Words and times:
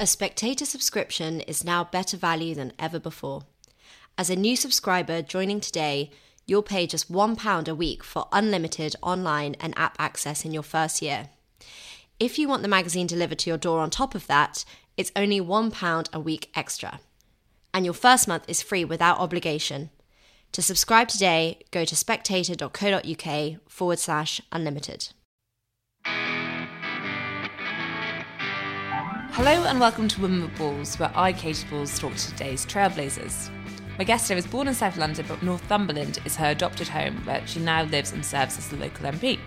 A 0.00 0.08
spectator 0.08 0.64
subscription 0.64 1.40
is 1.42 1.62
now 1.62 1.84
better 1.84 2.16
value 2.16 2.56
than 2.56 2.72
ever 2.80 2.98
before. 2.98 3.42
As 4.18 4.28
a 4.28 4.34
new 4.34 4.56
subscriber 4.56 5.22
joining 5.22 5.60
today, 5.60 6.10
you'll 6.46 6.64
pay 6.64 6.88
just 6.88 7.12
£1 7.12 7.68
a 7.68 7.74
week 7.76 8.02
for 8.02 8.26
unlimited 8.32 8.96
online 9.02 9.54
and 9.60 9.72
app 9.78 9.94
access 10.00 10.44
in 10.44 10.52
your 10.52 10.64
first 10.64 11.00
year. 11.00 11.28
If 12.18 12.40
you 12.40 12.48
want 12.48 12.62
the 12.62 12.68
magazine 12.68 13.06
delivered 13.06 13.38
to 13.40 13.50
your 13.50 13.56
door 13.56 13.78
on 13.78 13.90
top 13.90 14.16
of 14.16 14.26
that, 14.26 14.64
it's 14.96 15.12
only 15.14 15.40
£1 15.40 16.12
a 16.12 16.20
week 16.20 16.50
extra. 16.56 16.98
And 17.72 17.84
your 17.84 17.94
first 17.94 18.26
month 18.26 18.44
is 18.48 18.62
free 18.62 18.84
without 18.84 19.20
obligation. 19.20 19.90
To 20.52 20.62
subscribe 20.62 21.06
today, 21.06 21.60
go 21.70 21.84
to 21.84 21.94
spectator.co.uk 21.94 23.60
forward 23.68 23.98
slash 24.00 24.40
unlimited. 24.50 25.10
Hello 29.34 29.64
and 29.64 29.80
welcome 29.80 30.06
to 30.06 30.20
Women 30.22 30.42
with 30.42 30.56
Balls, 30.56 30.96
where 30.96 31.10
I, 31.12 31.32
Katy 31.32 31.66
Balls, 31.68 31.98
talk 31.98 32.14
to 32.14 32.30
today's 32.30 32.64
trailblazers. 32.64 33.50
My 33.98 34.04
guest 34.04 34.28
today 34.28 34.36
was 34.36 34.46
born 34.46 34.68
in 34.68 34.74
South 34.74 34.96
London, 34.96 35.24
but 35.26 35.42
Northumberland 35.42 36.20
is 36.24 36.36
her 36.36 36.50
adopted 36.50 36.86
home, 36.86 37.16
where 37.24 37.44
she 37.44 37.58
now 37.58 37.82
lives 37.82 38.12
and 38.12 38.24
serves 38.24 38.56
as 38.56 38.68
the 38.68 38.76
local 38.76 39.10
MP. 39.10 39.40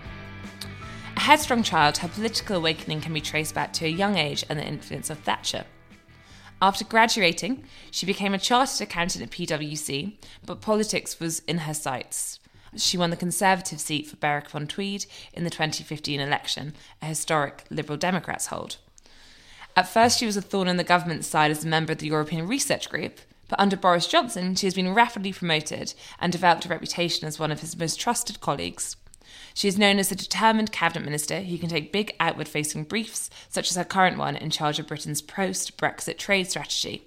A 1.16 1.20
headstrong 1.20 1.62
child, 1.62 1.96
her 1.96 2.08
political 2.08 2.56
awakening 2.56 3.00
can 3.00 3.14
be 3.14 3.22
traced 3.22 3.54
back 3.54 3.72
to 3.72 3.86
a 3.86 3.88
young 3.88 4.18
age 4.18 4.44
and 4.50 4.58
the 4.58 4.66
influence 4.66 5.08
of 5.08 5.20
Thatcher. 5.20 5.64
After 6.60 6.84
graduating, 6.84 7.64
she 7.90 8.04
became 8.04 8.34
a 8.34 8.38
chartered 8.38 8.82
accountant 8.82 9.24
at 9.24 9.30
PwC, 9.30 10.18
but 10.44 10.60
politics 10.60 11.18
was 11.18 11.38
in 11.48 11.60
her 11.60 11.72
sights. 11.72 12.40
She 12.76 12.98
won 12.98 13.08
the 13.08 13.16
Conservative 13.16 13.80
seat 13.80 14.06
for 14.06 14.16
Berwick 14.16 14.48
upon 14.48 14.66
Tweed 14.66 15.06
in 15.32 15.44
the 15.44 15.50
2015 15.50 16.20
election, 16.20 16.74
a 17.00 17.06
historic 17.06 17.64
Liberal 17.70 17.96
Democrats 17.96 18.48
hold. 18.48 18.76
At 19.78 19.86
first, 19.86 20.18
she 20.18 20.26
was 20.26 20.36
a 20.36 20.42
thorn 20.42 20.66
in 20.66 20.76
the 20.76 20.82
government's 20.82 21.28
side 21.28 21.52
as 21.52 21.64
a 21.64 21.68
member 21.68 21.92
of 21.92 21.98
the 21.98 22.08
European 22.08 22.48
Research 22.48 22.90
Group, 22.90 23.20
but 23.46 23.60
under 23.60 23.76
Boris 23.76 24.08
Johnson, 24.08 24.56
she 24.56 24.66
has 24.66 24.74
been 24.74 24.92
rapidly 24.92 25.32
promoted 25.32 25.94
and 26.18 26.32
developed 26.32 26.66
a 26.66 26.68
reputation 26.68 27.28
as 27.28 27.38
one 27.38 27.52
of 27.52 27.60
his 27.60 27.78
most 27.78 28.00
trusted 28.00 28.40
colleagues. 28.40 28.96
She 29.54 29.68
is 29.68 29.78
known 29.78 30.00
as 30.00 30.10
a 30.10 30.16
determined 30.16 30.72
cabinet 30.72 31.04
minister 31.04 31.42
who 31.42 31.58
can 31.58 31.68
take 31.68 31.92
big 31.92 32.12
outward 32.18 32.48
facing 32.48 32.82
briefs, 32.82 33.30
such 33.48 33.70
as 33.70 33.76
her 33.76 33.84
current 33.84 34.18
one 34.18 34.34
in 34.34 34.50
charge 34.50 34.80
of 34.80 34.88
Britain's 34.88 35.22
post 35.22 35.78
Brexit 35.78 36.18
trade 36.18 36.50
strategy. 36.50 37.04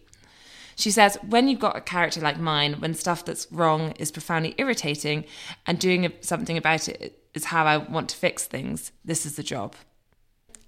She 0.78 0.92
says, 0.92 1.18
When 1.28 1.50
you've 1.50 1.60
got 1.60 1.76
a 1.76 1.82
character 1.82 2.22
like 2.22 2.40
mine, 2.40 2.76
when 2.76 2.94
stuff 2.94 3.26
that's 3.26 3.52
wrong 3.52 3.92
is 4.00 4.14
profoundly 4.14 4.56
irritating 4.58 5.26
and 5.68 5.78
doing 5.78 6.10
something 6.22 6.56
about 6.56 6.88
it 6.88 7.22
is 7.34 7.44
how 7.44 7.66
I 7.66 7.76
want 7.76 8.08
to 8.12 8.16
fix 8.16 8.46
things, 8.46 8.94
this 9.04 9.26
is 9.26 9.36
the 9.36 9.44
job. 9.44 9.76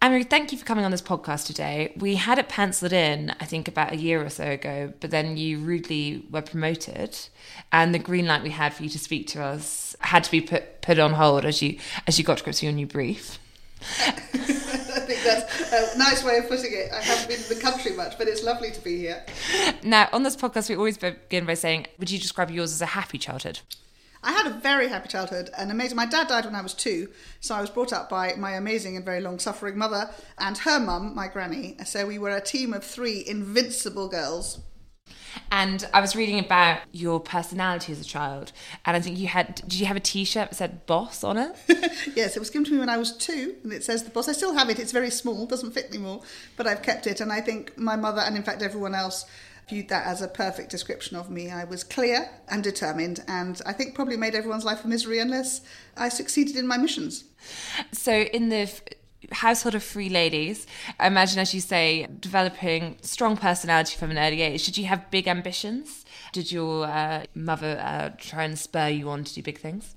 Anne-Marie, 0.03 0.25
thank 0.25 0.51
you 0.51 0.57
for 0.57 0.65
coming 0.65 0.83
on 0.83 0.91
this 0.91 1.01
podcast 1.01 1.45
today. 1.45 1.93
We 1.95 2.15
had 2.15 2.37
it 2.37 2.49
penciled 2.49 2.91
in, 2.91 3.33
I 3.39 3.45
think, 3.45 3.69
about 3.69 3.93
a 3.93 3.95
year 3.95 4.21
or 4.21 4.29
so 4.29 4.51
ago, 4.51 4.91
but 4.99 5.11
then 5.11 5.37
you 5.37 5.59
rudely 5.59 6.25
were 6.29 6.41
promoted, 6.41 7.17
and 7.71 7.95
the 7.95 7.99
green 7.99 8.25
light 8.25 8.43
we 8.43 8.49
had 8.49 8.73
for 8.73 8.83
you 8.83 8.89
to 8.89 8.99
speak 8.99 9.27
to 9.27 9.41
us 9.41 9.95
had 10.01 10.25
to 10.25 10.31
be 10.31 10.41
put 10.41 10.81
put 10.81 10.99
on 10.99 11.13
hold 11.13 11.45
as 11.45 11.61
you 11.61 11.79
as 12.05 12.19
you 12.19 12.25
got 12.25 12.39
to 12.39 12.43
grips 12.43 12.57
with 12.57 12.63
your 12.63 12.73
new 12.73 12.85
brief. 12.85 13.39
I 13.81 14.11
think 14.11 15.23
that's 15.23 15.71
a 15.71 15.97
nice 15.97 16.21
way 16.21 16.37
of 16.39 16.49
putting 16.49 16.73
it. 16.73 16.91
I 16.91 17.01
haven't 17.01 17.29
been 17.29 17.41
in 17.41 17.47
the 17.47 17.63
country 17.63 17.93
much, 17.93 18.17
but 18.17 18.27
it's 18.27 18.43
lovely 18.43 18.71
to 18.71 18.81
be 18.81 18.97
here. 18.97 19.23
Now, 19.83 20.09
on 20.11 20.23
this 20.23 20.35
podcast, 20.35 20.67
we 20.67 20.75
always 20.75 20.97
begin 20.97 21.45
by 21.45 21.53
saying, 21.53 21.87
would 21.97 22.11
you 22.11 22.19
describe 22.19 22.51
yours 22.51 22.73
as 22.73 22.81
a 22.81 22.87
happy 22.87 23.17
childhood? 23.17 23.61
I 24.23 24.31
had 24.31 24.47
a 24.47 24.51
very 24.51 24.87
happy 24.87 25.09
childhood 25.09 25.49
and 25.57 25.69
amazing. 25.69 25.97
My 25.97 26.05
dad 26.05 26.27
died 26.29 26.45
when 26.45 26.55
I 26.55 26.61
was 26.61 26.73
two, 26.73 27.09
so 27.41 27.55
I 27.55 27.61
was 27.61 27.69
brought 27.69 27.91
up 27.91 28.09
by 28.09 28.35
my 28.35 28.51
amazing 28.51 28.95
and 28.95 29.03
very 29.03 29.19
long 29.19 29.37
suffering 29.37 29.77
mother 29.77 30.09
and 30.37 30.57
her 30.59 30.79
mum, 30.79 31.13
my 31.13 31.27
granny. 31.27 31.75
So 31.85 32.07
we 32.07 32.17
were 32.17 32.29
a 32.29 32.41
team 32.41 32.73
of 32.73 32.85
three 32.85 33.23
invincible 33.27 34.07
girls. 34.07 34.59
And 35.51 35.87
I 35.93 35.99
was 35.99 36.15
reading 36.15 36.39
about 36.39 36.79
your 36.91 37.19
personality 37.19 37.91
as 37.91 37.99
a 37.99 38.05
child, 38.05 38.51
and 38.85 38.95
I 38.95 38.99
think 38.99 39.17
you 39.17 39.27
had. 39.27 39.55
Did 39.55 39.73
you 39.73 39.87
have 39.87 39.97
a 39.97 39.99
T-shirt 39.99 40.49
that 40.49 40.55
said 40.55 40.85
"boss" 40.85 41.23
on 41.23 41.37
it? 41.37 41.55
yes, 42.15 42.35
it 42.35 42.39
was 42.39 42.51
given 42.51 42.65
to 42.65 42.71
me 42.71 42.79
when 42.79 42.89
I 42.89 42.97
was 42.97 43.17
two, 43.17 43.55
and 43.63 43.73
it 43.73 43.83
says 43.83 44.03
the 44.03 44.11
boss. 44.11 44.29
I 44.29 44.33
still 44.33 44.53
have 44.53 44.69
it. 44.69 44.79
It's 44.79 44.91
very 44.91 45.09
small, 45.09 45.47
doesn't 45.47 45.71
fit 45.71 45.87
anymore, 45.89 46.21
but 46.55 46.67
I've 46.67 46.83
kept 46.83 47.07
it. 47.07 47.19
And 47.19 47.31
I 47.31 47.41
think 47.41 47.77
my 47.77 47.95
mother, 47.95 48.21
and 48.21 48.37
in 48.37 48.43
fact 48.43 48.61
everyone 48.61 48.93
else, 48.93 49.25
viewed 49.69 49.89
that 49.89 50.05
as 50.05 50.21
a 50.21 50.27
perfect 50.27 50.69
description 50.69 51.17
of 51.17 51.29
me. 51.29 51.49
I 51.49 51.63
was 51.63 51.83
clear 51.83 52.29
and 52.49 52.63
determined, 52.63 53.23
and 53.27 53.61
I 53.65 53.73
think 53.73 53.95
probably 53.95 54.17
made 54.17 54.35
everyone's 54.35 54.65
life 54.65 54.83
a 54.83 54.87
misery 54.87 55.19
unless 55.19 55.61
I 55.97 56.09
succeeded 56.09 56.55
in 56.55 56.67
my 56.67 56.77
missions. 56.77 57.25
So, 57.91 58.11
in 58.11 58.49
the 58.49 58.69
household 59.31 59.75
of 59.75 59.83
three 59.83 60.09
ladies, 60.09 60.67
I 60.99 61.07
imagine, 61.07 61.39
as 61.39 61.53
you 61.53 61.61
say, 61.61 62.07
developing 62.19 62.97
strong 63.01 63.37
personality 63.37 63.97
from 63.97 64.11
an 64.11 64.17
early 64.17 64.41
age. 64.41 64.65
Did 64.65 64.77
you 64.77 64.85
have 64.85 65.09
big 65.11 65.27
ambitions? 65.27 66.05
Did 66.33 66.51
your 66.51 66.85
uh, 66.85 67.25
mother 67.33 67.79
uh, 67.81 68.09
try 68.17 68.43
and 68.43 68.57
spur 68.57 68.89
you 68.89 69.09
on 69.09 69.23
to 69.23 69.33
do 69.33 69.41
big 69.41 69.59
things? 69.59 69.95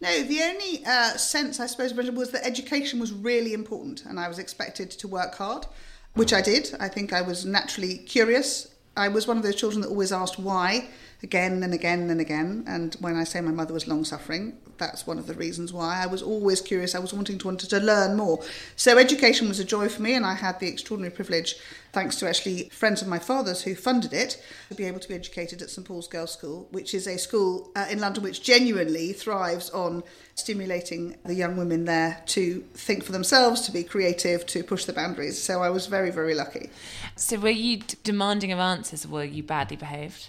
No, 0.00 0.22
the 0.22 0.42
only 0.42 0.84
uh, 0.84 1.16
sense 1.16 1.60
I 1.60 1.66
suppose 1.66 1.94
was 1.94 2.30
that 2.32 2.44
education 2.44 3.00
was 3.00 3.12
really 3.12 3.54
important, 3.54 4.04
and 4.04 4.20
I 4.20 4.28
was 4.28 4.38
expected 4.38 4.90
to 4.90 5.08
work 5.08 5.36
hard, 5.36 5.66
which 6.14 6.32
I 6.32 6.42
did. 6.42 6.74
I 6.78 6.88
think 6.88 7.12
I 7.12 7.22
was 7.22 7.46
naturally 7.46 7.98
curious 7.98 8.73
I 8.96 9.08
was 9.08 9.26
one 9.26 9.36
of 9.36 9.42
those 9.42 9.56
children 9.56 9.80
that 9.82 9.88
always 9.88 10.12
asked 10.12 10.38
why 10.38 10.88
again 11.24 11.62
and 11.64 11.74
again 11.74 12.10
and 12.10 12.20
again. 12.20 12.62
And 12.68 12.94
when 13.00 13.16
I 13.16 13.24
say 13.24 13.40
my 13.40 13.50
mother 13.50 13.74
was 13.74 13.88
long 13.88 14.04
suffering, 14.04 14.56
that's 14.78 15.06
one 15.06 15.18
of 15.18 15.26
the 15.26 15.34
reasons 15.34 15.72
why. 15.72 16.02
I 16.02 16.06
was 16.06 16.22
always 16.22 16.60
curious. 16.60 16.94
I 16.94 16.98
was 16.98 17.14
wanting 17.14 17.38
to 17.38 17.46
wanted 17.46 17.70
to 17.70 17.80
learn 17.80 18.16
more. 18.16 18.44
So 18.76 18.98
education 18.98 19.48
was 19.48 19.58
a 19.58 19.64
joy 19.64 19.88
for 19.88 20.02
me, 20.02 20.14
and 20.14 20.26
I 20.26 20.34
had 20.34 20.60
the 20.60 20.68
extraordinary 20.68 21.14
privilege, 21.14 21.56
thanks 21.92 22.16
to 22.16 22.28
actually 22.28 22.68
friends 22.68 23.00
of 23.00 23.08
my 23.08 23.18
father's 23.18 23.62
who 23.62 23.74
funded 23.74 24.12
it, 24.12 24.42
to 24.68 24.74
be 24.74 24.84
able 24.84 25.00
to 25.00 25.08
be 25.08 25.14
educated 25.14 25.62
at 25.62 25.70
St 25.70 25.86
Paul's 25.86 26.08
Girls' 26.08 26.32
School, 26.32 26.68
which 26.70 26.92
is 26.92 27.06
a 27.06 27.16
school 27.16 27.72
uh, 27.74 27.86
in 27.90 28.00
London 28.00 28.22
which 28.22 28.42
genuinely 28.42 29.12
thrives 29.12 29.70
on 29.70 30.02
stimulating 30.34 31.16
the 31.24 31.34
young 31.34 31.56
women 31.56 31.84
there 31.84 32.20
to 32.26 32.64
think 32.74 33.04
for 33.04 33.12
themselves, 33.12 33.62
to 33.62 33.72
be 33.72 33.84
creative, 33.84 34.44
to 34.46 34.62
push 34.62 34.84
the 34.84 34.92
boundaries. 34.92 35.40
So 35.40 35.62
I 35.62 35.70
was 35.70 35.86
very, 35.86 36.10
very 36.10 36.34
lucky. 36.34 36.70
So 37.16 37.38
were 37.38 37.48
you 37.48 37.82
demanding 38.02 38.52
of 38.52 38.58
answers, 38.58 39.06
or 39.06 39.08
were 39.08 39.24
you 39.24 39.42
badly 39.42 39.76
behaved? 39.76 40.28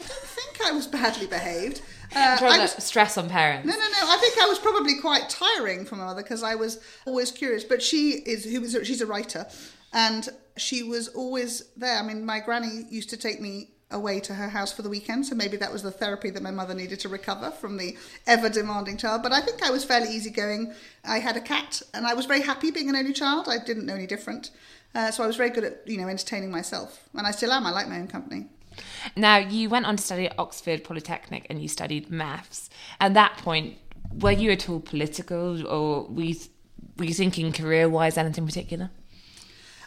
I 0.00 0.06
don't 0.06 0.26
think 0.26 0.60
I 0.64 0.72
was 0.72 0.86
badly 0.86 1.26
behaved. 1.26 1.82
Uh, 2.14 2.38
I 2.40 2.60
was, 2.60 2.72
stress 2.82 3.18
on 3.18 3.28
parents. 3.28 3.66
No, 3.66 3.72
no, 3.72 3.78
no. 3.78 4.08
I 4.08 4.16
think 4.20 4.38
I 4.38 4.46
was 4.46 4.60
probably 4.60 5.00
quite 5.00 5.28
tiring 5.28 5.84
for 5.84 5.96
my 5.96 6.04
mother 6.04 6.22
because 6.22 6.42
I 6.42 6.54
was 6.54 6.78
always 7.04 7.32
curious. 7.32 7.64
But 7.64 7.82
she 7.82 8.10
is 8.10 8.44
who 8.44 8.60
was 8.60 8.78
she's 8.84 9.00
a 9.00 9.06
writer, 9.06 9.44
and 9.92 10.28
she 10.56 10.84
was 10.84 11.08
always 11.08 11.64
there. 11.76 11.98
I 11.98 12.02
mean, 12.02 12.24
my 12.24 12.38
granny 12.38 12.84
used 12.88 13.10
to 13.10 13.16
take 13.16 13.40
me 13.40 13.70
away 13.90 14.18
to 14.20 14.34
her 14.34 14.48
house 14.48 14.72
for 14.72 14.82
the 14.82 14.88
weekend, 14.88 15.26
so 15.26 15.34
maybe 15.34 15.56
that 15.58 15.72
was 15.72 15.82
the 15.82 15.90
therapy 15.90 16.30
that 16.30 16.42
my 16.42 16.50
mother 16.50 16.74
needed 16.74 17.00
to 17.00 17.08
recover 17.08 17.50
from 17.50 17.76
the 17.76 17.96
ever 18.26 18.48
demanding 18.48 18.96
child. 18.96 19.22
But 19.22 19.32
I 19.32 19.40
think 19.40 19.62
I 19.62 19.70
was 19.70 19.84
fairly 19.84 20.08
easygoing. 20.08 20.74
I 21.04 21.18
had 21.18 21.36
a 21.36 21.40
cat, 21.40 21.82
and 21.92 22.06
I 22.06 22.14
was 22.14 22.26
very 22.26 22.42
happy 22.42 22.70
being 22.70 22.88
an 22.88 22.96
only 22.96 23.12
child. 23.12 23.48
I 23.48 23.58
didn't 23.58 23.86
know 23.86 23.94
any 23.94 24.06
different, 24.06 24.50
uh, 24.94 25.10
so 25.10 25.22
I 25.22 25.26
was 25.26 25.36
very 25.36 25.50
good 25.50 25.64
at 25.64 25.86
you 25.86 25.98
know 25.98 26.08
entertaining 26.08 26.50
myself, 26.50 27.08
and 27.14 27.26
I 27.26 27.30
still 27.30 27.52
am. 27.52 27.66
I 27.66 27.70
like 27.70 27.88
my 27.88 27.98
own 27.98 28.08
company. 28.08 28.46
Now, 29.14 29.36
you 29.36 29.68
went 29.68 29.86
on 29.86 29.96
to 29.96 30.02
study 30.02 30.26
at 30.26 30.38
Oxford 30.38 30.84
Polytechnic 30.84 31.46
and 31.48 31.60
you 31.60 31.68
studied 31.68 32.10
maths. 32.10 32.70
At 33.00 33.14
that 33.14 33.36
point, 33.38 33.78
were 34.12 34.32
you 34.32 34.50
at 34.50 34.68
all 34.68 34.80
political 34.80 35.66
or 35.66 36.06
were 36.08 36.22
you, 36.22 36.36
were 36.96 37.04
you 37.04 37.14
thinking 37.14 37.52
career 37.52 37.88
wise 37.88 38.16
anything 38.16 38.46
particular? 38.46 38.90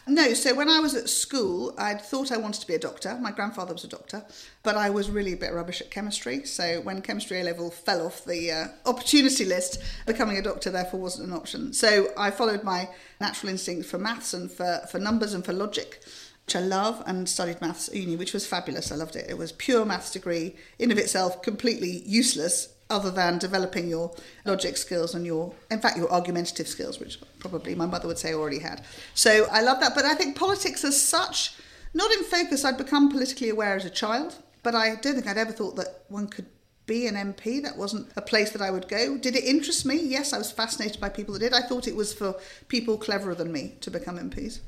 No, 0.06 0.34
so 0.34 0.54
when 0.54 0.68
I 0.68 0.80
was 0.80 0.94
at 0.94 1.08
school, 1.08 1.74
I'd 1.78 2.00
thought 2.00 2.32
I 2.32 2.36
wanted 2.36 2.60
to 2.62 2.66
be 2.66 2.74
a 2.74 2.78
doctor. 2.78 3.16
My 3.20 3.30
grandfather 3.30 3.72
was 3.72 3.84
a 3.84 3.88
doctor, 3.88 4.24
but 4.62 4.76
I 4.76 4.90
was 4.90 5.10
really 5.10 5.34
a 5.34 5.36
bit 5.36 5.52
rubbish 5.52 5.80
at 5.80 5.90
chemistry. 5.90 6.44
So 6.46 6.80
when 6.80 7.02
chemistry 7.02 7.40
A 7.40 7.44
level 7.44 7.70
fell 7.70 8.04
off 8.04 8.24
the 8.24 8.50
uh, 8.50 8.66
opportunity 8.86 9.44
list, 9.44 9.80
becoming 10.06 10.38
a 10.38 10.42
doctor 10.42 10.70
therefore 10.70 11.00
wasn't 11.00 11.28
an 11.28 11.34
option. 11.34 11.72
So 11.72 12.08
I 12.16 12.32
followed 12.32 12.64
my 12.64 12.88
natural 13.20 13.50
instinct 13.50 13.88
for 13.88 13.98
maths 13.98 14.34
and 14.34 14.50
for, 14.50 14.80
for 14.90 14.98
numbers 14.98 15.34
and 15.34 15.44
for 15.44 15.52
logic 15.52 16.02
which 16.50 16.56
I 16.56 16.66
love, 16.66 17.00
and 17.06 17.28
studied 17.28 17.60
maths 17.60 17.88
at 17.88 17.94
uni, 17.94 18.16
which 18.16 18.32
was 18.32 18.44
fabulous. 18.44 18.90
I 18.90 18.96
loved 18.96 19.14
it. 19.14 19.30
It 19.30 19.38
was 19.38 19.52
pure 19.52 19.84
maths 19.84 20.10
degree, 20.10 20.56
in 20.80 20.90
of 20.90 20.98
itself 20.98 21.42
completely 21.42 22.02
useless, 22.04 22.74
other 22.90 23.12
than 23.12 23.38
developing 23.38 23.88
your 23.88 24.10
logic 24.44 24.76
skills 24.76 25.14
and 25.14 25.24
your, 25.24 25.54
in 25.70 25.78
fact, 25.78 25.96
your 25.96 26.10
argumentative 26.10 26.66
skills, 26.66 26.98
which 26.98 27.20
probably 27.38 27.76
my 27.76 27.86
mother 27.86 28.08
would 28.08 28.18
say 28.18 28.34
already 28.34 28.58
had. 28.58 28.84
So 29.14 29.46
I 29.52 29.62
love 29.62 29.78
that. 29.78 29.94
But 29.94 30.04
I 30.04 30.14
think 30.14 30.36
politics 30.36 30.82
as 30.82 31.00
such, 31.00 31.54
not 31.94 32.10
in 32.10 32.24
focus. 32.24 32.64
I'd 32.64 32.76
become 32.76 33.12
politically 33.12 33.50
aware 33.50 33.76
as 33.76 33.84
a 33.84 33.90
child, 33.90 34.34
but 34.64 34.74
I 34.74 34.96
don't 34.96 35.14
think 35.14 35.28
I'd 35.28 35.38
ever 35.38 35.52
thought 35.52 35.76
that 35.76 36.02
one 36.08 36.26
could 36.26 36.46
be 36.86 37.06
an 37.06 37.14
MP. 37.14 37.62
That 37.62 37.76
wasn't 37.76 38.10
a 38.16 38.22
place 38.22 38.50
that 38.50 38.60
I 38.60 38.72
would 38.72 38.88
go. 38.88 39.16
Did 39.16 39.36
it 39.36 39.44
interest 39.44 39.86
me? 39.86 40.00
Yes, 40.02 40.32
I 40.32 40.38
was 40.38 40.50
fascinated 40.50 41.00
by 41.00 41.10
people 41.10 41.32
that 41.34 41.40
did. 41.40 41.54
I 41.54 41.62
thought 41.62 41.86
it 41.86 41.94
was 41.94 42.12
for 42.12 42.34
people 42.66 42.98
cleverer 42.98 43.36
than 43.36 43.52
me 43.52 43.76
to 43.82 43.90
become 43.92 44.18
MPs. 44.18 44.58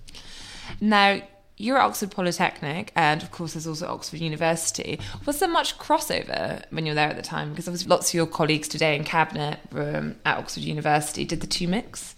Now, 0.80 1.20
you're 1.62 1.78
at 1.78 1.84
Oxford 1.84 2.10
Polytechnic, 2.10 2.90
and 2.96 3.22
of 3.22 3.30
course, 3.30 3.54
there's 3.54 3.68
also 3.68 3.86
Oxford 3.86 4.18
University. 4.18 4.98
Was 5.26 5.38
there 5.38 5.48
much 5.48 5.78
crossover 5.78 6.64
when 6.70 6.84
you 6.84 6.90
were 6.90 6.96
there 6.96 7.08
at 7.08 7.14
the 7.14 7.22
time? 7.22 7.50
Because 7.50 7.68
obviously, 7.68 7.88
lots 7.88 8.10
of 8.10 8.14
your 8.14 8.26
colleagues 8.26 8.66
today 8.66 8.96
in 8.96 9.04
cabinet 9.04 9.60
um, 9.70 10.16
at 10.24 10.38
Oxford 10.38 10.64
University. 10.64 11.24
Did 11.24 11.40
the 11.40 11.46
two 11.46 11.68
mix? 11.68 12.16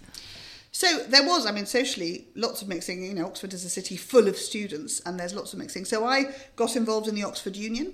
So 0.71 1.03
there 1.07 1.23
was, 1.23 1.45
I 1.45 1.51
mean, 1.51 1.67
socially, 1.67 2.25
lots 2.33 2.63
of 2.63 2.67
mixing. 2.67 3.05
You 3.05 3.13
know, 3.13 3.27
Oxford 3.27 3.53
is 3.53 3.63
a 3.63 3.69
city 3.69 3.95
full 3.95 4.27
of 4.27 4.35
students, 4.35 4.99
and 5.05 5.19
there's 5.19 5.35
lots 5.35 5.53
of 5.53 5.59
mixing. 5.59 5.85
So 5.85 6.05
I 6.05 6.33
got 6.55 6.75
involved 6.75 7.07
in 7.07 7.13
the 7.13 7.23
Oxford 7.23 7.55
Union. 7.55 7.93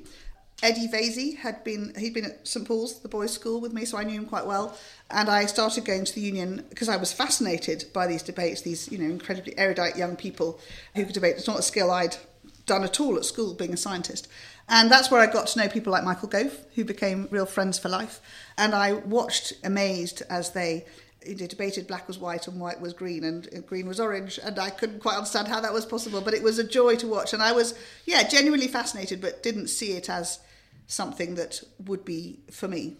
Eddie 0.61 0.87
Vaizey 0.87 1.37
had 1.37 1.63
been 1.63 1.93
he'd 1.97 2.13
been 2.13 2.25
at 2.25 2.47
St 2.47 2.67
Paul's, 2.67 2.99
the 2.99 3.09
boys' 3.09 3.33
school, 3.33 3.59
with 3.59 3.73
me, 3.73 3.83
so 3.83 3.97
I 3.97 4.03
knew 4.03 4.19
him 4.19 4.27
quite 4.27 4.45
well. 4.45 4.77
And 5.09 5.27
I 5.27 5.45
started 5.47 5.85
going 5.85 6.05
to 6.05 6.13
the 6.13 6.21
union 6.21 6.65
because 6.69 6.87
I 6.87 6.97
was 6.97 7.11
fascinated 7.11 7.85
by 7.93 8.05
these 8.05 8.21
debates. 8.21 8.61
These, 8.61 8.91
you 8.91 8.99
know, 8.99 9.05
incredibly 9.05 9.57
erudite 9.57 9.97
young 9.97 10.15
people 10.15 10.59
who 10.95 11.05
could 11.05 11.13
debate. 11.13 11.35
It's 11.37 11.47
not 11.47 11.59
a 11.59 11.63
skill 11.63 11.89
I'd 11.89 12.15
done 12.67 12.83
at 12.83 12.99
all 12.99 13.17
at 13.17 13.25
school, 13.25 13.53
being 13.55 13.73
a 13.73 13.77
scientist. 13.77 14.27
And 14.69 14.89
that's 14.89 15.09
where 15.09 15.19
I 15.19 15.27
got 15.27 15.47
to 15.47 15.59
know 15.59 15.67
people 15.67 15.91
like 15.91 16.03
Michael 16.03 16.29
Gove, 16.29 16.57
who 16.75 16.85
became 16.85 17.27
real 17.31 17.47
friends 17.47 17.79
for 17.79 17.89
life. 17.89 18.21
And 18.57 18.75
I 18.75 18.93
watched 18.93 19.53
amazed 19.63 20.21
as 20.29 20.51
they 20.51 20.85
debated 21.23 21.87
black 21.87 22.07
was 22.07 22.17
white 22.17 22.47
and 22.47 22.59
white 22.59 22.81
was 22.81 22.93
green 22.93 23.23
and 23.23 23.63
green 23.67 23.87
was 23.87 23.99
orange 23.99 24.39
and 24.43 24.57
I 24.57 24.71
couldn't 24.71 25.01
quite 25.01 25.17
understand 25.17 25.47
how 25.47 25.61
that 25.61 25.71
was 25.71 25.85
possible 25.85 26.19
but 26.19 26.33
it 26.33 26.41
was 26.41 26.57
a 26.57 26.63
joy 26.63 26.95
to 26.95 27.07
watch 27.07 27.33
and 27.33 27.43
I 27.43 27.51
was 27.51 27.75
yeah 28.05 28.27
genuinely 28.27 28.67
fascinated 28.67 29.21
but 29.21 29.43
didn't 29.43 29.67
see 29.67 29.91
it 29.91 30.09
as 30.09 30.39
something 30.91 31.35
that 31.35 31.61
would 31.85 32.03
be 32.05 32.39
for 32.51 32.67
me 32.67 32.95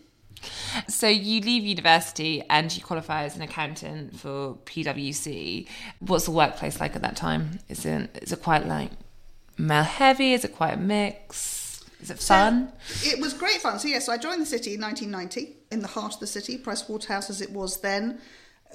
so 0.88 1.07
you 1.07 1.41
leave 1.41 1.63
university 1.63 2.41
and 2.49 2.75
you 2.75 2.83
qualify 2.83 3.23
as 3.23 3.35
an 3.35 3.41
accountant 3.41 4.17
for 4.19 4.55
PwC 4.65 5.67
what's 5.99 6.25
the 6.25 6.31
workplace 6.31 6.79
like 6.79 6.95
at 6.95 7.01
that 7.01 7.15
time 7.15 7.59
is 7.69 7.85
it 7.85 8.17
is 8.21 8.31
it 8.31 8.41
quite 8.41 8.65
like 8.65 8.91
male 9.57 9.83
heavy 9.83 10.33
is 10.33 10.43
it 10.43 10.55
quite 10.55 10.73
a 10.73 10.77
mix 10.77 11.61
is 12.01 12.09
it 12.09 12.19
fun? 12.19 12.73
So 12.88 13.09
it 13.11 13.21
was 13.21 13.33
great 13.33 13.61
fun. 13.61 13.79
So, 13.79 13.88
yes, 13.88 13.94
yeah, 13.94 13.99
so 13.99 14.11
I 14.13 14.17
joined 14.17 14.41
the 14.41 14.45
city 14.47 14.73
in 14.73 14.81
1990 14.81 15.55
in 15.71 15.81
the 15.81 15.87
heart 15.87 16.15
of 16.15 16.19
the 16.19 16.27
city, 16.27 16.57
Price 16.57 16.87
Waterhouse 16.89 17.29
as 17.29 17.41
it 17.41 17.51
was 17.51 17.81
then. 17.81 18.19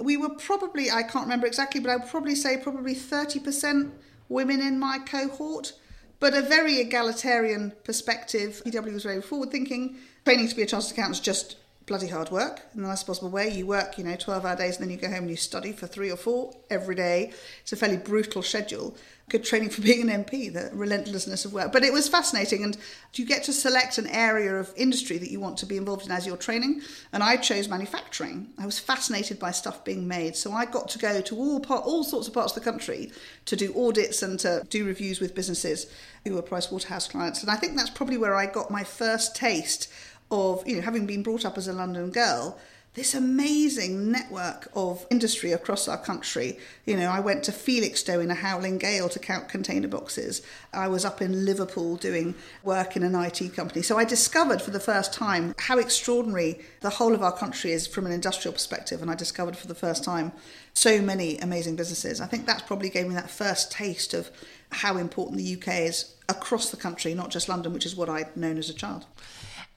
We 0.00 0.16
were 0.16 0.30
probably, 0.30 0.90
I 0.90 1.02
can't 1.02 1.24
remember 1.24 1.46
exactly, 1.46 1.80
but 1.80 1.90
I 1.90 1.96
would 1.96 2.08
probably 2.08 2.34
say 2.34 2.56
probably 2.56 2.94
30% 2.94 3.90
women 4.28 4.60
in 4.60 4.78
my 4.78 4.98
cohort, 4.98 5.72
but 6.20 6.34
a 6.34 6.42
very 6.42 6.78
egalitarian 6.78 7.72
perspective. 7.84 8.62
PW 8.64 8.92
was 8.92 9.02
very 9.02 9.22
forward 9.22 9.50
thinking. 9.50 9.96
Training 10.24 10.48
to 10.48 10.56
be 10.56 10.62
a 10.62 10.66
chartered 10.66 10.92
accountant 10.92 11.16
is 11.16 11.20
just 11.20 11.56
bloody 11.86 12.08
hard 12.08 12.30
work 12.30 12.62
in 12.74 12.82
the 12.82 12.88
nicest 12.88 13.06
possible 13.06 13.30
way. 13.30 13.48
You 13.48 13.66
work, 13.66 13.96
you 13.96 14.04
know, 14.04 14.16
12 14.16 14.44
hour 14.44 14.56
days 14.56 14.76
and 14.76 14.84
then 14.84 14.90
you 14.90 15.00
go 15.00 15.08
home 15.08 15.22
and 15.22 15.30
you 15.30 15.36
study 15.36 15.72
for 15.72 15.86
three 15.86 16.10
or 16.10 16.16
four 16.16 16.52
every 16.68 16.94
day. 16.94 17.32
It's 17.62 17.72
a 17.72 17.76
fairly 17.76 17.96
brutal 17.96 18.42
schedule 18.42 18.96
good 19.28 19.44
training 19.44 19.70
for 19.70 19.82
being 19.82 20.08
an 20.08 20.24
MP, 20.24 20.52
the 20.52 20.70
relentlessness 20.72 21.44
of 21.44 21.52
work. 21.52 21.72
But 21.72 21.84
it 21.84 21.92
was 21.92 22.08
fascinating, 22.08 22.62
and 22.62 22.76
you 23.14 23.24
get 23.24 23.44
to 23.44 23.52
select 23.52 23.98
an 23.98 24.06
area 24.08 24.54
of 24.56 24.72
industry 24.76 25.18
that 25.18 25.30
you 25.30 25.40
want 25.40 25.58
to 25.58 25.66
be 25.66 25.76
involved 25.76 26.06
in 26.06 26.12
as 26.12 26.26
your 26.26 26.36
training. 26.36 26.82
And 27.12 27.22
I 27.22 27.36
chose 27.36 27.68
manufacturing. 27.68 28.48
I 28.58 28.66
was 28.66 28.78
fascinated 28.78 29.38
by 29.38 29.50
stuff 29.50 29.84
being 29.84 30.06
made, 30.06 30.36
so 30.36 30.52
I 30.52 30.64
got 30.64 30.88
to 30.90 30.98
go 30.98 31.20
to 31.20 31.36
all 31.36 31.60
part, 31.60 31.84
all 31.84 32.04
sorts 32.04 32.28
of 32.28 32.34
parts 32.34 32.56
of 32.56 32.62
the 32.62 32.70
country 32.70 33.10
to 33.46 33.56
do 33.56 33.74
audits 33.76 34.22
and 34.22 34.38
to 34.40 34.66
do 34.68 34.84
reviews 34.84 35.20
with 35.20 35.34
businesses 35.34 35.86
who 36.24 36.34
were 36.34 36.42
Price 36.42 36.70
Waterhouse 36.70 37.08
clients. 37.08 37.42
And 37.42 37.50
I 37.50 37.56
think 37.56 37.76
that's 37.76 37.90
probably 37.90 38.18
where 38.18 38.34
I 38.34 38.46
got 38.46 38.70
my 38.70 38.84
first 38.84 39.36
taste 39.36 39.88
of, 40.30 40.66
you 40.66 40.76
know, 40.76 40.82
having 40.82 41.06
been 41.06 41.22
brought 41.22 41.44
up 41.44 41.56
as 41.56 41.68
a 41.68 41.72
London 41.72 42.10
girl 42.10 42.58
this 42.96 43.14
amazing 43.14 44.10
network 44.10 44.70
of 44.74 45.06
industry 45.10 45.52
across 45.52 45.86
our 45.86 45.98
country. 45.98 46.58
You 46.86 46.96
know, 46.96 47.10
I 47.10 47.20
went 47.20 47.44
to 47.44 47.52
Felixstowe 47.52 48.22
in 48.22 48.30
a 48.30 48.34
howling 48.34 48.78
gale 48.78 49.10
to 49.10 49.18
count 49.18 49.50
container 49.50 49.86
boxes. 49.86 50.40
I 50.72 50.88
was 50.88 51.04
up 51.04 51.20
in 51.20 51.44
Liverpool 51.44 51.96
doing 51.96 52.34
work 52.64 52.96
in 52.96 53.02
an 53.02 53.14
IT 53.14 53.54
company. 53.54 53.82
So 53.82 53.98
I 53.98 54.06
discovered 54.06 54.62
for 54.62 54.70
the 54.70 54.80
first 54.80 55.12
time 55.12 55.54
how 55.58 55.78
extraordinary 55.78 56.58
the 56.80 56.88
whole 56.88 57.14
of 57.14 57.22
our 57.22 57.36
country 57.36 57.72
is 57.72 57.86
from 57.86 58.06
an 58.06 58.12
industrial 58.12 58.54
perspective. 58.54 59.02
And 59.02 59.10
I 59.10 59.14
discovered 59.14 59.58
for 59.58 59.66
the 59.66 59.74
first 59.74 60.02
time 60.02 60.32
so 60.72 61.02
many 61.02 61.36
amazing 61.38 61.76
businesses. 61.76 62.22
I 62.22 62.26
think 62.26 62.46
that's 62.46 62.62
probably 62.62 62.88
gave 62.88 63.08
me 63.08 63.14
that 63.14 63.28
first 63.28 63.70
taste 63.70 64.14
of 64.14 64.30
how 64.72 64.96
important 64.96 65.36
the 65.36 65.56
UK 65.56 65.82
is 65.82 66.14
across 66.30 66.70
the 66.70 66.78
country, 66.78 67.12
not 67.12 67.30
just 67.30 67.46
London, 67.46 67.74
which 67.74 67.84
is 67.84 67.94
what 67.94 68.08
I'd 68.08 68.34
known 68.38 68.56
as 68.56 68.70
a 68.70 68.74
child. 68.74 69.04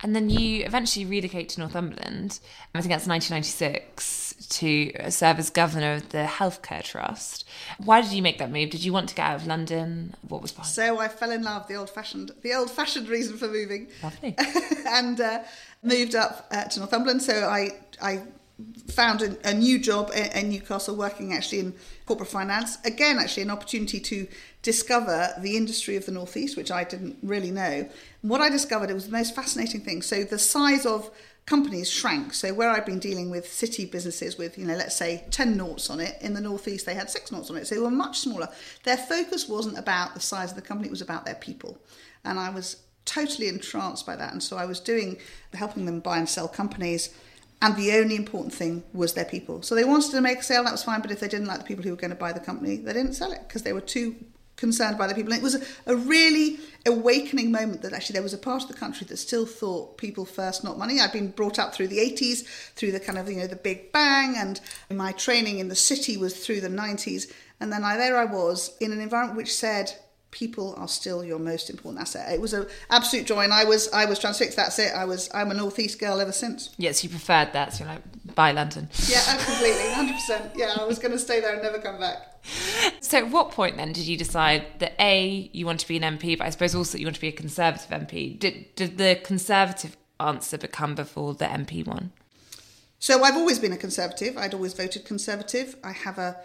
And 0.01 0.15
then 0.15 0.29
you 0.29 0.63
eventually 0.63 1.05
relocate 1.05 1.49
to 1.49 1.59
Northumberland, 1.59 2.39
I 2.73 2.81
think 2.81 2.91
that's 2.91 3.07
1996, 3.07 4.35
to 4.49 4.91
serve 5.09 5.39
as 5.39 5.49
governor 5.49 5.95
of 5.95 6.09
the 6.09 6.23
Healthcare 6.23 6.83
Trust. 6.83 7.45
Why 7.77 8.01
did 8.01 8.13
you 8.13 8.21
make 8.21 8.37
that 8.37 8.49
move? 8.49 8.69
Did 8.69 8.83
you 8.83 8.93
want 8.93 9.09
to 9.09 9.15
get 9.15 9.25
out 9.25 9.41
of 9.41 9.47
London? 9.47 10.15
What 10.27 10.41
was 10.41 10.51
behind? 10.51 10.69
So 10.69 10.99
I 10.99 11.09
fell 11.09 11.31
in 11.31 11.43
love. 11.43 11.67
The 11.67 11.75
old-fashioned, 11.75 12.31
the 12.41 12.53
old-fashioned 12.53 13.09
reason 13.09 13.37
for 13.37 13.47
moving. 13.47 13.87
Lovely. 14.01 14.35
and 14.87 15.19
uh, 15.19 15.43
moved 15.83 16.15
up 16.15 16.47
uh, 16.51 16.65
to 16.65 16.79
Northumberland. 16.79 17.21
So 17.21 17.33
I 17.49 17.71
I 18.01 18.21
found 18.87 19.21
a, 19.21 19.49
a 19.49 19.53
new 19.53 19.79
job 19.79 20.11
in, 20.15 20.31
in, 20.31 20.49
Newcastle, 20.49 20.95
working 20.95 21.33
actually 21.33 21.59
in 21.59 21.73
corporate 22.05 22.29
finance. 22.29 22.77
Again, 22.85 23.17
actually, 23.19 23.43
an 23.43 23.51
opportunity 23.51 23.99
to 23.99 24.27
discover 24.61 25.29
the 25.39 25.55
industry 25.55 25.95
of 25.95 26.05
the 26.05 26.11
Northeast, 26.11 26.57
which 26.57 26.71
I 26.71 26.83
didn't 26.83 27.17
really 27.23 27.51
know. 27.51 27.89
What 28.21 28.41
I 28.41 28.49
discovered 28.49 28.89
it 28.89 28.93
was 28.93 29.05
the 29.05 29.11
most 29.11 29.35
fascinating 29.35 29.81
thing. 29.81 30.01
So 30.01 30.23
the 30.23 30.39
size 30.39 30.85
of 30.85 31.09
companies 31.45 31.89
shrank. 31.89 32.33
So 32.33 32.53
where 32.53 32.69
I'd 32.69 32.85
been 32.85 32.99
dealing 32.99 33.31
with 33.31 33.51
city 33.51 33.85
businesses 33.85 34.37
with, 34.37 34.57
you 34.57 34.67
know, 34.67 34.75
let's 34.75 34.95
say 34.95 35.25
10 35.31 35.57
noughts 35.57 35.89
on 35.89 35.99
it, 35.99 36.15
in 36.21 36.33
the 36.33 36.41
Northeast 36.41 36.85
they 36.85 36.93
had 36.93 37.09
six 37.09 37.31
noughts 37.31 37.49
on 37.49 37.57
it. 37.57 37.65
So 37.65 37.75
they 37.75 37.81
were 37.81 37.89
much 37.89 38.19
smaller. 38.19 38.49
Their 38.83 38.97
focus 38.97 39.49
wasn't 39.49 39.79
about 39.79 40.13
the 40.13 40.19
size 40.19 40.51
of 40.51 40.55
the 40.55 40.61
company, 40.61 40.89
it 40.89 40.91
was 40.91 41.01
about 41.01 41.25
their 41.25 41.35
people. 41.35 41.79
And 42.23 42.39
I 42.39 42.51
was 42.51 42.83
totally 43.05 43.47
entranced 43.47 44.05
by 44.05 44.15
that. 44.15 44.31
And 44.31 44.43
so 44.43 44.57
I 44.57 44.65
was 44.65 44.79
doing, 44.79 45.17
helping 45.53 45.85
them 45.85 46.01
buy 46.01 46.19
and 46.19 46.29
sell 46.29 46.47
companies 46.47 47.15
and 47.61 47.75
the 47.75 47.93
only 47.93 48.15
important 48.15 48.53
thing 48.53 48.83
was 48.93 49.13
their 49.13 49.25
people. 49.25 49.61
So 49.61 49.75
they 49.75 49.83
wanted 49.83 50.11
to 50.11 50.21
make 50.21 50.39
a 50.39 50.43
sale, 50.43 50.63
that 50.63 50.71
was 50.71 50.83
fine, 50.83 51.01
but 51.01 51.11
if 51.11 51.19
they 51.19 51.27
didn't 51.27 51.47
like 51.47 51.59
the 51.59 51.65
people 51.65 51.83
who 51.83 51.91
were 51.91 51.97
going 51.97 52.11
to 52.11 52.15
buy 52.15 52.31
the 52.31 52.39
company, 52.39 52.77
they 52.77 52.93
didn't 52.93 53.13
sell 53.13 53.31
it 53.31 53.41
because 53.47 53.63
they 53.63 53.73
were 53.73 53.81
too 53.81 54.15
concerned 54.55 54.97
by 54.97 55.07
the 55.07 55.15
people. 55.15 55.33
And 55.33 55.41
it 55.41 55.43
was 55.43 55.55
a, 55.55 55.61
a, 55.87 55.95
really 55.95 56.59
awakening 56.85 57.51
moment 57.51 57.81
that 57.81 57.93
actually 57.93 58.13
there 58.13 58.23
was 58.23 58.33
a 58.33 58.37
part 58.37 58.61
of 58.61 58.67
the 58.67 58.75
country 58.75 59.07
that 59.07 59.17
still 59.17 59.45
thought 59.45 59.97
people 59.97 60.25
first, 60.25 60.63
not 60.63 60.77
money. 60.77 60.99
I'd 60.99 61.11
been 61.11 61.31
brought 61.31 61.57
up 61.57 61.73
through 61.73 61.87
the 61.87 61.97
80s, 61.97 62.45
through 62.75 62.91
the 62.91 62.99
kind 62.99 63.17
of, 63.17 63.29
you 63.29 63.37
know, 63.37 63.47
the 63.47 63.55
Big 63.55 63.91
Bang, 63.91 64.35
and 64.37 64.59
my 64.89 65.11
training 65.13 65.59
in 65.59 65.69
the 65.69 65.75
city 65.75 66.17
was 66.17 66.45
through 66.45 66.61
the 66.61 66.69
90s. 66.69 67.31
And 67.59 67.73
then 67.73 67.83
I, 67.83 67.97
there 67.97 68.17
I 68.17 68.25
was 68.25 68.75
in 68.79 68.91
an 68.91 69.01
environment 69.01 69.37
which 69.37 69.53
said, 69.53 69.93
people 70.31 70.75
are 70.77 70.87
still 70.87 71.23
your 71.23 71.39
most 71.39 71.69
important 71.69 72.01
asset. 72.01 72.31
It 72.31 72.39
was 72.39 72.53
an 72.53 72.67
absolute 72.89 73.25
joy, 73.25 73.43
and 73.43 73.53
I 73.53 73.63
was 73.63 73.91
I 73.91 74.05
was 74.05 74.19
transfixed. 74.19 74.55
That's 74.55 74.79
it. 74.79 74.93
I 74.93 75.05
was 75.05 75.29
I'm 75.33 75.51
a 75.51 75.53
northeast 75.53 75.99
girl 75.99 76.19
ever 76.19 76.31
since. 76.31 76.69
Yes, 76.77 77.03
you 77.03 77.09
preferred 77.09 77.53
that. 77.53 77.73
So 77.73 77.83
you're 77.83 77.93
like, 77.93 78.35
bye 78.35 78.51
London. 78.51 78.89
Yeah, 79.07 79.21
oh, 79.27 79.43
completely, 79.45 79.91
hundred 79.91 80.13
percent. 80.13 80.51
Yeah, 80.55 80.77
I 80.79 80.83
was 80.85 80.99
going 80.99 81.11
to 81.11 81.19
stay 81.19 81.39
there 81.39 81.53
and 81.53 81.63
never 81.63 81.79
come 81.79 81.99
back. 81.99 82.17
So, 83.01 83.17
at 83.17 83.31
what 83.31 83.51
point 83.51 83.77
then 83.77 83.91
did 83.91 84.05
you 84.05 84.17
decide 84.17 84.65
that 84.79 84.93
a 84.99 85.49
you 85.53 85.65
want 85.65 85.79
to 85.81 85.87
be 85.87 85.97
an 85.97 86.17
MP, 86.17 86.37
but 86.37 86.47
I 86.47 86.49
suppose 86.49 86.73
also 86.75 86.97
you 86.97 87.05
want 87.05 87.15
to 87.15 87.21
be 87.21 87.27
a 87.27 87.33
Conservative 87.33 87.89
MP? 87.89 88.37
Did 88.39 88.75
did 88.75 88.97
the 88.97 89.19
Conservative 89.23 89.97
answer 90.19 90.57
become 90.57 90.95
before 90.95 91.33
the 91.33 91.45
MP 91.45 91.85
one? 91.85 92.11
So 92.99 93.23
I've 93.23 93.35
always 93.35 93.59
been 93.59 93.71
a 93.71 93.77
Conservative. 93.77 94.37
I'd 94.37 94.53
always 94.53 94.73
voted 94.73 95.05
Conservative. 95.05 95.75
I 95.83 95.91
have 95.91 96.17
a 96.17 96.37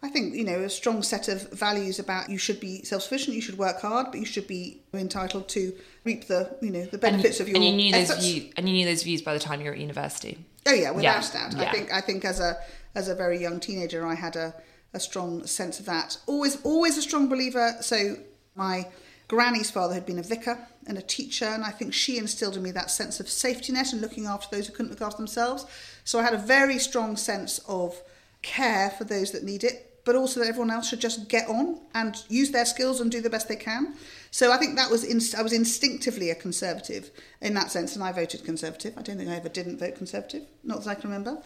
I 0.00 0.08
think 0.08 0.34
you 0.34 0.44
know 0.44 0.60
a 0.60 0.70
strong 0.70 1.02
set 1.02 1.28
of 1.28 1.50
values 1.50 1.98
about 1.98 2.30
you 2.30 2.38
should 2.38 2.60
be 2.60 2.82
self-sufficient, 2.84 3.34
you 3.34 3.42
should 3.42 3.58
work 3.58 3.80
hard, 3.80 4.06
but 4.10 4.20
you 4.20 4.26
should 4.26 4.46
be 4.46 4.80
entitled 4.94 5.48
to 5.50 5.72
reap 6.04 6.28
the 6.28 6.56
you 6.60 6.70
know 6.70 6.84
the 6.84 6.98
benefits 6.98 7.40
and, 7.40 7.48
of 7.48 7.48
your 7.48 7.56
and 7.56 7.64
you 7.64 7.72
knew 7.72 7.94
efforts. 7.94 8.14
those 8.14 8.24
views 8.24 8.52
and 8.56 8.68
you 8.68 8.74
knew 8.74 8.86
those 8.86 9.02
views 9.02 9.22
by 9.22 9.34
the 9.34 9.40
time 9.40 9.60
you 9.60 9.66
were 9.66 9.72
at 9.72 9.80
university. 9.80 10.38
Oh 10.66 10.72
yeah, 10.72 10.92
without 10.92 11.24
yeah. 11.34 11.48
doubt. 11.48 11.56
Yeah. 11.56 11.68
I 11.68 11.72
think 11.72 11.92
I 11.92 12.00
think 12.00 12.24
as 12.24 12.38
a 12.38 12.58
as 12.94 13.08
a 13.08 13.14
very 13.14 13.40
young 13.40 13.58
teenager, 13.58 14.06
I 14.06 14.14
had 14.14 14.36
a 14.36 14.54
a 14.94 15.00
strong 15.00 15.44
sense 15.46 15.80
of 15.80 15.86
that. 15.86 16.18
Always 16.26 16.62
always 16.62 16.96
a 16.96 17.02
strong 17.02 17.28
believer. 17.28 17.76
So 17.80 18.18
my 18.54 18.86
granny's 19.26 19.70
father 19.70 19.94
had 19.94 20.06
been 20.06 20.20
a 20.20 20.22
vicar 20.22 20.68
and 20.86 20.96
a 20.96 21.02
teacher, 21.02 21.46
and 21.46 21.64
I 21.64 21.70
think 21.70 21.92
she 21.92 22.18
instilled 22.18 22.56
in 22.56 22.62
me 22.62 22.70
that 22.70 22.92
sense 22.92 23.18
of 23.18 23.28
safety 23.28 23.72
net 23.72 23.92
and 23.92 24.00
looking 24.00 24.26
after 24.26 24.54
those 24.54 24.68
who 24.68 24.74
couldn't 24.74 24.92
look 24.92 25.02
after 25.02 25.16
themselves. 25.16 25.66
So 26.04 26.20
I 26.20 26.22
had 26.22 26.34
a 26.34 26.38
very 26.38 26.78
strong 26.78 27.16
sense 27.16 27.58
of 27.66 28.00
care 28.42 28.90
for 28.90 29.02
those 29.02 29.32
that 29.32 29.42
need 29.42 29.64
it 29.64 29.87
but 30.08 30.16
also 30.16 30.40
that 30.40 30.48
everyone 30.48 30.70
else 30.70 30.88
should 30.88 31.00
just 31.00 31.28
get 31.28 31.46
on 31.50 31.78
and 31.92 32.24
use 32.30 32.50
their 32.50 32.64
skills 32.64 32.98
and 32.98 33.10
do 33.10 33.20
the 33.20 33.28
best 33.28 33.46
they 33.46 33.54
can. 33.54 33.94
So 34.30 34.50
I 34.50 34.56
think 34.56 34.74
that 34.76 34.90
was 34.90 35.04
I 35.34 35.42
was 35.42 35.52
instinctively 35.52 36.30
a 36.30 36.34
conservative 36.34 37.10
in 37.42 37.52
that 37.54 37.70
sense, 37.70 37.94
and 37.94 38.02
I 38.02 38.10
voted 38.12 38.42
conservative. 38.42 38.94
I 38.96 39.02
don't 39.02 39.18
think 39.18 39.28
I 39.28 39.34
ever 39.34 39.50
didn't 39.50 39.78
vote 39.78 39.96
conservative, 39.96 40.44
not 40.64 40.82
that 40.82 40.88
I 40.88 40.94
can 40.94 41.10
remember. 41.10 41.42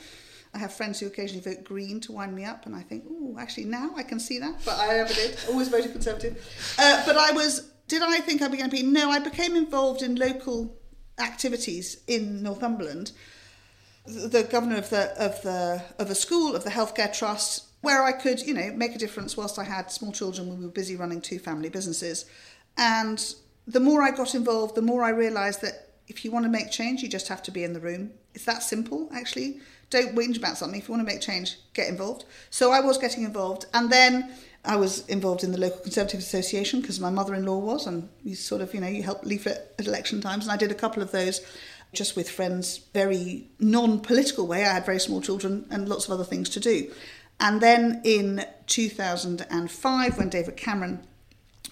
I 0.55 0.59
have 0.59 0.73
friends 0.73 1.01
who 1.01 1.09
occasionally 1.09 1.43
vote 1.43 1.65
green 1.65 1.99
to 2.03 2.13
wind 2.13 2.37
me 2.37 2.45
up, 2.45 2.65
and 2.65 2.77
I 2.77 2.83
think, 2.83 3.03
oh, 3.11 3.37
actually 3.37 3.65
now 3.65 3.91
I 3.97 4.05
can 4.05 4.21
see 4.21 4.39
that, 4.39 4.55
but 4.65 4.79
I 4.79 4.87
never 4.99 5.13
did. 5.13 5.37
Always 5.51 5.67
voted 5.67 5.91
conservative. 5.91 6.39
Uh, 6.79 7.03
but 7.05 7.17
I 7.17 7.33
was. 7.33 7.73
Did 7.89 8.03
I 8.03 8.21
think 8.21 8.43
I 8.43 8.49
began 8.49 8.71
to 8.71 8.77
be? 8.77 8.85
No, 8.85 9.11
I 9.11 9.19
became 9.19 9.57
involved 9.57 10.03
in 10.03 10.15
local 10.15 10.79
activities 11.19 11.97
in 12.07 12.45
Northumberland. 12.45 13.11
The 14.07 14.45
governor 14.45 14.77
of 14.77 14.89
the 14.89 15.21
of 15.21 15.43
the 15.43 15.83
of 15.99 16.11
a 16.11 16.15
school 16.15 16.55
of 16.55 16.63
the 16.63 16.71
healthcare 16.71 17.13
trust 17.13 17.72
where 17.83 18.03
I 18.03 18.13
could, 18.13 18.41
you 18.41 18.55
know, 18.55 18.73
make 18.75 18.95
a 18.95 18.99
difference 18.99 19.37
whilst 19.37 19.59
I 19.59 19.65
had 19.65 19.93
small 19.93 20.13
children 20.13 20.49
when 20.49 20.59
we 20.59 20.65
were 20.65 20.73
busy 20.73 20.97
running 20.97 21.21
two 21.21 21.39
family 21.39 21.69
businesses. 21.69 22.25
And 22.77 23.23
the 23.67 23.81
more 23.81 24.03
I 24.03 24.11
got 24.11 24.35
involved, 24.35 24.75
the 24.75 24.83
more 24.83 25.05
I 25.05 25.11
realised 25.11 25.61
that 25.61 25.91
if 26.09 26.25
you 26.25 26.31
want 26.31 26.45
to 26.45 26.51
make 26.51 26.71
change, 26.71 27.03
you 27.03 27.09
just 27.09 27.29
have 27.29 27.43
to 27.45 27.51
be 27.51 27.63
in 27.65 27.75
the 27.75 27.81
room. 27.81 28.13
It's 28.35 28.45
that 28.47 28.63
simple, 28.63 29.09
actually. 29.13 29.61
don't 29.93 30.15
whinge 30.17 30.39
about 30.39 30.57
something. 30.57 30.81
If 30.81 30.89
you 30.89 30.95
want 30.95 31.07
to 31.07 31.13
make 31.13 31.21
change, 31.21 31.59
get 31.75 31.89
involved. 31.89 32.25
So 32.51 32.73
I 32.73 32.81
was 32.81 32.99
getting 32.99 33.25
involved. 33.25 33.67
And 33.75 33.93
then 33.93 34.33
I 34.65 34.77
was 34.77 35.07
involved 35.07 35.45
in 35.45 35.53
the 35.53 35.59
local 35.59 35.81
Conservative 35.81 36.19
Association 36.19 36.81
because 36.81 36.99
my 36.99 37.11
mother-in-law 37.11 37.59
was, 37.59 37.87
and 37.87 38.09
you 38.25 38.35
sort 38.35 38.63
of, 38.63 38.73
you 38.75 38.81
know, 38.81 38.89
you 38.89 39.03
help 39.03 39.23
leaflet 39.25 39.75
at 39.79 39.87
election 39.87 40.21
times. 40.21 40.45
And 40.45 40.53
I 40.53 40.57
did 40.57 40.71
a 40.71 40.75
couple 40.75 41.03
of 41.03 41.13
those 41.13 41.43
just 41.93 42.17
with 42.17 42.31
friends, 42.31 42.79
very 42.95 43.49
non-political 43.59 44.47
way. 44.47 44.65
I 44.65 44.73
had 44.73 44.87
very 44.87 44.99
small 44.99 45.21
children 45.21 45.67
and 45.71 45.89
lots 45.89 46.07
of 46.07 46.13
other 46.13 46.25
things 46.25 46.49
to 46.51 46.61
do. 46.61 46.91
And 47.41 47.61
then 47.61 48.01
in 48.05 48.47
2005, 48.67 50.19
when 50.19 50.29
David 50.29 50.57
Cameron 50.57 51.07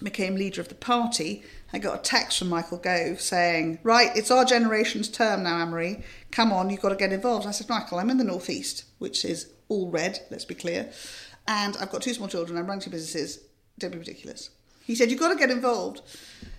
became 0.03 0.35
leader 0.35 0.61
of 0.61 0.69
the 0.69 0.75
party, 0.75 1.43
I 1.73 1.79
got 1.79 1.99
a 1.99 2.01
text 2.01 2.39
from 2.39 2.49
Michael 2.49 2.77
Gove 2.77 3.21
saying, 3.21 3.79
Right, 3.83 4.15
it's 4.15 4.31
our 4.31 4.43
generation's 4.45 5.09
term 5.09 5.43
now, 5.43 5.59
Anne-Marie. 5.59 6.03
Come 6.31 6.51
on, 6.51 6.69
you've 6.69 6.81
got 6.81 6.89
to 6.89 6.95
get 6.95 7.13
involved. 7.13 7.47
I 7.47 7.51
said, 7.51 7.69
Michael, 7.69 7.99
I'm 7.99 8.09
in 8.09 8.17
the 8.17 8.23
Northeast, 8.23 8.85
which 8.99 9.23
is 9.23 9.49
all 9.69 9.89
red, 9.89 10.19
let's 10.29 10.45
be 10.45 10.55
clear. 10.55 10.89
And 11.47 11.77
I've 11.77 11.91
got 11.91 12.01
two 12.01 12.13
small 12.13 12.27
children, 12.27 12.57
I'm 12.57 12.67
running 12.67 12.81
two 12.81 12.89
businesses. 12.89 13.43
Don't 13.79 13.91
be 13.91 13.97
ridiculous. 13.97 14.49
He 14.83 14.95
said, 14.95 15.09
You've 15.09 15.19
got 15.19 15.29
to 15.29 15.39
get 15.39 15.49
involved. 15.49 16.01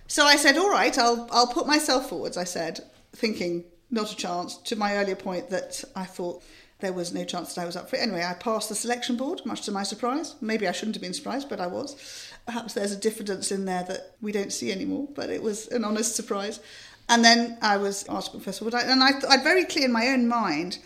So 0.07 0.25
I 0.25 0.35
said, 0.35 0.57
All 0.57 0.69
right, 0.69 0.97
I'll, 0.97 1.27
I'll 1.31 1.47
put 1.47 1.67
myself 1.67 2.09
forwards, 2.09 2.37
I 2.37 2.43
said, 2.43 2.81
thinking, 3.13 3.65
not 3.91 4.11
a 4.11 4.15
chance, 4.15 4.57
to 4.57 4.75
my 4.75 4.95
earlier 4.95 5.15
point 5.15 5.49
that 5.51 5.83
I 5.95 6.05
thought 6.05 6.43
there 6.83 6.93
was 6.93 7.13
no 7.13 7.23
chance 7.23 7.53
that 7.53 7.61
I 7.61 7.65
was 7.65 7.77
up 7.77 7.89
for 7.89 7.95
it. 7.95 8.01
Anyway, 8.01 8.23
I 8.23 8.33
passed 8.33 8.67
the 8.67 8.75
selection 8.75 9.15
board, 9.15 9.41
much 9.45 9.61
to 9.61 9.71
my 9.71 9.83
surprise. 9.83 10.35
Maybe 10.41 10.67
I 10.67 10.73
shouldn't 10.73 10.95
have 10.95 11.01
been 11.01 11.13
surprised, 11.13 11.49
but 11.49 11.61
I 11.61 11.67
was. 11.67 12.29
Perhaps 12.45 12.73
there's 12.73 12.91
a 12.91 12.97
diffidence 12.97 13.51
in 13.51 13.63
there 13.63 13.83
that 13.83 14.17
we 14.21 14.33
don't 14.33 14.51
see 14.51 14.69
anymore, 14.69 15.07
but 15.15 15.29
it 15.29 15.41
was 15.41 15.67
an 15.69 15.85
honest 15.85 16.15
surprise. 16.15 16.59
And 17.07 17.23
then 17.23 17.57
I 17.61 17.77
was 17.77 18.05
asked 18.09 18.31
Professor 18.31 18.65
Wood, 18.65 18.73
and 18.75 19.01
I, 19.01 19.11
I'd 19.29 19.43
very 19.43 19.63
clear 19.63 19.85
in 19.85 19.93
my 19.93 20.09
own 20.09 20.27
mind 20.27 20.79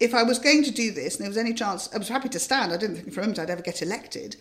if 0.00 0.14
I 0.14 0.22
was 0.22 0.38
going 0.38 0.64
to 0.64 0.70
do 0.70 0.90
this 0.90 1.16
and 1.16 1.24
there 1.24 1.30
was 1.30 1.38
any 1.38 1.54
chance, 1.54 1.88
I 1.94 1.98
was 1.98 2.08
happy 2.08 2.28
to 2.28 2.38
stand. 2.38 2.72
I 2.72 2.76
didn't 2.76 2.96
think 2.96 3.12
for 3.12 3.20
a 3.20 3.22
moment 3.22 3.38
I'd 3.38 3.50
ever 3.50 3.62
get 3.62 3.82
elected. 3.82 4.36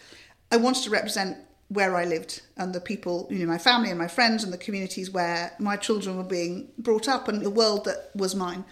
I 0.52 0.58
wanted 0.58 0.84
to 0.84 0.90
represent 0.90 1.38
where 1.70 1.96
I 1.96 2.04
lived 2.04 2.42
and 2.58 2.74
the 2.74 2.82
people, 2.82 3.28
you 3.30 3.40
know, 3.40 3.46
my 3.46 3.58
family 3.58 3.92
and 3.92 4.00
my 4.00 4.08
friends 4.08 4.44
and 4.44 4.52
the 4.52 4.58
communities 4.58 5.12
where 5.12 5.54
my 5.60 5.78
children 5.78 6.18
were 6.18 6.24
being 6.24 6.70
brought 6.78 7.08
up 7.08 7.28
and 7.28 7.42
the 7.42 7.50
world 7.50 7.86
that 7.86 8.10
was 8.14 8.36
mine. 8.36 8.66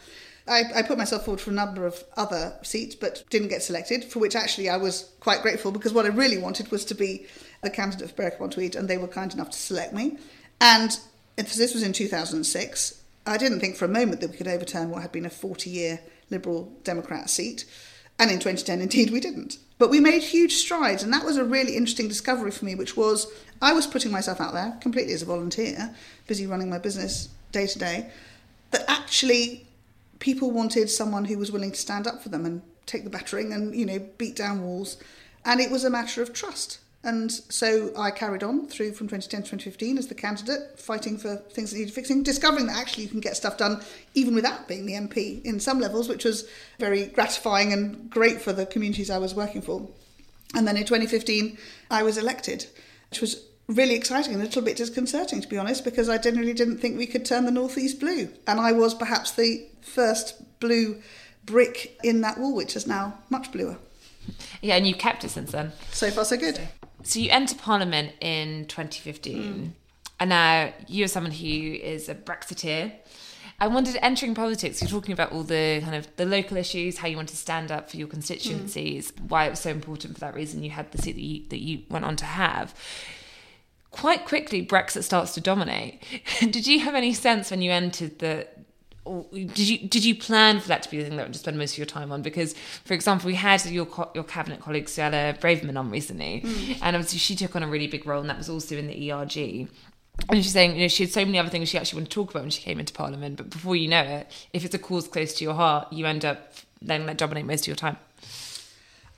I, 0.50 0.64
I, 0.76 0.82
put 0.82 0.98
myself 0.98 1.26
forward 1.26 1.40
for 1.40 1.52
a 1.52 1.54
number 1.54 1.86
of 1.86 2.04
other 2.18 2.54
seats, 2.64 2.96
but 2.96 3.24
didn't 3.30 3.50
get 3.50 3.62
selected, 3.62 4.04
for 4.04 4.20
which 4.20 4.36
actually 4.36 4.68
I 4.68 4.78
was 4.78 5.12
quite 5.20 5.42
grateful 5.42 5.72
because 5.72 5.94
what 5.94 6.06
I 6.06 6.10
really 6.10 6.38
wanted 6.38 6.72
was 6.72 6.84
to 6.86 6.96
be 6.96 7.28
a 7.62 7.70
candidate 7.70 8.10
for 8.10 8.16
Berwick 8.16 8.36
upon 8.36 8.50
Tweed, 8.50 8.76
and 8.76 8.88
they 8.88 8.98
were 8.98 9.08
kind 9.08 9.34
enough 9.34 9.52
to 9.52 9.58
select 9.58 9.94
me. 9.94 10.18
And 10.60 10.98
this 11.36 11.74
was 11.74 11.84
in 11.84 11.94
2006. 11.94 13.04
I 13.26 13.38
didn't 13.38 13.60
think 13.60 13.76
for 13.76 13.86
a 13.86 13.90
moment 13.90 14.22
that 14.22 14.32
we 14.32 14.38
could 14.38 14.48
overturn 14.48 14.90
what 14.90 15.04
had 15.04 15.12
been 15.12 15.26
a 15.26 15.30
40 15.30 15.70
year 15.70 16.00
Liberal 16.30 16.72
Democrat 16.84 17.30
seat. 17.30 17.66
And 18.18 18.30
in 18.30 18.40
2010, 18.40 18.82
indeed, 18.82 19.12
we 19.12 19.20
didn't. 19.20 19.58
But 19.78 19.90
we 19.90 20.02
made 20.02 20.22
huge 20.22 20.56
strides, 20.56 21.04
and 21.04 21.14
that 21.14 21.24
was 21.24 21.38
a 21.38 21.44
really 21.46 21.78
interesting 21.78 22.10
discovery 22.10 22.52
for 22.52 22.66
me, 22.66 22.76
which 22.76 22.98
was 22.98 23.32
I 23.62 23.72
was 23.72 23.88
putting 23.88 24.12
myself 24.12 24.42
out 24.42 24.54
there 24.54 24.78
completely 24.82 25.14
as 25.14 25.22
a 25.22 25.26
volunteer, 25.26 25.96
busy 26.28 26.46
running 26.46 26.70
my 26.70 26.80
business 26.80 27.30
day 27.54 27.66
to 27.68 27.80
day, 27.80 28.10
that 28.72 28.84
actually 28.90 29.66
people 30.20 30.52
wanted 30.52 30.90
someone 30.90 31.26
who 31.26 31.38
was 31.38 31.52
willing 31.52 31.72
to 31.72 31.78
stand 31.78 32.08
up 32.08 32.22
for 32.22 32.30
them 32.30 32.46
and 32.46 32.62
take 32.86 33.04
the 33.04 33.10
battering 33.10 33.54
and, 33.54 33.76
you 33.76 33.86
know, 33.86 34.00
beat 34.18 34.36
down 34.36 34.62
walls. 34.62 34.98
And 35.46 35.60
it 35.60 35.72
was 35.72 35.84
a 35.84 35.90
matter 35.90 36.22
of 36.22 36.34
trust. 36.34 36.80
And 37.02 37.32
so 37.32 37.94
I 37.98 38.12
carried 38.12 38.44
on 38.44 38.68
through 38.68 38.92
from 38.92 39.08
2010 39.08 39.44
to 39.44 39.50
2015 39.52 39.98
as 39.98 40.08
the 40.08 40.16
candidate, 40.16 40.78
fighting 40.78 41.18
for 41.18 41.38
things 41.38 41.72
that 41.72 41.78
needed 41.78 41.94
fixing, 41.94 42.24
discovering 42.24 42.68
that 42.68 42.76
actually 42.76 43.04
you 43.04 43.10
can 43.10 43.22
get 43.22 43.38
stuff 43.38 43.58
done 43.58 43.82
even 44.16 44.36
without 44.36 44.68
being 44.68 44.86
the 44.86 44.94
MP 44.94 45.42
in 45.46 45.62
some 45.62 45.80
levels, 45.80 46.10
which 46.10 46.26
was 46.26 46.50
very 46.78 47.06
gratifying 47.06 47.72
and 47.72 48.10
great 48.10 48.42
for 48.42 48.52
the 48.52 48.66
communities 48.66 49.10
I 49.10 49.18
was 49.18 49.34
working 49.34 49.62
for. 49.62 49.88
And 50.54 50.68
then 50.68 50.76
in 50.76 50.84
2015, 50.84 51.58
I 51.90 52.04
was 52.04 52.18
elected, 52.18 52.66
which 53.12 53.22
was 53.22 53.46
really 53.68 53.96
exciting 53.96 54.34
and 54.34 54.42
a 54.42 54.46
little 54.46 54.64
bit 54.64 54.76
disconcerting, 54.76 55.40
to 55.40 55.48
be 55.48 55.58
honest, 55.58 55.86
because 55.86 56.10
I 56.10 56.18
generally 56.18 56.54
didn't 56.54 56.80
think 56.80 56.98
we 56.98 57.06
could 57.06 57.24
turn 57.24 57.46
the 57.46 57.52
northeast 57.52 58.00
blue. 58.00 58.30
And 58.46 58.60
I 58.60 58.74
was 58.74 58.94
perhaps 58.94 59.32
the 59.32 59.69
first 59.82 60.60
blue 60.60 61.02
brick 61.46 61.98
in 62.04 62.22
that 62.22 62.38
wall, 62.38 62.56
which 62.56 62.76
is 62.76 62.88
now 62.88 63.20
much 63.30 63.52
bluer. 63.52 63.78
Yeah, 64.62 64.76
and 64.76 64.86
you've 64.86 64.98
kept 64.98 65.24
it 65.24 65.30
since 65.30 65.52
then. 65.52 65.72
So 65.92 66.12
far, 66.12 66.26
so 66.26 66.38
good. 66.38 66.60
So 67.04 67.20
you 67.20 67.30
enter 67.32 67.56
Parliament 67.56 68.14
in 68.22 68.66
2015, 68.66 69.38
mm. 69.38 69.70
and 70.20 70.30
now 70.30 70.74
you're 70.88 71.08
someone 71.08 71.32
who 71.32 71.48
is 71.48 72.10
a 72.10 72.16
Brexiteer. 72.16 72.92
I 73.62 73.68
wondered, 73.68 73.98
entering 74.02 74.36
politics, 74.36 74.82
you're 74.82 74.90
talking 74.90 75.12
about 75.12 75.34
all 75.34 75.44
the 75.44 75.82
kind 75.84 75.96
of 75.96 76.08
the 76.16 76.26
local 76.26 76.56
issues, 76.56 76.98
how 76.98 77.08
you 77.08 77.18
want 77.18 77.30
to 77.30 77.36
stand 77.36 77.72
up 77.72 77.90
for 77.90 77.98
your 77.98 78.08
constituencies, 78.08 79.12
mm. 79.12 79.30
why 79.30 79.46
it 79.46 79.50
was 79.50 79.60
so 79.60 79.70
important 79.70 80.14
for 80.14 80.20
that 80.22 80.34
reason 80.34 80.64
you 80.64 80.70
had 80.70 80.92
the 80.92 81.02
seat 81.02 81.14
that 81.14 81.22
you, 81.22 81.50
that 81.50 81.60
you 81.62 81.84
went 81.90 82.06
on 82.06 82.16
to 82.18 82.26
have. 82.26 82.74
Quite 83.92 84.26
quickly, 84.26 84.66
Brexit 84.66 85.04
starts 85.04 85.34
to 85.34 85.42
dominate. 85.42 86.04
Did 86.40 86.68
you 86.68 86.80
have 86.82 86.96
any 86.96 87.14
sense 87.14 87.52
when 87.52 87.62
you 87.62 87.72
entered 87.72 88.20
that 88.20 88.60
did 89.32 89.60
you 89.60 89.78
did 89.88 90.06
you 90.06 90.16
plan 90.16 90.60
for 90.60 90.68
that 90.68 90.84
to 90.84 90.92
be 90.92 90.98
the 90.98 91.06
thing 91.06 91.18
that 91.18 91.28
would 91.28 91.36
spend 91.36 91.58
most 91.58 91.74
of 91.74 91.78
your 91.78 91.86
time 91.86 92.12
on? 92.12 92.22
Because, 92.22 92.54
for 92.86 92.94
example, 92.94 93.28
we 93.28 93.36
had 93.36 93.66
your 93.66 93.88
your 94.14 94.24
cabinet 94.24 94.62
colleague 94.62 94.86
Suella 94.86 95.40
Braverman 95.40 95.78
on 95.78 95.90
recently, 95.90 96.42
mm. 96.46 96.78
and 96.82 96.96
obviously 96.96 97.20
she 97.20 97.36
took 97.36 97.56
on 97.56 97.64
a 97.64 97.68
really 97.68 97.88
big 97.88 98.06
role, 98.06 98.22
and 98.22 98.30
that 98.30 98.38
was 98.38 98.50
also 98.50 98.78
in 98.78 98.88
the 98.88 99.12
ERG. 99.12 99.68
And 100.28 100.44
she's 100.44 100.52
saying, 100.52 100.76
you 100.76 100.82
know, 100.82 100.88
she 100.90 101.04
had 101.04 101.14
so 101.14 101.24
many 101.24 101.40
other 101.40 101.50
things 101.50 101.70
she 101.70 101.78
actually 101.78 102.02
wanted 102.02 102.10
to 102.12 102.16
talk 102.16 102.32
about 102.32 102.42
when 102.42 102.50
she 102.50 102.62
came 102.62 102.80
into 102.80 102.94
Parliament, 102.94 103.38
but 103.38 103.50
before 103.50 103.76
you 103.76 103.88
know 103.88 104.02
it, 104.02 104.30
if 104.52 104.66
it's 104.66 104.76
a 104.76 104.80
cause 104.80 105.08
close 105.08 105.34
to 105.36 105.44
your 105.44 105.54
heart, 105.54 105.92
you 105.94 106.06
end 106.06 106.26
up 106.26 106.54
letting 106.82 107.08
that 107.08 107.18
dominate 107.18 107.46
most 107.46 107.62
of 107.62 107.68
your 107.68 107.76
time. 107.78 107.98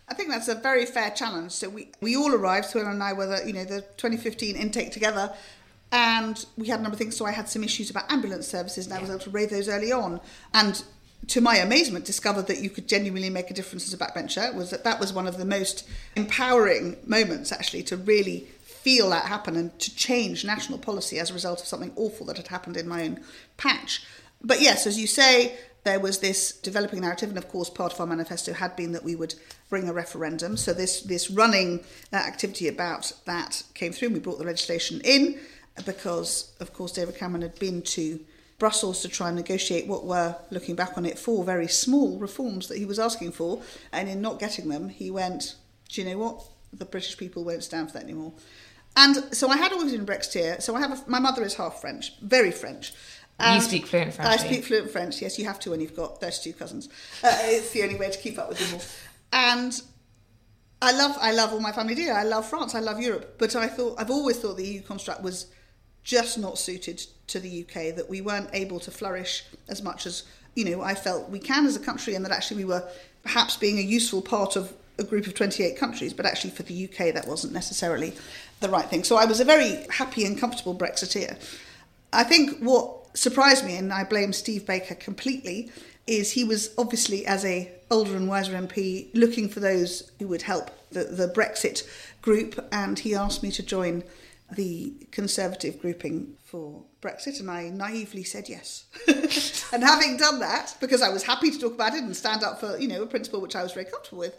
I 0.08 0.14
think 0.14 0.30
that's 0.30 0.48
a 0.48 0.56
very 0.56 0.86
fair 0.86 1.10
challenge. 1.10 1.54
So 1.54 1.70
we, 1.70 1.90
we 2.02 2.16
all 2.18 2.36
arrived, 2.36 2.68
Suella 2.68 2.92
and 2.92 3.02
I 3.02 3.14
were 3.14 3.28
the, 3.28 3.48
you 3.48 3.54
know, 3.54 3.64
the 3.64 3.82
2015 3.98 4.58
intake 4.58 4.92
together 4.92 5.34
and 5.92 6.46
we 6.58 6.68
had 6.68 6.80
a 6.80 6.84
number 6.84 6.96
of 6.96 7.00
things. 7.00 7.18
So 7.18 7.26
I 7.26 7.32
had 7.32 7.50
some 7.50 7.64
issues 7.64 7.90
about 7.90 8.12
ambulance 8.12 8.48
services, 8.48 8.86
and 8.86 8.96
I 8.96 9.00
was 9.00 9.10
able 9.10 9.20
to 9.20 9.30
raise 9.30 9.50
those 9.50 9.68
early 9.68 9.92
on. 9.92 10.22
And 10.54 10.82
to 11.28 11.42
my 11.42 11.58
amazement, 11.58 12.06
discovered 12.06 12.48
that 12.48 12.60
you 12.60 12.70
could 12.70 12.88
genuinely 12.88 13.30
make 13.30 13.52
a 13.52 13.54
difference 13.54 13.86
as 13.88 13.94
a 13.94 13.98
backbencher. 13.98 14.54
Was 14.56 14.70
that 14.72 14.84
that 14.84 15.00
was 15.00 15.14
one 15.14 15.28
of 15.28 15.38
the 15.38 15.46
most 15.46 15.88
empowering 16.16 16.98
moments 17.06 17.52
actually 17.52 17.84
to 17.84 17.98
really 17.98 18.48
feel 18.64 19.12
that 19.12 19.26
happen 19.26 19.56
and 19.56 19.78
to 19.80 19.96
change 19.96 20.44
national 20.44 20.80
policy 20.80 21.20
as 21.20 21.30
a 21.30 21.34
result 21.34 21.62
of 21.62 21.68
something 21.68 21.92
awful 21.96 22.26
that 22.26 22.38
had 22.38 22.48
happened 22.48 22.76
in 22.76 22.88
my 22.88 23.04
own 23.04 23.20
patch. 23.58 24.04
But 24.44 24.60
yes, 24.60 24.88
as 24.88 25.00
you 25.00 25.06
say, 25.06 25.56
there 25.84 26.00
was 26.00 26.20
this 26.20 26.52
developing 26.52 27.02
narrative, 27.02 27.30
and 27.30 27.38
of 27.38 27.48
course, 27.48 27.70
part 27.70 27.94
of 27.94 28.00
our 28.00 28.08
manifesto 28.08 28.54
had 28.54 28.76
been 28.76 28.92
that 28.92 29.04
we 29.04 29.16
would 29.16 29.36
bring 29.70 29.88
a 29.88 29.94
referendum. 29.94 30.58
So 30.58 30.74
this 30.74 31.02
this 31.02 31.30
running 31.30 31.84
uh, 32.12 32.18
activity 32.18 32.68
about 32.68 33.14
that 33.26 33.64
came 33.74 33.92
through. 33.92 34.08
And 34.08 34.16
we 34.16 34.22
brought 34.22 34.40
the 34.40 34.46
legislation 34.46 35.02
in 35.04 35.40
because, 35.86 36.54
of 36.60 36.74
course, 36.74 36.92
David 36.92 37.18
Cameron 37.18 37.42
had 37.42 37.58
been 37.60 37.82
to 37.84 38.20
Brussels 38.60 39.02
to 39.02 39.10
try 39.10 39.28
and 39.28 39.36
negotiate 39.36 39.88
what 39.88 40.06
were, 40.06 40.36
looking 40.52 40.76
back 40.76 40.98
on 40.98 41.06
it, 41.06 41.18
four 41.18 41.44
very 41.44 41.68
small 41.68 42.20
reforms 42.20 42.68
that 42.68 42.78
he 42.78 42.86
was 42.86 43.00
asking 43.00 43.32
for. 43.32 43.62
And 43.92 44.08
in 44.08 44.22
not 44.22 44.40
getting 44.40 44.70
them, 44.70 44.90
he 44.90 45.10
went, 45.10 45.56
Do 45.90 46.02
you 46.02 46.10
know 46.10 46.18
what? 46.18 46.44
The 46.72 46.86
British 46.86 47.18
people 47.18 47.44
won't 47.44 47.64
stand 47.64 47.88
for 47.88 47.94
that 47.94 48.04
anymore. 48.04 48.34
And 48.96 49.34
so 49.34 49.50
I 49.50 49.58
had 49.58 49.72
always 49.72 49.92
been 49.94 50.06
Brexiteer. 50.06 50.62
So 50.62 50.76
I 50.76 50.80
have 50.80 50.92
a, 50.92 51.10
my 51.10 51.20
mother 51.20 51.44
is 51.44 51.56
half 51.56 51.82
French, 51.82 52.14
very 52.22 52.52
French. 52.52 52.94
And 53.40 53.56
you 53.56 53.68
speak 53.68 53.88
fluent 53.88 54.14
French. 54.14 54.30
I 54.30 54.38
speak 54.38 54.64
fluent 54.64 54.92
French. 54.92 55.22
Yes, 55.22 55.40
you 55.40 55.46
have 55.46 55.60
to 55.62 55.72
when 55.72 55.82
you've 55.82 55.96
got 55.96 56.20
32 56.22 56.54
cousins. 56.54 56.90
Uh, 57.24 57.36
it's 57.42 57.72
the 57.72 57.84
only 57.84 57.96
way 57.96 58.12
to 58.12 58.18
keep 58.20 58.38
up 58.38 58.50
with 58.50 58.60
them 58.60 58.76
all. 58.76 58.82
And 59.34 59.82
I 60.82 60.92
love, 60.92 61.18
I 61.20 61.32
love 61.32 61.54
all 61.54 61.60
my 61.60 61.72
family 61.72 61.96
dear. 61.96 62.14
I 62.14 62.24
love 62.24 62.48
France. 62.48 62.76
I 62.76 62.80
love 62.80 63.00
Europe. 63.00 63.36
But 63.40 63.56
I 63.56 63.68
thought, 63.68 63.96
I've 63.98 64.12
always 64.12 64.38
thought 64.38 64.58
the 64.58 64.68
EU 64.68 64.82
construct 64.82 65.24
was 65.24 65.48
just 66.04 66.38
not 66.38 66.58
suited 66.58 67.06
to 67.28 67.40
the 67.40 67.64
UK, 67.64 67.96
that 67.96 68.10
we 68.10 68.22
weren't 68.22 68.50
able 68.54 68.80
to 68.80 68.92
flourish 68.92 69.46
as 69.70 69.82
much 69.82 70.06
as, 70.06 70.24
you 70.56 70.66
know, 70.66 70.82
I 70.82 70.96
felt 70.96 71.30
we 71.30 71.40
can 71.40 71.66
as 71.66 71.76
a 71.76 71.80
country, 71.80 72.16
and 72.16 72.26
that 72.26 72.32
actually 72.32 72.58
we 72.58 72.66
were 72.66 72.88
perhaps 73.24 73.56
being 73.58 73.78
a 73.78 73.84
useful 73.84 74.22
part 74.22 74.56
of 74.56 74.74
a 74.98 75.04
group 75.04 75.28
of 75.28 75.34
28 75.34 75.78
countries, 75.78 76.14
but 76.14 76.26
actually 76.26 76.52
for 76.52 76.64
the 76.64 76.86
UK 76.86 77.14
that 77.14 77.28
wasn't 77.28 77.54
necessarily 77.54 78.14
the 78.60 78.70
right 78.70 78.86
thing. 78.86 79.04
So 79.04 79.18
I 79.18 79.26
was 79.26 79.40
a 79.40 79.46
very 79.46 79.86
happy 79.90 80.26
and 80.26 80.38
comfortable 80.40 80.76
Brexiteer. 80.76 81.38
I 82.14 82.24
think 82.24 82.60
what 82.60 83.18
surprised 83.18 83.66
me, 83.66 83.78
and 83.78 83.92
I 83.92 84.04
blame 84.04 84.34
Steve 84.34 84.66
Baker 84.66 84.96
completely, 84.96 85.72
is 86.08 86.32
he 86.32 86.44
was 86.44 86.74
obviously, 86.78 87.26
as 87.26 87.46
a 87.46 87.72
older 87.90 88.16
and 88.16 88.28
wiser 88.28 88.54
MP, 88.54 89.08
looking 89.14 89.50
for 89.50 89.60
those 89.60 90.12
who 90.20 90.28
would 90.28 90.42
help 90.44 90.72
the, 90.92 91.06
the 91.06 91.28
Brexit 91.28 91.88
group, 92.22 92.68
and 92.72 93.00
he 93.00 93.16
asked 93.16 93.44
me 93.44 93.52
to 93.52 93.64
join 93.64 94.04
the 94.56 94.94
Conservative 95.12 95.80
grouping 95.80 96.36
for 96.44 96.84
Brexit, 97.02 97.40
and 97.40 97.50
I 97.50 97.70
naively 97.70 98.24
said 98.24 98.50
yes. 98.50 98.86
and 99.74 99.84
having 99.84 100.18
done 100.18 100.40
that, 100.40 100.76
because 100.80 101.02
I 101.02 101.10
was 101.10 101.24
happy 101.24 101.52
to 101.52 101.60
talk 101.60 101.74
about 101.74 101.94
it 101.94 102.04
and 102.04 102.16
stand 102.16 102.44
up 102.44 102.60
for, 102.60 102.78
you 102.78 102.88
know, 102.88 103.02
a 103.02 103.08
principle 103.08 103.42
which 103.42 103.56
I 103.56 103.64
was 103.64 103.74
very 103.74 103.86
comfortable 103.86 104.20
with, 104.20 104.36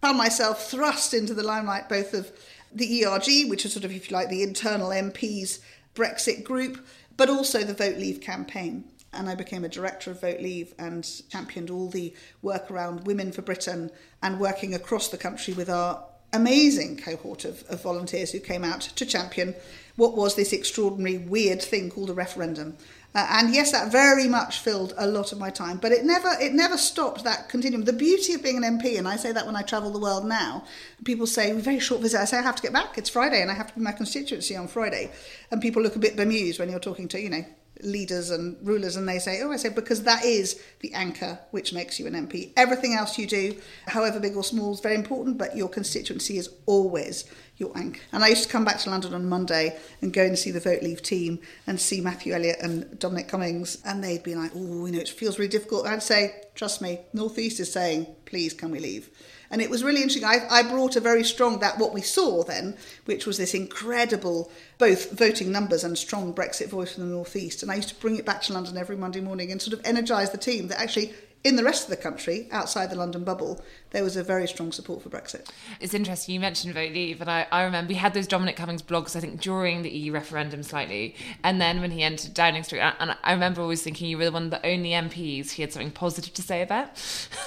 found 0.00 0.18
myself 0.18 0.70
thrust 0.70 1.14
into 1.14 1.34
the 1.34 1.42
limelight 1.42 1.88
both 1.88 2.12
of 2.14 2.30
the 2.72 3.04
ERG, 3.04 3.48
which 3.48 3.64
is 3.64 3.72
sort 3.72 3.84
of, 3.84 3.92
if 3.92 4.10
you 4.10 4.16
like, 4.16 4.28
the 4.28 4.42
internal 4.42 4.90
MPs 4.90 5.60
Brexit 5.94 6.44
group, 6.44 6.84
but 7.16 7.30
also 7.30 7.62
the 7.62 7.74
Vote 7.74 7.96
Leave 7.96 8.20
campaign. 8.20 8.84
and 9.12 9.28
I 9.28 9.34
became 9.34 9.64
a 9.64 9.68
director 9.68 10.10
of 10.10 10.20
Vote 10.20 10.40
Leave 10.40 10.74
and 10.78 11.08
championed 11.30 11.70
all 11.70 11.88
the 11.88 12.12
work 12.42 12.70
around 12.70 13.06
Women 13.06 13.32
for 13.32 13.42
Britain 13.42 13.90
and 14.22 14.40
working 14.40 14.74
across 14.74 15.08
the 15.08 15.16
country 15.16 15.54
with 15.54 15.70
our 15.70 16.04
amazing 16.34 16.96
cohort 16.96 17.44
of, 17.44 17.64
of 17.68 17.82
volunteers 17.82 18.32
who 18.32 18.40
came 18.40 18.64
out 18.64 18.82
to 18.82 19.06
champion 19.06 19.54
what 19.96 20.16
was 20.16 20.34
this 20.34 20.52
extraordinary, 20.52 21.18
weird 21.18 21.62
thing 21.62 21.90
called 21.90 22.10
a 22.10 22.14
referendum. 22.14 22.76
Uh, 23.14 23.26
and 23.30 23.54
yes, 23.54 23.70
that 23.70 23.92
very 23.92 24.26
much 24.26 24.58
filled 24.58 24.92
a 24.96 25.06
lot 25.06 25.30
of 25.30 25.38
my 25.38 25.48
time, 25.48 25.76
but 25.76 25.92
it 25.92 26.04
never 26.04 26.30
it 26.40 26.52
never 26.52 26.76
stopped 26.76 27.22
that 27.22 27.48
continuum. 27.48 27.84
The 27.84 27.92
beauty 27.92 28.34
of 28.34 28.42
being 28.42 28.56
an 28.56 28.78
MP, 28.80 28.98
and 28.98 29.06
I 29.06 29.14
say 29.14 29.30
that 29.30 29.46
when 29.46 29.54
I 29.54 29.62
travel 29.62 29.92
the 29.92 30.00
world 30.00 30.26
now, 30.26 30.64
people 31.04 31.28
say 31.28 31.52
very 31.52 31.78
short 31.78 32.00
visit. 32.00 32.20
I 32.20 32.24
say 32.24 32.38
I 32.38 32.42
have 32.42 32.56
to 32.56 32.62
get 32.62 32.72
back. 32.72 32.98
It's 32.98 33.08
Friday, 33.08 33.40
and 33.40 33.52
I 33.52 33.54
have 33.54 33.68
to 33.68 33.74
be 33.74 33.78
in 33.78 33.84
my 33.84 33.92
constituency 33.92 34.56
on 34.56 34.66
Friday, 34.66 35.12
and 35.52 35.62
people 35.62 35.80
look 35.80 35.94
a 35.94 36.00
bit 36.00 36.16
bemused 36.16 36.58
when 36.58 36.68
you're 36.68 36.80
talking 36.80 37.06
to 37.08 37.20
you 37.20 37.30
know 37.30 37.44
leaders 37.82 38.30
and 38.30 38.56
rulers 38.66 38.96
and 38.96 39.08
they 39.08 39.18
say 39.18 39.40
oh 39.42 39.50
i 39.50 39.56
say 39.56 39.68
because 39.68 40.04
that 40.04 40.24
is 40.24 40.62
the 40.80 40.92
anchor 40.94 41.38
which 41.50 41.72
makes 41.72 41.98
you 41.98 42.06
an 42.06 42.14
mp 42.14 42.52
everything 42.56 42.94
else 42.94 43.18
you 43.18 43.26
do 43.26 43.56
however 43.88 44.20
big 44.20 44.36
or 44.36 44.44
small 44.44 44.72
is 44.72 44.80
very 44.80 44.94
important 44.94 45.36
but 45.36 45.56
your 45.56 45.68
constituency 45.68 46.38
is 46.38 46.48
always 46.66 47.24
your 47.56 47.76
anchor 47.76 48.00
and 48.12 48.24
i 48.24 48.28
used 48.28 48.42
to 48.42 48.48
come 48.48 48.64
back 48.64 48.78
to 48.78 48.90
london 48.90 49.14
on 49.14 49.28
monday 49.28 49.78
and 50.02 50.12
go 50.12 50.24
and 50.24 50.38
see 50.38 50.50
the 50.50 50.60
vote 50.60 50.82
leave 50.82 51.02
team 51.02 51.38
and 51.66 51.80
see 51.80 52.00
matthew 52.00 52.32
elliott 52.32 52.58
and 52.60 52.98
dominic 52.98 53.28
cummings 53.28 53.78
and 53.84 54.02
they'd 54.02 54.22
be 54.22 54.34
like 54.34 54.50
oh 54.54 54.86
you 54.86 54.92
know 54.92 54.98
it 54.98 55.08
feels 55.08 55.38
really 55.38 55.48
difficult 55.48 55.86
i'd 55.86 56.02
say 56.02 56.42
trust 56.54 56.82
me 56.82 57.00
northeast 57.12 57.60
is 57.60 57.72
saying 57.72 58.06
please 58.24 58.52
can 58.52 58.70
we 58.70 58.80
leave 58.80 59.10
and 59.54 59.62
it 59.62 59.70
was 59.70 59.84
really 59.84 60.02
interesting. 60.02 60.24
I, 60.24 60.38
I 60.50 60.62
brought 60.64 60.96
a 60.96 61.00
very 61.00 61.22
strong, 61.22 61.60
that 61.60 61.78
what 61.78 61.94
we 61.94 62.00
saw 62.00 62.42
then, 62.42 62.76
which 63.04 63.24
was 63.24 63.38
this 63.38 63.54
incredible, 63.54 64.50
both 64.78 65.12
voting 65.12 65.52
numbers 65.52 65.84
and 65.84 65.96
strong 65.96 66.34
Brexit 66.34 66.68
voice 66.68 66.94
from 66.94 67.08
the 67.08 67.14
North 67.14 67.36
East. 67.36 67.62
And 67.62 67.70
I 67.70 67.76
used 67.76 67.90
to 67.90 67.94
bring 67.94 68.16
it 68.16 68.26
back 68.26 68.42
to 68.42 68.52
London 68.52 68.76
every 68.76 68.96
Monday 68.96 69.20
morning 69.20 69.52
and 69.52 69.62
sort 69.62 69.78
of 69.78 69.84
energise 69.84 70.30
the 70.30 70.38
team 70.38 70.66
that 70.68 70.80
actually 70.80 71.14
in 71.44 71.56
the 71.56 71.62
rest 71.62 71.84
of 71.84 71.90
the 71.90 71.96
country, 71.96 72.48
outside 72.50 72.90
the 72.90 72.96
London 72.96 73.22
bubble, 73.22 73.62
there 73.90 74.02
was 74.02 74.16
a 74.16 74.22
very 74.22 74.48
strong 74.48 74.72
support 74.72 75.02
for 75.02 75.10
Brexit. 75.10 75.46
It's 75.78 75.92
interesting, 75.92 76.34
you 76.34 76.40
mentioned 76.40 76.72
Vote 76.72 76.92
Leave, 76.92 77.20
and 77.20 77.30
I, 77.30 77.46
I 77.52 77.62
remember 77.64 77.90
we 77.90 77.96
had 77.96 78.14
those 78.14 78.26
Dominic 78.26 78.56
Cummings 78.56 78.82
blogs, 78.82 79.14
I 79.14 79.20
think, 79.20 79.42
during 79.42 79.82
the 79.82 79.90
EU 79.90 80.10
referendum 80.10 80.62
slightly, 80.62 81.14
and 81.44 81.60
then 81.60 81.82
when 81.82 81.90
he 81.90 82.02
entered 82.02 82.32
Downing 82.32 82.62
Street, 82.62 82.80
and 82.80 83.14
I 83.22 83.32
remember 83.32 83.60
always 83.60 83.82
thinking 83.82 84.08
you 84.08 84.16
were 84.16 84.30
one 84.30 84.44
of 84.44 84.50
the 84.50 84.66
only 84.66 84.90
MPs 84.90 85.50
he 85.50 85.62
had 85.62 85.70
something 85.70 85.90
positive 85.90 86.32
to 86.32 86.42
say 86.42 86.62
about. 86.62 86.88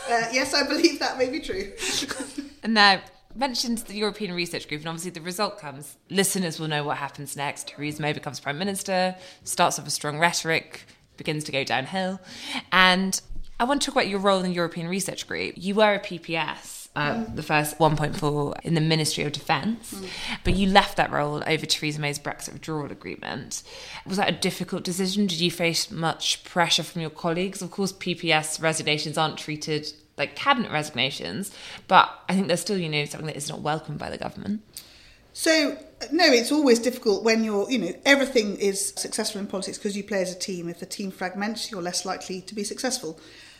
Uh, 0.07 0.27
yes, 0.31 0.53
I 0.53 0.67
believe 0.67 0.99
that 0.99 1.17
may 1.17 1.29
be 1.29 1.39
true. 1.39 1.73
and 2.63 2.75
now, 2.75 3.01
mentioned 3.35 3.79
the 3.79 3.95
European 3.95 4.33
Research 4.35 4.67
Group, 4.67 4.81
and 4.81 4.89
obviously 4.89 5.11
the 5.11 5.21
result 5.21 5.59
comes. 5.59 5.97
Listeners 6.09 6.59
will 6.59 6.67
know 6.67 6.83
what 6.83 6.97
happens 6.97 7.35
next. 7.35 7.69
Theresa 7.69 8.01
May 8.01 8.13
becomes 8.13 8.39
Prime 8.39 8.57
Minister, 8.57 9.15
starts 9.43 9.79
off 9.79 9.87
a 9.87 9.91
strong 9.91 10.19
rhetoric, 10.19 10.85
begins 11.17 11.43
to 11.45 11.51
go 11.51 11.63
downhill. 11.63 12.19
And 12.71 13.19
I 13.59 13.63
want 13.63 13.81
to 13.81 13.85
talk 13.87 13.95
about 13.95 14.07
your 14.07 14.19
role 14.19 14.39
in 14.39 14.45
the 14.45 14.51
European 14.53 14.87
Research 14.87 15.27
Group. 15.27 15.55
You 15.57 15.75
were 15.75 15.95
a 15.95 15.99
PPS. 15.99 16.75
Uh, 16.95 17.23
the 17.35 17.43
first 17.43 17.77
1.4 17.77 18.59
in 18.63 18.73
the 18.73 18.81
Ministry 18.81 19.23
of 19.23 19.31
Defence, 19.31 19.93
mm. 19.93 20.09
but 20.43 20.55
you 20.55 20.67
left 20.67 20.97
that 20.97 21.11
role 21.11 21.43
over 21.45 21.63
Theresa 21.63 22.01
May's 22.01 22.17
Brexit 22.17 22.53
withdrawal 22.53 22.91
agreement. 22.91 23.61
Was 24.07 24.17
that 24.17 24.29
a 24.29 24.31
difficult 24.31 24.83
decision? 24.83 25.27
Did 25.27 25.39
you 25.39 25.51
face 25.51 25.91
much 25.91 26.43
pressure 26.43 26.81
from 26.81 27.01
your 27.01 27.11
colleagues? 27.11 27.61
Of 27.61 27.69
course, 27.69 27.93
PPS 27.93 28.59
resignations 28.63 29.15
aren't 29.15 29.37
treated 29.37 29.93
like 30.17 30.35
cabinet 30.35 30.71
resignations, 30.71 31.51
but 31.87 32.09
I 32.27 32.33
think 32.33 32.47
there's 32.47 32.61
still, 32.61 32.79
you 32.79 32.89
know, 32.89 33.05
something 33.05 33.27
that 33.27 33.37
is 33.37 33.47
not 33.47 33.61
welcomed 33.61 33.99
by 33.99 34.09
the 34.09 34.17
government. 34.17 34.61
So 35.33 35.77
no, 36.11 36.25
it's 36.25 36.51
always 36.51 36.79
difficult 36.79 37.23
when 37.23 37.43
you're, 37.43 37.69
you 37.69 37.77
know, 37.77 37.93
everything 38.05 38.57
is 38.57 38.93
successful 38.95 39.39
in 39.39 39.45
politics 39.45 39.77
because 39.77 39.95
you 39.95 40.03
play 40.03 40.23
as 40.23 40.31
a 40.31 40.39
team. 40.39 40.67
If 40.67 40.79
the 40.79 40.87
team 40.87 41.11
fragments, 41.11 41.69
you're 41.69 41.81
less 41.81 42.05
likely 42.05 42.41
to 42.41 42.55
be 42.55 42.63
successful. 42.63 43.19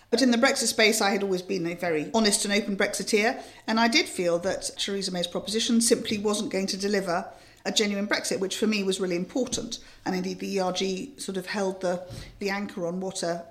But 0.10 0.22
in 0.22 0.32
the 0.32 0.38
Brexit 0.38 0.68
space, 0.68 1.02
I 1.02 1.12
had 1.12 1.24
always 1.24 1.42
been 1.42 1.68
a 1.68 1.76
very 1.76 2.10
honest 2.14 2.46
and 2.46 2.54
open 2.54 2.78
Brexiteer, 2.78 3.42
and 3.68 3.80
I 3.80 3.88
did 3.90 4.08
feel 4.08 4.40
that 4.40 4.72
Theresa 4.78 5.12
May's 5.12 5.28
proposition 5.28 5.82
simply 5.82 6.18
wasn't 6.18 6.52
going 6.52 6.68
to 6.68 6.78
deliver 6.78 7.26
a 7.66 7.72
genuine 7.72 8.08
Brexit, 8.08 8.40
which 8.40 8.58
for 8.58 8.68
me 8.68 8.84
was 8.84 9.02
really 9.02 9.18
important. 9.18 9.80
And 10.06 10.16
indeed, 10.16 10.40
the 10.40 10.62
ERG 10.62 11.20
sort 11.20 11.38
of 11.38 11.48
held 11.48 11.82
the, 11.82 12.08
the 12.40 12.50
anchor 12.50 12.88
on 12.88 13.02
what 13.02 13.22
a, 13.22 13.44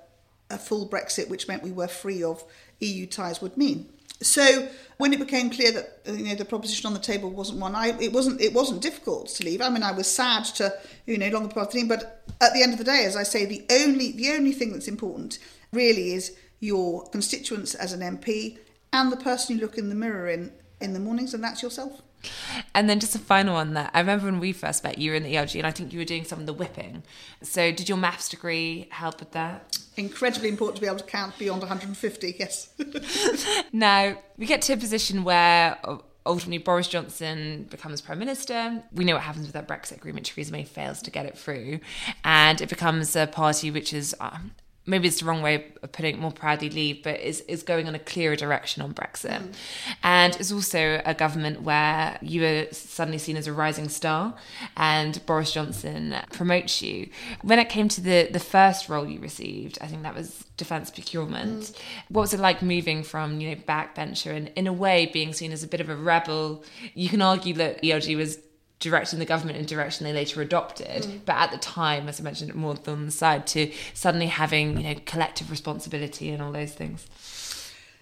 a 0.49 0.57
full 0.57 0.87
Brexit, 0.89 1.29
which 1.29 1.47
meant 1.47 1.61
we 1.61 1.71
were 1.71 1.87
free 1.87 2.23
of 2.23 2.43
EU 2.79 3.05
ties, 3.05 3.39
would 3.39 3.55
mean. 3.55 3.89
So 4.19 4.67
when 4.97 5.13
it 5.13 5.19
became 5.19 5.51
clear 5.51 5.71
that 5.73 5.99
you 6.07 6.25
know 6.25 6.33
the 6.33 6.43
proposition 6.43 6.87
on 6.87 6.93
the 6.93 6.99
table 6.99 7.29
wasn't 7.29 7.59
one, 7.59 7.75
I 7.75 7.89
it 7.99 8.11
wasn't 8.11 8.41
it 8.41 8.51
wasn't 8.51 8.81
difficult 8.81 9.27
to 9.27 9.43
leave. 9.43 9.61
I 9.61 9.69
mean, 9.69 9.83
I 9.83 9.91
was 9.91 10.07
sad 10.07 10.45
to 10.55 10.73
you 11.05 11.19
know 11.19 11.29
part 11.29 11.67
of 11.67 11.71
the 11.71 11.79
team, 11.79 11.87
but 11.87 12.23
at 12.41 12.51
the 12.53 12.63
end 12.63 12.71
of 12.73 12.79
the 12.79 12.83
day, 12.83 13.03
as 13.05 13.15
I 13.15 13.21
say, 13.21 13.45
the 13.45 13.63
only 13.69 14.13
the 14.13 14.31
only 14.31 14.53
thing 14.53 14.71
that's 14.73 14.87
important 14.87 15.37
really 15.71 16.13
is 16.13 16.35
your 16.59 17.07
constituents 17.09 17.75
as 17.75 17.93
an 17.93 18.01
MP 18.01 18.57
and 18.93 19.11
the 19.11 19.17
person 19.17 19.57
you 19.57 19.61
look 19.61 19.77
in 19.77 19.89
the 19.89 19.95
mirror 19.95 20.29
in 20.29 20.51
in 20.79 20.93
the 20.93 20.99
mornings, 20.99 21.33
and 21.33 21.43
that's 21.43 21.63
yourself. 21.63 22.01
And 22.73 22.89
then 22.89 22.99
just 22.99 23.15
a 23.15 23.19
final 23.19 23.53
one 23.53 23.73
that 23.73 23.91
I 23.93 23.99
remember 23.99 24.25
when 24.25 24.39
we 24.39 24.51
first 24.51 24.83
met, 24.83 24.97
you 24.97 25.11
were 25.11 25.17
in 25.17 25.23
the 25.23 25.37
ERG, 25.37 25.55
and 25.55 25.67
I 25.67 25.71
think 25.71 25.93
you 25.93 25.99
were 25.99 26.05
doing 26.05 26.23
some 26.23 26.39
of 26.39 26.45
the 26.45 26.53
whipping. 26.53 27.03
So, 27.41 27.71
did 27.71 27.89
your 27.89 27.97
maths 27.97 28.29
degree 28.29 28.87
help 28.91 29.19
with 29.19 29.31
that? 29.31 29.77
Incredibly 29.95 30.49
important 30.49 30.77
to 30.77 30.81
be 30.81 30.87
able 30.87 30.99
to 30.99 31.05
count 31.05 31.37
beyond 31.37 31.61
150, 31.61 32.35
yes. 32.39 32.69
now, 33.71 34.17
we 34.37 34.45
get 34.45 34.61
to 34.63 34.73
a 34.73 34.77
position 34.77 35.23
where 35.23 35.77
ultimately 36.25 36.57
Boris 36.57 36.87
Johnson 36.87 37.67
becomes 37.69 38.01
prime 38.01 38.19
minister. 38.19 38.83
We 38.91 39.05
know 39.05 39.13
what 39.13 39.23
happens 39.23 39.45
with 39.45 39.53
that 39.53 39.67
Brexit 39.67 39.97
agreement. 39.97 40.25
Theresa 40.25 40.51
May 40.51 40.65
fails 40.65 41.01
to 41.03 41.11
get 41.11 41.25
it 41.25 41.37
through, 41.37 41.79
and 42.23 42.61
it 42.61 42.69
becomes 42.69 43.15
a 43.15 43.27
party 43.27 43.71
which 43.71 43.93
is 43.93 44.15
um, 44.19 44.51
maybe 44.87 45.07
it's 45.07 45.19
the 45.19 45.25
wrong 45.25 45.41
way 45.41 45.65
of 45.83 45.91
putting 45.91 46.15
it 46.15 46.19
more 46.19 46.31
proudly 46.31 46.69
leave, 46.69 47.03
but 47.03 47.19
is, 47.19 47.41
is 47.41 47.61
going 47.61 47.87
on 47.87 47.93
a 47.93 47.99
clearer 47.99 48.35
direction 48.35 48.81
on 48.81 48.93
Brexit. 48.93 49.41
Mm. 49.41 49.53
And 50.01 50.35
it's 50.37 50.51
also 50.51 51.01
a 51.05 51.13
government 51.13 51.61
where 51.61 52.17
you 52.21 52.43
are 52.45 52.67
suddenly 52.71 53.17
seen 53.17 53.35
as 53.35 53.47
a 53.47 53.53
rising 53.53 53.89
star 53.89 54.33
and 54.77 55.23
Boris 55.25 55.51
Johnson 55.51 56.15
promotes 56.31 56.81
you. 56.81 57.09
When 57.41 57.59
it 57.59 57.69
came 57.69 57.89
to 57.89 58.01
the, 58.01 58.29
the 58.31 58.39
first 58.39 58.87
role 58.87 59.05
you 59.05 59.19
received, 59.19 59.77
I 59.81 59.87
think 59.87 60.03
that 60.03 60.15
was 60.15 60.45
defence 60.55 60.89
procurement. 60.89 61.59
Mm. 61.59 61.79
What 62.09 62.21
was 62.21 62.33
it 62.33 62.39
like 62.39 62.61
moving 62.61 63.03
from, 63.03 63.41
you 63.41 63.49
know, 63.49 63.55
backbencher 63.67 64.35
and 64.35 64.51
in 64.55 64.67
a 64.67 64.73
way 64.73 65.05
being 65.05 65.33
seen 65.33 65.51
as 65.51 65.63
a 65.63 65.67
bit 65.67 65.81
of 65.81 65.89
a 65.89 65.95
rebel? 65.95 66.63
You 66.93 67.09
can 67.09 67.21
argue 67.21 67.53
that 67.55 67.83
ERG 67.83 68.15
was 68.15 68.39
directing 68.79 69.19
the 69.19 69.25
government 69.25 69.57
in 69.57 69.65
direction 69.65 70.05
they 70.05 70.13
later 70.13 70.41
adopted. 70.41 71.03
Mm. 71.03 71.21
But 71.25 71.35
at 71.35 71.51
the 71.51 71.57
time, 71.57 72.07
as 72.07 72.19
I 72.19 72.23
mentioned, 72.23 72.53
more 72.55 72.77
on 72.87 73.05
the 73.05 73.11
side 73.11 73.47
to 73.47 73.71
suddenly 73.93 74.27
having 74.27 74.77
you 74.77 74.83
know 74.83 74.99
collective 75.05 75.49
responsibility 75.49 76.29
and 76.29 76.41
all 76.41 76.51
those 76.51 76.73
things. 76.73 77.07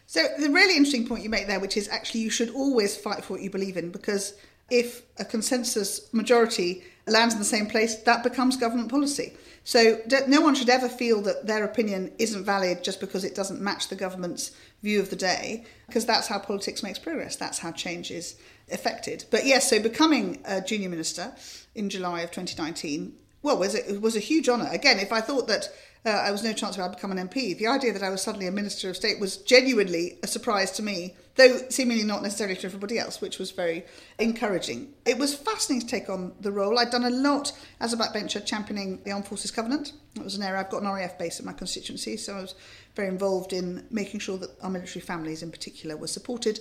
So 0.08 0.28
the 0.40 0.50
really 0.50 0.78
interesting 0.78 1.08
point 1.08 1.24
you 1.24 1.30
make 1.30 1.48
there, 1.48 1.60
which 1.60 1.78
is 1.78 1.88
actually 1.90 2.22
you 2.22 2.30
should 2.30 2.50
always 2.52 2.96
fight 2.96 3.24
for 3.24 3.34
what 3.34 3.42
you 3.42 3.50
believe 3.50 3.76
in, 3.76 3.90
because 3.90 4.34
if 4.70 5.04
a 5.20 5.26
consensus 5.26 6.12
majority 6.14 6.84
lands 7.08 7.34
in 7.34 7.40
the 7.40 7.46
same 7.46 7.68
place, 7.68 7.96
that 7.96 8.24
becomes 8.24 8.58
government 8.58 8.90
policy. 8.90 9.34
So 9.64 10.00
no 10.28 10.42
one 10.42 10.56
should 10.56 10.70
ever 10.70 10.88
feel 10.88 11.22
that 11.22 11.48
their 11.48 11.64
opinion 11.64 12.12
isn't 12.20 12.46
valid 12.46 12.84
just 12.84 13.00
because 13.00 13.24
it 13.24 13.36
doesn't 13.36 13.62
match 13.62 13.90
the 13.90 13.96
government's 13.96 14.52
view 14.84 15.00
of 15.00 15.10
the 15.10 15.16
day, 15.16 15.66
because 15.88 16.06
that's 16.06 16.28
how 16.28 16.40
politics 16.40 16.84
makes 16.84 17.00
progress. 17.00 17.36
That's 17.36 17.60
how 17.60 17.72
change 17.72 18.12
is 18.12 18.36
affected. 18.72 19.26
But 19.32 19.46
yes, 19.46 19.70
so 19.70 19.82
becoming 19.82 20.42
a 20.46 20.62
junior 20.62 20.90
minister 20.90 21.34
in 21.74 21.90
July 21.90 22.22
of 22.22 22.32
2019, 22.32 23.14
well, 23.42 23.58
was 23.58 23.76
it, 23.76 23.86
it 23.88 24.02
was 24.02 24.16
a 24.16 24.20
huge 24.20 24.50
honour. 24.50 24.68
Again, 24.72 25.00
if 25.00 25.12
I 25.12 25.22
thought 25.22 25.48
that 25.48 25.70
uh, 26.06 26.10
I 26.10 26.32
was 26.32 26.44
no 26.44 26.54
chance 26.54 26.78
of 26.78 26.84
I'd 26.84 26.96
become 26.96 27.12
an 27.12 27.28
MP, 27.28 27.58
the 27.58 27.68
idea 27.68 27.92
that 27.92 28.04
I 28.04 28.10
was 28.10 28.22
suddenly 28.22 28.48
a 28.48 28.52
Minister 28.52 28.90
of 28.90 28.96
State 28.96 29.20
was 29.20 29.38
genuinely 29.38 30.20
a 30.22 30.28
surprise 30.28 30.72
to 30.74 30.84
me, 30.84 31.16
though 31.36 31.58
seemingly 31.70 32.04
not 32.04 32.22
necessarily 32.22 32.56
to 32.58 32.68
everybody 32.68 33.00
else, 33.00 33.22
which 33.22 33.40
was 33.40 33.52
very 33.52 33.86
encouraging. 34.20 34.94
It 35.06 35.18
was 35.18 35.34
fascinating 35.34 35.88
to 35.88 35.92
take 35.92 36.10
on 36.10 36.34
the 36.40 36.52
role. 36.52 36.78
I'd 36.78 36.92
done 36.92 37.06
a 37.06 37.10
lot 37.10 37.52
as 37.80 37.92
a 37.92 37.98
backbencher 37.98 38.46
championing 38.46 39.02
the 39.04 39.12
Armed 39.12 39.28
Forces 39.28 39.52
Covenant. 39.52 39.94
It 40.16 40.24
was 40.24 40.36
an 40.36 40.44
area 40.44 40.60
I've 40.60 40.70
got 40.70 40.84
an 40.84 40.92
RAF 40.92 41.18
base 41.18 41.40
in 41.40 41.46
my 41.46 41.54
constituency, 41.54 42.18
so 42.18 42.38
I 42.38 42.42
was 42.42 42.56
very 42.96 43.08
involved 43.08 43.52
in 43.52 43.86
making 43.90 44.20
sure 44.20 44.38
that 44.38 44.52
our 44.62 44.70
military 44.70 45.02
families 45.02 45.42
in 45.42 45.52
particular 45.52 45.98
were 45.98 46.08
supported. 46.08 46.60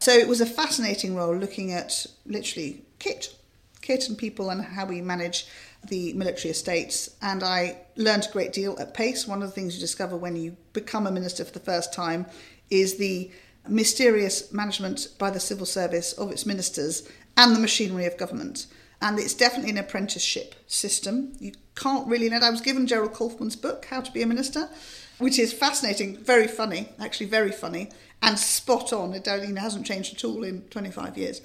So 0.00 0.12
it 0.12 0.28
was 0.28 0.40
a 0.40 0.46
fascinating 0.46 1.16
role 1.16 1.34
looking 1.34 1.72
at 1.72 2.06
literally 2.26 2.84
kit, 2.98 3.34
kit 3.80 4.08
and 4.08 4.18
people 4.18 4.50
and 4.50 4.62
how 4.62 4.86
we 4.86 5.00
manage 5.00 5.46
the 5.88 6.12
military 6.14 6.50
estates. 6.50 7.16
And 7.22 7.42
I 7.42 7.78
learned 7.96 8.26
a 8.28 8.32
great 8.32 8.52
deal 8.52 8.76
at 8.78 8.94
pace. 8.94 9.26
One 9.26 9.42
of 9.42 9.48
the 9.48 9.54
things 9.54 9.74
you 9.74 9.80
discover 9.80 10.16
when 10.16 10.36
you 10.36 10.56
become 10.72 11.06
a 11.06 11.10
minister 11.10 11.44
for 11.44 11.52
the 11.52 11.60
first 11.60 11.92
time 11.92 12.26
is 12.70 12.96
the 12.96 13.30
mysterious 13.68 14.52
management 14.52 15.08
by 15.18 15.30
the 15.30 15.40
civil 15.40 15.66
service 15.66 16.12
of 16.12 16.30
its 16.30 16.44
ministers 16.44 17.08
and 17.36 17.54
the 17.54 17.60
machinery 17.60 18.06
of 18.06 18.18
government. 18.18 18.66
And 19.00 19.18
it's 19.18 19.34
definitely 19.34 19.70
an 19.70 19.78
apprenticeship 19.78 20.54
system. 20.66 21.32
You 21.38 21.52
can't 21.74 22.06
really 22.08 22.28
know. 22.28 22.38
I 22.42 22.50
was 22.50 22.60
given 22.60 22.86
Gerald 22.86 23.12
Kaufman's 23.12 23.56
book, 23.56 23.86
How 23.86 24.00
to 24.00 24.12
Be 24.12 24.22
a 24.22 24.26
Minister, 24.26 24.68
which 25.18 25.38
is 25.38 25.52
fascinating, 25.52 26.16
very 26.16 26.48
funny, 26.48 26.88
actually 26.98 27.26
very 27.26 27.52
funny 27.52 27.90
and 28.22 28.38
spot 28.38 28.92
on. 28.92 29.12
It, 29.12 29.26
hasn't 29.26 29.86
changed 29.86 30.14
at 30.14 30.24
all 30.24 30.42
in 30.42 30.62
25 30.62 31.18
years. 31.18 31.40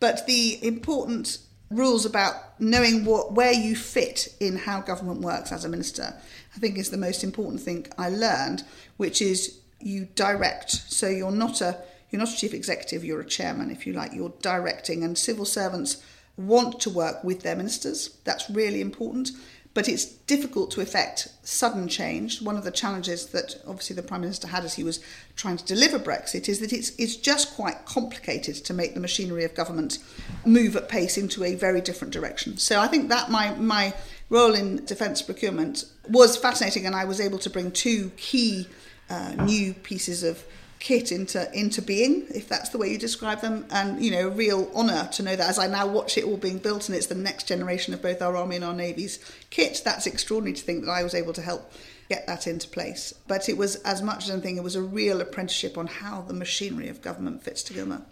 But 0.00 0.26
the 0.26 0.58
important 0.66 1.38
rules 1.70 2.04
about 2.04 2.60
knowing 2.60 3.04
what 3.04 3.32
where 3.32 3.52
you 3.52 3.74
fit 3.74 4.28
in 4.38 4.56
how 4.56 4.80
government 4.80 5.20
works 5.20 5.50
as 5.50 5.64
a 5.64 5.68
minister, 5.68 6.14
I 6.54 6.58
think 6.58 6.76
is 6.76 6.90
the 6.90 6.96
most 6.96 7.24
important 7.24 7.60
thing 7.60 7.86
I 7.96 8.10
learned, 8.10 8.64
which 8.96 9.22
is 9.22 9.60
you 9.80 10.08
direct. 10.14 10.70
So 10.70 11.08
you're 11.08 11.30
not 11.30 11.60
a 11.60 11.78
you're 12.10 12.20
not 12.20 12.32
a 12.32 12.36
chief 12.36 12.54
executive, 12.54 13.04
you're 13.04 13.20
a 13.20 13.26
chairman, 13.26 13.70
if 13.70 13.86
you 13.86 13.92
like. 13.92 14.12
You're 14.12 14.34
directing, 14.40 15.02
and 15.02 15.16
civil 15.16 15.44
servants 15.44 16.02
want 16.36 16.80
to 16.80 16.90
work 16.90 17.24
with 17.24 17.42
their 17.42 17.56
ministers. 17.56 18.18
That's 18.24 18.50
really 18.50 18.80
important 18.80 19.30
but 19.74 19.88
it's 19.88 20.04
difficult 20.04 20.70
to 20.70 20.80
effect 20.80 21.28
sudden 21.42 21.88
change. 21.88 22.40
One 22.40 22.56
of 22.56 22.64
the 22.64 22.70
challenges 22.70 23.26
that 23.26 23.56
obviously 23.66 23.96
the 23.96 24.02
Prime 24.02 24.20
Minister 24.20 24.46
had 24.48 24.64
as 24.64 24.74
he 24.74 24.84
was 24.84 25.00
trying 25.36 25.56
to 25.56 25.64
deliver 25.64 25.98
Brexit 25.98 26.48
is 26.48 26.60
that 26.60 26.72
it's, 26.72 26.90
it's 26.96 27.16
just 27.16 27.54
quite 27.54 27.84
complicated 27.84 28.54
to 28.64 28.72
make 28.72 28.94
the 28.94 29.00
machinery 29.00 29.44
of 29.44 29.54
government 29.54 29.98
move 30.46 30.76
at 30.76 30.88
pace 30.88 31.18
into 31.18 31.42
a 31.42 31.56
very 31.56 31.80
different 31.80 32.14
direction. 32.14 32.56
So 32.56 32.80
I 32.80 32.86
think 32.86 33.08
that 33.08 33.30
my, 33.30 33.54
my 33.54 33.92
role 34.30 34.54
in 34.54 34.84
defence 34.84 35.22
procurement 35.22 35.84
was 36.08 36.36
fascinating, 36.36 36.86
and 36.86 36.94
I 36.94 37.04
was 37.04 37.20
able 37.20 37.38
to 37.38 37.50
bring 37.50 37.72
two 37.72 38.10
key 38.16 38.68
uh, 39.10 39.34
new 39.44 39.74
pieces 39.74 40.22
of 40.22 40.44
kit 40.84 41.10
into 41.10 41.50
into 41.58 41.80
being, 41.80 42.26
if 42.34 42.46
that's 42.46 42.68
the 42.68 42.76
way 42.76 42.88
you 42.90 42.98
describe 42.98 43.40
them. 43.40 43.64
And 43.70 44.04
you 44.04 44.10
know, 44.10 44.28
a 44.28 44.30
real 44.30 44.70
honour 44.74 45.08
to 45.12 45.22
know 45.22 45.34
that 45.34 45.48
as 45.48 45.58
I 45.58 45.66
now 45.66 45.86
watch 45.86 46.18
it 46.18 46.24
all 46.24 46.36
being 46.36 46.58
built, 46.58 46.88
and 46.88 46.96
it's 46.96 47.06
the 47.06 47.14
next 47.14 47.48
generation 47.48 47.94
of 47.94 48.02
both 48.02 48.20
our 48.20 48.36
army 48.36 48.56
and 48.56 48.64
our 48.64 48.74
navy's 48.74 49.18
kit. 49.48 49.80
That's 49.82 50.06
extraordinary 50.06 50.54
to 50.54 50.62
think 50.62 50.84
that 50.84 50.90
I 50.90 51.02
was 51.02 51.14
able 51.14 51.32
to 51.32 51.42
help 51.42 51.72
get 52.10 52.26
that 52.26 52.46
into 52.46 52.68
place. 52.68 53.14
But 53.26 53.48
it 53.48 53.56
was 53.56 53.76
as 53.76 54.02
much 54.02 54.24
as 54.24 54.30
anything, 54.30 54.58
it 54.58 54.62
was 54.62 54.76
a 54.76 54.82
real 54.82 55.22
apprenticeship 55.22 55.78
on 55.78 55.86
how 55.86 56.20
the 56.20 56.34
machinery 56.34 56.88
of 56.88 57.00
government 57.00 57.42
fits 57.42 57.62
together. 57.62 58.02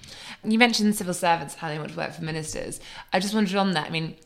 You 0.43 0.59
mentioned 0.59 0.97
civil 0.97 1.13
servants, 1.13 1.57
how 1.57 1.69
they 1.69 1.79
want 1.79 1.91
to 1.91 1.97
work 1.99 2.15
for 2.15 2.25
ministers. 2.25 2.81
I 3.13 3.21
just 3.21 3.35
wondered 3.35 3.57
on 3.57 3.73
that. 3.73 3.87
I 3.87 3.91
mean, 3.91 4.17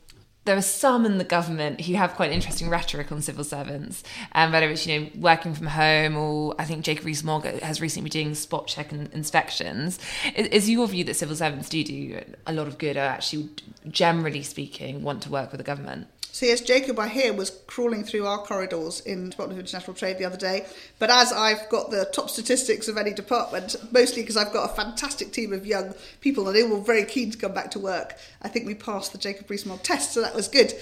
there 0.47 0.57
are 0.57 0.63
some 0.63 1.05
in 1.05 1.19
the 1.19 1.25
government 1.25 1.83
who 1.83 1.95
have 1.95 2.15
quite 2.15 2.33
interesting 2.33 2.69
rhetoric 2.69 3.13
on 3.13 3.21
civil 3.21 3.45
servants, 3.45 4.03
um, 4.33 4.53
whether 4.53 4.71
it's 4.71 4.87
you 4.87 5.01
know 5.01 5.11
working 5.17 5.55
from 5.55 5.67
home 5.67 6.17
or 6.17 6.55
I 6.59 6.65
think 6.65 6.85
Jacob 6.85 7.05
Rees-Mogg 7.05 7.45
has 7.61 7.81
recently 7.81 8.09
been 8.09 8.23
doing 8.23 8.35
spot 8.35 8.67
check 8.67 8.93
and 8.93 9.13
inspections. 9.13 9.99
Is, 10.35 10.47
is, 10.49 10.71
your 10.71 10.87
view 10.87 11.05
that 11.05 11.15
civil 11.15 11.37
servants 11.37 11.69
do 11.69 11.83
do 11.85 12.21
a 12.47 12.53
lot 12.53 12.69
of 12.69 12.79
good, 12.79 12.97
or 12.97 13.01
actually, 13.01 13.51
generally 13.89 14.43
speaking, 14.43 15.03
want 15.03 15.23
to 15.23 15.31
work 15.31 15.51
with 15.51 15.59
the 15.59 15.65
government? 15.65 16.07
So 16.37 16.45
yes, 16.45 16.61
Jacob, 16.61 16.99
I 16.99 17.09
hear, 17.09 17.33
was 17.33 17.63
crawling 17.67 18.05
through 18.05 18.27
our 18.27 18.37
corridors 18.37 19.01
in 19.01 19.31
Department 19.31 19.59
of 19.59 19.65
International 19.65 19.95
Trade 19.95 20.19
the 20.19 20.27
other 20.27 20.37
day. 20.37 20.67
But 20.99 21.09
as 21.09 21.33
I've 21.33 21.67
got 21.71 21.91
the 21.91 22.11
top 22.13 22.29
statistics 22.29 22.89
of 22.89 22.99
any 22.99 23.15
department, 23.15 23.75
mostly 23.91 24.21
because 24.21 24.37
I've 24.37 24.53
got 24.53 24.71
a 24.71 24.75
fantastic 24.75 25.33
team 25.33 25.55
of 25.55 25.65
young 25.65 25.95
people 26.21 26.47
and 26.47 26.55
they 26.55 26.63
were 26.63 26.79
very 26.79 27.07
keen 27.07 27.31
to 27.31 27.39
come 27.39 27.55
back 27.55 27.71
to 27.71 27.79
work, 27.79 28.19
I 28.43 28.49
think 28.49 28.67
we 28.67 28.75
passed 28.75 29.13
the 29.13 29.19
Jacob 29.19 29.49
Rees-Mogg 29.49 29.83
test, 29.83 30.13
so 30.13 30.21
that 30.21 30.35
was 30.35 30.47
good. 30.47 30.75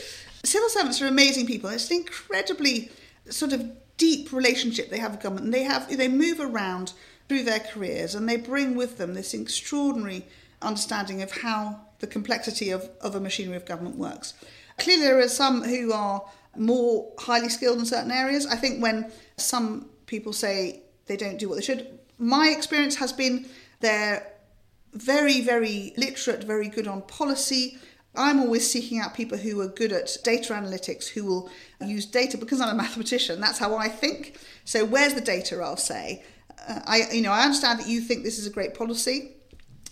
Civil 0.43 0.69
servants 0.71 1.01
are 1.01 1.07
amazing 1.07 1.47
people. 1.47 1.71
It's 1.71 1.89
an 1.89 1.99
incredibly 1.99 2.91
sort 3.31 3.53
of 3.53 3.65
deep 3.97 4.33
relationship 4.33 4.91
they 4.91 4.99
have 4.99 5.13
with 5.13 5.21
government, 5.21 5.45
and 5.45 5.55
they 5.55 5.63
have 5.63 5.89
they 5.97 6.09
move 6.09 6.41
around 6.41 6.95
through 7.29 7.45
their 7.45 7.61
careers, 7.61 8.17
and 8.17 8.29
they 8.29 8.39
bring 8.39 8.75
with 8.75 8.99
them 8.99 9.15
this 9.15 9.33
extraordinary 9.33 10.27
understanding 10.61 11.23
of 11.23 11.31
how 11.31 11.79
the 12.01 12.09
complexity 12.09 12.71
of, 12.71 12.91
of 13.01 13.15
a 13.15 13.21
machinery 13.21 13.57
of 13.57 13.65
government 13.65 13.97
works. 13.97 14.35
Clearly, 14.79 15.05
there 15.05 15.19
are 15.19 15.29
some 15.29 15.63
who 15.63 15.93
are 15.93 16.23
more 16.57 17.13
highly 17.19 17.49
skilled 17.49 17.79
in 17.79 17.87
certain 17.87 18.11
areas. 18.11 18.47
I 18.47 18.57
think 18.57 18.83
when 18.83 19.11
some 19.37 19.91
people 20.07 20.33
say 20.33 20.83
they 21.07 21.17
don't 21.17 21.39
do 21.39 21.49
what 21.49 21.57
they 21.57 21.63
should, 21.63 21.99
my 22.19 22.49
experience 22.49 22.97
has 22.97 23.13
been 23.13 23.47
they're 23.81 24.27
very, 24.93 25.41
very 25.41 25.93
literate, 25.97 26.45
very 26.45 26.69
good 26.69 26.87
on 26.87 27.03
policy. 27.03 27.79
I'm 28.17 28.41
always 28.41 28.71
seeking 28.71 29.01
out 29.01 29.15
people 29.15 29.37
who 29.37 29.61
are 29.61 29.69
good 29.69 29.93
at 29.93 30.17
data 30.23 30.53
analytics, 30.53 31.09
who 31.09 31.25
will 31.25 31.51
use 31.85 32.07
data 32.07 32.39
because 32.39 32.61
I'm 32.61 32.69
a 32.69 32.75
mathematician. 32.75 33.41
That's 33.41 33.59
how 33.59 33.77
I 33.77 33.89
think. 33.89 34.39
So, 34.65 34.85
where's 34.85 35.15
the 35.15 35.21
data? 35.21 35.61
I'll 35.61 35.77
say. 35.77 36.23
Uh, 36.69 36.81
I, 36.87 37.11
you 37.13 37.23
know, 37.23 37.33
I 37.33 37.43
understand 37.43 37.81
that 37.81 37.89
you 37.89 38.01
think 38.01 38.23
this 38.23 38.39
is 38.39 38.47
a 38.47 38.51
great 38.51 38.75
policy 38.75 39.33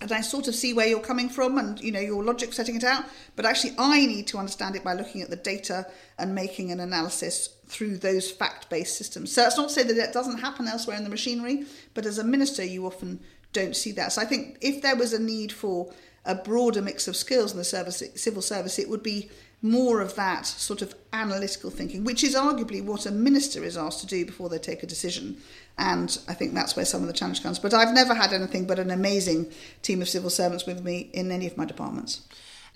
and 0.03 0.11
I 0.11 0.21
sort 0.21 0.49
of 0.49 0.55
see 0.55 0.75
where 0.75 0.87
you're 0.87 1.01
coming 1.01 1.29
from 1.29 1.59
and 1.59 1.81
you 1.81 1.93
know 1.93 2.01
your 2.01 2.25
logic 2.25 2.53
setting 2.53 2.77
it 2.77 2.85
out 2.85 3.05
but 3.37 3.47
actually 3.47 3.75
I 3.79 4.05
need 4.05 4.27
to 4.29 4.38
understand 4.38 4.75
it 4.77 4.85
by 4.85 4.95
looking 4.95 5.23
at 5.23 5.31
the 5.31 5.37
data 5.37 5.87
and 6.19 6.35
making 6.35 6.73
an 6.73 6.81
analysis 6.81 7.51
through 7.69 7.99
those 7.99 8.31
fact-based 8.31 8.97
systems 8.97 9.33
so 9.33 9.43
that's 9.43 9.57
not 9.57 9.69
to 9.69 9.75
say 9.75 9.85
that 9.85 9.97
it 9.97 10.12
doesn't 10.12 10.41
happen 10.41 10.67
elsewhere 10.67 10.97
in 10.97 11.05
the 11.05 11.11
machinery 11.11 11.65
but 11.95 12.05
as 12.05 12.19
a 12.19 12.25
minister 12.25 12.65
you 12.65 12.85
often 12.85 13.21
don't 13.53 13.77
see 13.77 13.93
that 13.93 14.12
so 14.12 14.21
I 14.21 14.25
think 14.25 14.59
if 14.61 14.83
there 14.83 14.97
was 14.97 15.12
a 15.12 15.23
need 15.23 15.53
for 15.53 15.93
a 16.25 16.35
broader 16.35 16.83
mix 16.83 17.09
of 17.09 17.17
skills 17.17 17.53
in 17.53 17.59
the 17.59 17.65
service 17.65 18.03
civil 18.17 18.43
service 18.43 18.79
it 18.79 18.88
would 18.88 19.03
be 19.03 19.31
more 19.62 20.01
of 20.01 20.17
that 20.17 20.45
sort 20.45 20.83
of 20.83 20.93
analytical 21.12 21.71
thinking, 21.71 22.03
which 22.03 22.25
is 22.25 22.35
arguably 22.35 22.85
what 22.85 23.07
a 23.07 23.11
minister 23.12 23.62
is 23.62 23.77
asked 23.77 24.01
to 24.01 24.07
do 24.07 24.27
before 24.27 24.49
they 24.49 24.59
take 24.59 24.83
a 24.83 24.87
decision. 24.87 25.41
And 25.79 26.17
I 26.29 26.35
think 26.35 26.55
that's 26.55 26.77
where 26.77 26.85
some 26.85 27.01
of 27.03 27.07
the 27.07 27.13
challenge 27.13 27.43
comes. 27.43 27.59
But 27.59 27.75
I've 27.75 27.95
never 27.95 28.15
had 28.15 28.33
anything 28.33 28.67
but 28.67 28.79
an 28.79 28.91
amazing 28.91 29.51
team 29.83 30.03
of 30.03 30.09
civil 30.09 30.31
servants 30.31 30.67
with 30.67 30.85
me 30.85 31.11
in 31.13 31.31
any 31.31 31.47
of 31.47 31.57
my 31.57 31.65
departments. 31.65 32.23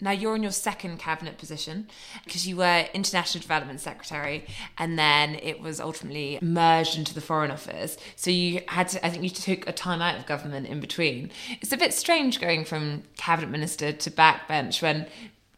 Now 0.01 0.11
you're 0.11 0.37
in 0.37 0.43
your 0.43 0.53
second 0.53 0.99
cabinet 0.99 1.39
position 1.39 1.89
because 2.25 2.47
you 2.47 2.57
were 2.57 2.87
international 2.93 3.41
development 3.41 3.81
secretary, 3.81 4.45
and 4.77 4.99
then 4.99 5.37
it 5.37 5.61
was 5.61 5.81
ultimately 5.81 6.39
merged 6.43 6.99
into 6.99 7.15
the 7.15 7.23
foreign 7.23 7.51
office. 7.51 7.97
So 8.15 8.31
you 8.31 8.61
had 8.69 8.89
to, 8.89 9.07
I 9.07 9.09
think 9.09 9.23
you 9.23 9.31
took 9.31 9.67
a 9.67 9.73
time 9.73 10.03
out 10.03 10.19
of 10.19 10.27
government 10.27 10.67
in 10.67 10.81
between. 10.81 11.31
It's 11.63 11.73
a 11.73 11.79
bit 11.79 11.95
strange 11.95 12.41
going 12.41 12.67
from 12.67 13.05
cabinet 13.17 13.51
minister 13.51 13.91
to 13.91 14.11
backbench 14.11 14.83
when, 14.83 15.07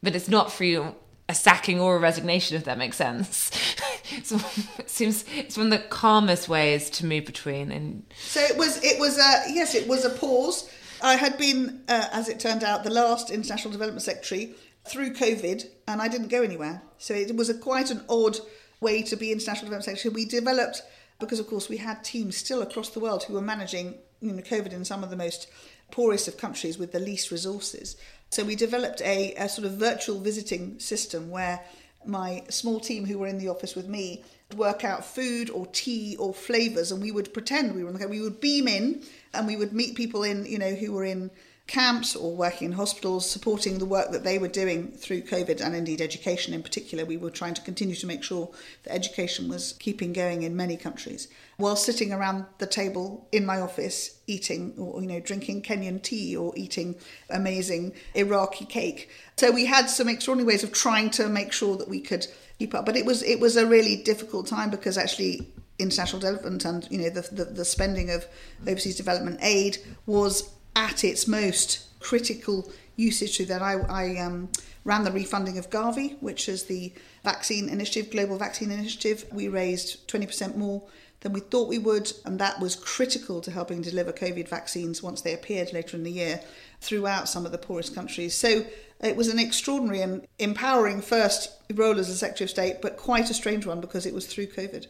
but 0.02 0.14
it's 0.14 0.28
not 0.28 0.52
through 0.52 0.94
a 1.28 1.34
sacking 1.34 1.80
or 1.80 1.96
a 1.96 1.98
resignation, 1.98 2.56
if 2.56 2.64
that 2.64 2.78
makes 2.78 2.96
sense. 2.96 3.50
so 4.22 4.36
it 4.78 4.90
seems 4.90 5.24
it's 5.36 5.56
one 5.56 5.72
of 5.72 5.72
the 5.72 5.86
calmest 5.88 6.48
ways 6.48 6.90
to 6.90 7.06
move 7.06 7.26
between. 7.26 7.70
And 7.70 8.04
so 8.16 8.40
it 8.40 8.56
was. 8.56 8.82
It 8.82 8.98
was 8.98 9.18
a 9.18 9.52
yes. 9.52 9.74
It 9.74 9.88
was 9.88 10.04
a 10.04 10.10
pause. 10.10 10.70
I 11.02 11.14
had 11.14 11.38
been, 11.38 11.82
uh, 11.88 12.08
as 12.12 12.28
it 12.28 12.40
turned 12.40 12.64
out, 12.64 12.82
the 12.82 12.90
last 12.90 13.30
international 13.30 13.70
development 13.70 14.02
secretary 14.02 14.54
through 14.84 15.14
COVID, 15.14 15.64
and 15.86 16.02
I 16.02 16.08
didn't 16.08 16.28
go 16.28 16.42
anywhere. 16.42 16.82
So 16.98 17.14
it 17.14 17.36
was 17.36 17.48
a 17.48 17.54
quite 17.54 17.90
an 17.90 18.02
odd 18.08 18.38
way 18.80 19.02
to 19.02 19.16
be 19.16 19.30
international 19.30 19.66
development 19.66 19.84
secretary. 19.84 20.14
We 20.14 20.24
developed 20.24 20.82
because, 21.20 21.40
of 21.40 21.46
course, 21.48 21.68
we 21.68 21.78
had 21.78 22.04
teams 22.04 22.36
still 22.36 22.62
across 22.62 22.90
the 22.90 23.00
world 23.00 23.24
who 23.24 23.34
were 23.34 23.40
managing 23.40 23.94
you 24.20 24.32
know, 24.32 24.42
COVID 24.42 24.72
in 24.72 24.84
some 24.84 25.02
of 25.02 25.10
the 25.10 25.16
most 25.16 25.48
poorest 25.90 26.28
of 26.28 26.36
countries 26.36 26.78
with 26.78 26.92
the 26.92 27.00
least 27.00 27.30
resources. 27.30 27.96
So 28.30 28.44
we 28.44 28.56
developed 28.56 29.00
a, 29.02 29.34
a 29.34 29.48
sort 29.48 29.66
of 29.66 29.72
virtual 29.72 30.20
visiting 30.20 30.78
system 30.78 31.30
where 31.30 31.60
my 32.08 32.42
small 32.48 32.80
team 32.80 33.04
who 33.04 33.18
were 33.18 33.26
in 33.26 33.38
the 33.38 33.48
office 33.48 33.74
with 33.74 33.88
me 33.88 34.24
work 34.56 34.84
out 34.84 35.04
food 35.04 35.50
or 35.50 35.66
tea 35.66 36.16
or 36.18 36.32
flavors 36.32 36.90
and 36.90 37.02
we 37.02 37.12
would 37.12 37.32
pretend 37.34 37.74
we 37.74 37.82
were 37.82 37.90
on 37.90 37.94
the 37.94 38.08
we 38.08 38.20
would 38.20 38.40
beam 38.40 38.66
in 38.66 39.02
and 39.34 39.46
we 39.46 39.56
would 39.56 39.72
meet 39.72 39.94
people 39.94 40.22
in 40.22 40.46
you 40.46 40.58
know 40.58 40.74
who 40.74 40.92
were 40.92 41.04
in 41.04 41.30
camps 41.68 42.16
or 42.16 42.34
working 42.34 42.66
in 42.66 42.72
hospitals, 42.72 43.30
supporting 43.30 43.78
the 43.78 43.84
work 43.84 44.10
that 44.10 44.24
they 44.24 44.38
were 44.38 44.48
doing 44.48 44.90
through 44.90 45.20
COVID 45.20 45.60
and 45.60 45.76
indeed 45.76 46.00
education 46.00 46.54
in 46.54 46.62
particular. 46.62 47.04
We 47.04 47.18
were 47.18 47.30
trying 47.30 47.54
to 47.54 47.62
continue 47.62 47.94
to 47.96 48.06
make 48.06 48.24
sure 48.24 48.50
that 48.82 48.94
education 48.94 49.48
was 49.48 49.74
keeping 49.74 50.14
going 50.14 50.42
in 50.42 50.56
many 50.56 50.78
countries 50.78 51.28
while 51.58 51.76
sitting 51.76 52.10
around 52.10 52.46
the 52.56 52.66
table 52.66 53.28
in 53.32 53.44
my 53.44 53.60
office 53.60 54.18
eating 54.26 54.72
or 54.78 55.00
you 55.02 55.06
know 55.06 55.20
drinking 55.20 55.62
Kenyan 55.62 56.02
tea 56.02 56.34
or 56.34 56.52
eating 56.56 56.96
amazing 57.28 57.92
Iraqi 58.14 58.64
cake. 58.64 59.10
So 59.36 59.50
we 59.52 59.66
had 59.66 59.90
some 59.90 60.08
extraordinary 60.08 60.48
ways 60.48 60.64
of 60.64 60.72
trying 60.72 61.10
to 61.10 61.28
make 61.28 61.52
sure 61.52 61.76
that 61.76 61.88
we 61.88 62.00
could 62.00 62.26
keep 62.58 62.74
up. 62.74 62.86
But 62.86 62.96
it 62.96 63.04
was 63.04 63.22
it 63.22 63.40
was 63.40 63.56
a 63.56 63.66
really 63.66 63.96
difficult 63.96 64.46
time 64.46 64.70
because 64.70 64.96
actually 64.96 65.52
international 65.78 66.20
development 66.20 66.64
and 66.64 66.88
you 66.90 66.98
know 66.98 67.10
the, 67.10 67.28
the, 67.32 67.44
the 67.44 67.64
spending 67.64 68.10
of 68.10 68.26
overseas 68.66 68.96
development 68.96 69.38
aid 69.42 69.78
was 70.06 70.50
at 70.78 71.02
its 71.02 71.26
most 71.26 71.98
critical 71.98 72.70
usage 72.94 73.36
through 73.36 73.46
that. 73.46 73.62
I, 73.62 73.74
I 73.88 74.18
um, 74.18 74.48
ran 74.84 75.02
the 75.02 75.10
refunding 75.10 75.58
of 75.58 75.70
Gavi, 75.70 76.16
which 76.22 76.48
is 76.48 76.64
the 76.64 76.92
vaccine 77.24 77.68
initiative, 77.68 78.12
global 78.12 78.38
vaccine 78.38 78.70
initiative. 78.70 79.24
We 79.32 79.48
raised 79.48 80.08
20% 80.08 80.56
more 80.56 80.82
than 81.20 81.32
we 81.32 81.40
thought 81.40 81.68
we 81.68 81.78
would, 81.78 82.12
and 82.24 82.38
that 82.38 82.60
was 82.60 82.76
critical 82.76 83.40
to 83.40 83.50
helping 83.50 83.82
deliver 83.82 84.12
COVID 84.12 84.48
vaccines 84.48 85.02
once 85.02 85.20
they 85.20 85.34
appeared 85.34 85.72
later 85.72 85.96
in 85.96 86.04
the 86.04 86.12
year 86.12 86.40
throughout 86.80 87.28
some 87.28 87.44
of 87.44 87.50
the 87.50 87.58
poorest 87.58 87.92
countries. 87.92 88.34
So 88.34 88.64
it 89.00 89.16
was 89.16 89.26
an 89.26 89.40
extraordinary 89.40 90.00
and 90.00 90.28
empowering 90.38 91.00
first 91.00 91.50
role 91.74 91.98
as 91.98 92.08
a 92.08 92.16
Secretary 92.16 92.44
of 92.44 92.50
State, 92.50 92.76
but 92.80 92.96
quite 92.96 93.30
a 93.30 93.34
strange 93.34 93.66
one 93.66 93.80
because 93.80 94.06
it 94.06 94.14
was 94.14 94.26
through 94.26 94.46
COVID. 94.46 94.86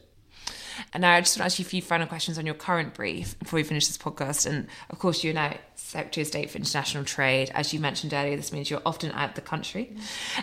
And 0.92 1.00
now 1.00 1.14
I 1.14 1.20
just 1.20 1.36
want 1.36 1.42
to 1.42 1.44
ask 1.46 1.58
you 1.58 1.64
a 1.64 1.68
few 1.68 1.82
final 1.82 2.06
questions 2.06 2.38
on 2.38 2.46
your 2.46 2.54
current 2.54 2.94
brief 2.94 3.38
before 3.38 3.56
we 3.56 3.64
finish 3.64 3.86
this 3.86 3.98
podcast. 3.98 4.46
And 4.46 4.68
of 4.90 4.98
course, 4.98 5.24
you're 5.24 5.34
now 5.34 5.54
Secretary 5.88 6.20
of 6.20 6.28
State 6.28 6.50
for 6.50 6.58
International 6.58 7.02
Trade. 7.02 7.50
As 7.54 7.72
you 7.72 7.80
mentioned 7.80 8.12
earlier, 8.12 8.36
this 8.36 8.52
means 8.52 8.68
you're 8.68 8.82
often 8.84 9.10
out 9.12 9.30
of 9.30 9.34
the 9.36 9.40
country. 9.40 9.96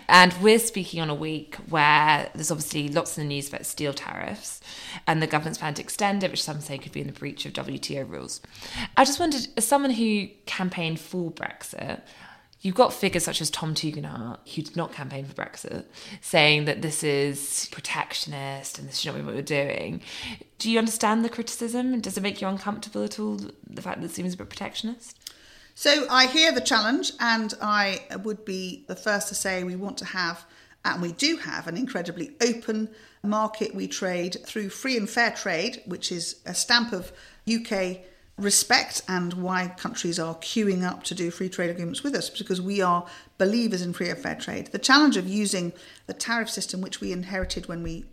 And 0.08 0.34
we're 0.42 0.58
speaking 0.58 1.00
on 1.00 1.08
a 1.08 1.14
week 1.14 1.54
where 1.68 2.28
there's 2.34 2.50
obviously 2.50 2.88
lots 2.88 3.16
in 3.16 3.22
the 3.22 3.28
news 3.28 3.48
about 3.48 3.64
steel 3.64 3.92
tariffs 3.92 4.60
and 5.06 5.22
the 5.22 5.28
government's 5.28 5.58
plan 5.58 5.74
to 5.74 5.82
extend 5.82 6.24
it, 6.24 6.32
which 6.32 6.42
some 6.42 6.60
say 6.60 6.78
could 6.78 6.90
be 6.90 7.00
in 7.00 7.06
the 7.06 7.12
breach 7.12 7.46
of 7.46 7.52
WTO 7.52 8.08
rules. 8.10 8.40
I 8.96 9.04
just 9.04 9.20
wondered, 9.20 9.46
as 9.56 9.64
someone 9.64 9.92
who 9.92 10.26
campaigned 10.46 10.98
for 10.98 11.30
Brexit, 11.30 12.00
You've 12.62 12.74
got 12.74 12.92
figures 12.92 13.22
such 13.22 13.40
as 13.40 13.48
Tom 13.48 13.74
Tugendhat, 13.74 14.38
who 14.54 14.62
did 14.62 14.76
not 14.76 14.92
campaign 14.92 15.24
for 15.24 15.34
Brexit, 15.34 15.84
saying 16.20 16.64
that 16.64 16.82
this 16.82 17.04
is 17.04 17.68
protectionist 17.70 18.78
and 18.78 18.88
this 18.88 18.98
should 18.98 19.12
not 19.12 19.20
be 19.20 19.24
what 19.24 19.36
we're 19.36 19.42
doing. 19.42 20.00
Do 20.58 20.68
you 20.68 20.78
understand 20.78 21.24
the 21.24 21.28
criticism? 21.28 22.00
Does 22.00 22.16
it 22.16 22.22
make 22.22 22.40
you 22.40 22.48
uncomfortable 22.48 23.04
at 23.04 23.20
all, 23.20 23.38
the 23.68 23.82
fact 23.82 24.00
that 24.00 24.06
it 24.06 24.14
seems 24.14 24.34
a 24.34 24.38
bit 24.38 24.48
protectionist? 24.48 25.16
So 25.78 26.06
I 26.08 26.26
hear 26.26 26.52
the 26.52 26.62
challenge, 26.62 27.12
and 27.20 27.52
I 27.60 28.00
would 28.24 28.46
be 28.46 28.86
the 28.88 28.96
first 28.96 29.28
to 29.28 29.34
say 29.34 29.62
we 29.62 29.76
want 29.76 29.98
to 29.98 30.06
have, 30.06 30.46
and 30.86 31.02
we 31.02 31.12
do 31.12 31.36
have, 31.36 31.68
an 31.68 31.76
incredibly 31.76 32.34
open 32.40 32.88
market. 33.22 33.74
We 33.74 33.86
trade 33.86 34.38
through 34.42 34.70
free 34.70 34.96
and 34.96 35.08
fair 35.08 35.32
trade, 35.32 35.82
which 35.84 36.10
is 36.10 36.40
a 36.46 36.54
stamp 36.54 36.94
of 36.94 37.12
UK 37.46 37.98
respect 38.38 39.02
and 39.06 39.34
why 39.34 39.68
countries 39.76 40.18
are 40.18 40.36
queuing 40.36 40.82
up 40.82 41.02
to 41.04 41.14
do 41.14 41.30
free 41.30 41.50
trade 41.50 41.68
agreements 41.68 42.02
with 42.02 42.14
us 42.14 42.30
because 42.30 42.60
we 42.60 42.80
are 42.80 43.06
believers 43.36 43.82
in 43.82 43.92
free 43.92 44.08
and 44.08 44.18
fair 44.18 44.34
trade. 44.34 44.68
The 44.68 44.78
challenge 44.78 45.18
of 45.18 45.28
using 45.28 45.74
the 46.06 46.14
tariff 46.14 46.48
system 46.48 46.80
which 46.80 47.02
we 47.02 47.12
inherited 47.12 47.68
when 47.68 47.82
we 47.82 48.06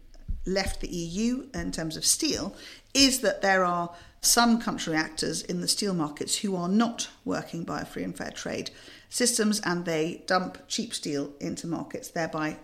left 0.45 0.82
the 0.82 0.89
EU 0.89 1.47
in 1.54 1.71
terms 1.71 1.95
of 1.95 2.06
steel 2.06 2.54
is 2.93 3.21
that 3.21 3.41
there 3.41 3.63
are 3.63 3.89
some 4.23 4.59
country 4.59 4.95
actors 4.95 5.41
in 5.41 5.62
the 5.62 5.67
steel 5.67 5.93
markets 5.93 6.38
who 6.38 6.55
are 6.55 6.69
not 6.69 7.09
working 7.25 7.63
by 7.63 7.81
a 7.81 7.86
free 7.86 8.03
and 8.03 8.17
fair 8.17 8.31
trade 8.31 8.71
systems 9.09 9.62
and 9.63 9.86
they 9.86 10.23
dump 10.27 10.57
cheap 10.67 10.93
steel 10.93 11.33
into 11.39 11.67
markets, 11.67 12.07
thereby 12.09 12.57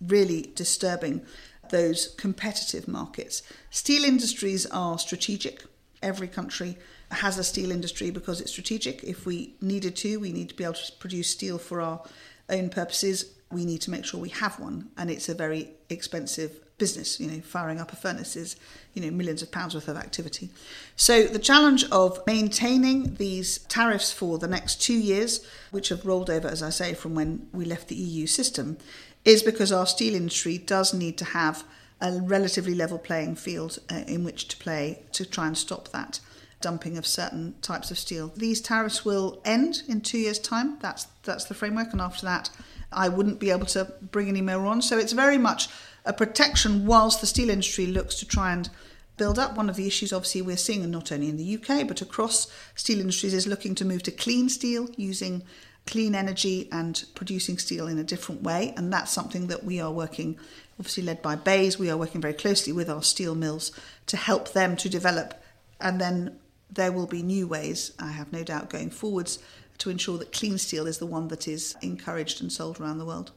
really 0.00 0.52
disturbing 0.54 1.22
those 1.70 2.14
competitive 2.16 2.86
markets. 2.86 3.42
Steel 3.70 4.04
industries 4.04 4.66
are 4.66 4.98
strategic 4.98 5.64
every 6.02 6.28
country 6.28 6.78
has 7.10 7.38
a 7.38 7.44
steel 7.44 7.70
industry 7.70 8.10
because 8.10 8.40
it's 8.40 8.52
strategic. 8.52 9.02
If 9.02 9.26
we 9.26 9.54
needed 9.60 9.96
to, 9.96 10.20
we 10.20 10.32
need 10.32 10.48
to 10.50 10.54
be 10.54 10.64
able 10.64 10.74
to 10.74 10.92
produce 10.98 11.30
steel 11.30 11.58
for 11.58 11.80
our 11.80 12.02
own 12.48 12.70
purposes. 12.70 13.34
We 13.50 13.64
need 13.64 13.80
to 13.82 13.90
make 13.90 14.04
sure 14.04 14.20
we 14.20 14.28
have 14.30 14.60
one, 14.60 14.90
and 14.96 15.10
it's 15.10 15.28
a 15.28 15.34
very 15.34 15.70
expensive 15.88 16.60
business. 16.80 17.20
You 17.20 17.30
know, 17.30 17.40
firing 17.40 17.78
up 17.78 17.92
a 17.92 17.96
furnace 17.96 18.34
is, 18.34 18.56
you 18.94 19.02
know, 19.02 19.12
millions 19.12 19.42
of 19.42 19.52
pounds 19.52 19.74
worth 19.74 19.86
of 19.86 19.96
activity. 19.96 20.50
So 20.96 21.22
the 21.22 21.38
challenge 21.38 21.84
of 21.92 22.18
maintaining 22.26 23.14
these 23.14 23.58
tariffs 23.68 24.12
for 24.12 24.38
the 24.38 24.48
next 24.48 24.82
two 24.82 24.98
years, 24.98 25.46
which 25.70 25.90
have 25.90 26.04
rolled 26.04 26.28
over, 26.28 26.48
as 26.48 26.62
I 26.62 26.70
say, 26.70 26.94
from 26.94 27.14
when 27.14 27.48
we 27.52 27.64
left 27.64 27.86
the 27.86 27.94
EU 27.94 28.26
system, 28.26 28.78
is 29.24 29.44
because 29.44 29.70
our 29.70 29.86
steel 29.86 30.16
industry 30.16 30.58
does 30.58 30.92
need 30.92 31.16
to 31.18 31.24
have 31.26 31.62
a 32.00 32.18
relatively 32.22 32.74
level 32.74 32.98
playing 32.98 33.36
field 33.36 33.78
uh, 33.92 34.02
in 34.08 34.24
which 34.24 34.48
to 34.48 34.56
play 34.56 35.02
to 35.12 35.24
try 35.24 35.46
and 35.46 35.56
stop 35.56 35.88
that 35.88 36.18
dumping 36.60 36.98
of 36.98 37.06
certain 37.06 37.54
types 37.62 37.90
of 37.90 37.98
steel. 37.98 38.32
These 38.36 38.60
tariffs 38.60 39.04
will 39.04 39.40
end 39.44 39.82
in 39.88 40.00
two 40.00 40.18
years' 40.18 40.38
time. 40.38 40.78
That's 40.80 41.06
that's 41.24 41.44
the 41.44 41.54
framework, 41.54 41.92
and 41.92 42.00
after 42.00 42.26
that, 42.26 42.50
I 42.92 43.08
wouldn't 43.08 43.38
be 43.38 43.50
able 43.50 43.66
to 43.66 43.92
bring 44.10 44.28
any 44.28 44.42
more 44.42 44.66
on. 44.66 44.82
So 44.82 44.98
it's 44.98 45.12
very 45.12 45.38
much 45.38 45.68
a 46.04 46.12
protection 46.12 46.86
whilst 46.86 47.20
the 47.20 47.26
steel 47.26 47.50
industry 47.50 47.86
looks 47.86 48.14
to 48.16 48.26
try 48.26 48.52
and 48.52 48.70
build 49.16 49.38
up. 49.38 49.56
One 49.56 49.68
of 49.68 49.76
the 49.76 49.86
issues, 49.86 50.12
obviously, 50.12 50.42
we're 50.42 50.56
seeing, 50.56 50.82
and 50.82 50.92
not 50.92 51.12
only 51.12 51.28
in 51.28 51.36
the 51.36 51.56
UK 51.56 51.86
but 51.86 52.00
across 52.00 52.50
steel 52.74 53.00
industries, 53.00 53.34
is 53.34 53.46
looking 53.46 53.74
to 53.76 53.84
move 53.84 54.02
to 54.04 54.10
clean 54.10 54.48
steel 54.48 54.88
using 54.96 55.42
clean 55.86 56.14
energy 56.14 56.68
and 56.70 57.04
producing 57.14 57.58
steel 57.58 57.86
in 57.86 57.98
a 57.98 58.04
different 58.04 58.42
way. 58.42 58.72
And 58.76 58.92
that's 58.92 59.10
something 59.10 59.48
that 59.48 59.64
we 59.64 59.80
are 59.80 59.92
working, 59.92 60.38
obviously 60.78 61.02
led 61.02 61.20
by 61.20 61.36
BEIS, 61.36 61.78
we 61.78 61.90
are 61.90 61.96
working 61.96 62.20
very 62.20 62.34
closely 62.34 62.72
with 62.72 62.88
our 62.88 63.02
steel 63.02 63.34
mills 63.34 63.72
to 64.06 64.16
help 64.16 64.52
them 64.52 64.76
to 64.76 64.88
develop. 64.88 65.34
And 65.80 66.00
then 66.00 66.38
there 66.70 66.92
will 66.92 67.06
be 67.06 67.22
new 67.22 67.46
ways, 67.48 67.92
I 67.98 68.12
have 68.12 68.32
no 68.32 68.44
doubt, 68.44 68.70
going 68.70 68.90
forwards 68.90 69.38
to 69.78 69.90
ensure 69.90 70.18
that 70.18 70.32
clean 70.32 70.58
steel 70.58 70.86
is 70.86 70.98
the 70.98 71.06
one 71.06 71.28
that 71.28 71.48
is 71.48 71.74
encouraged 71.82 72.40
and 72.40 72.52
sold 72.52 72.80
around 72.80 72.98
the 72.98 73.06
world. 73.06 73.32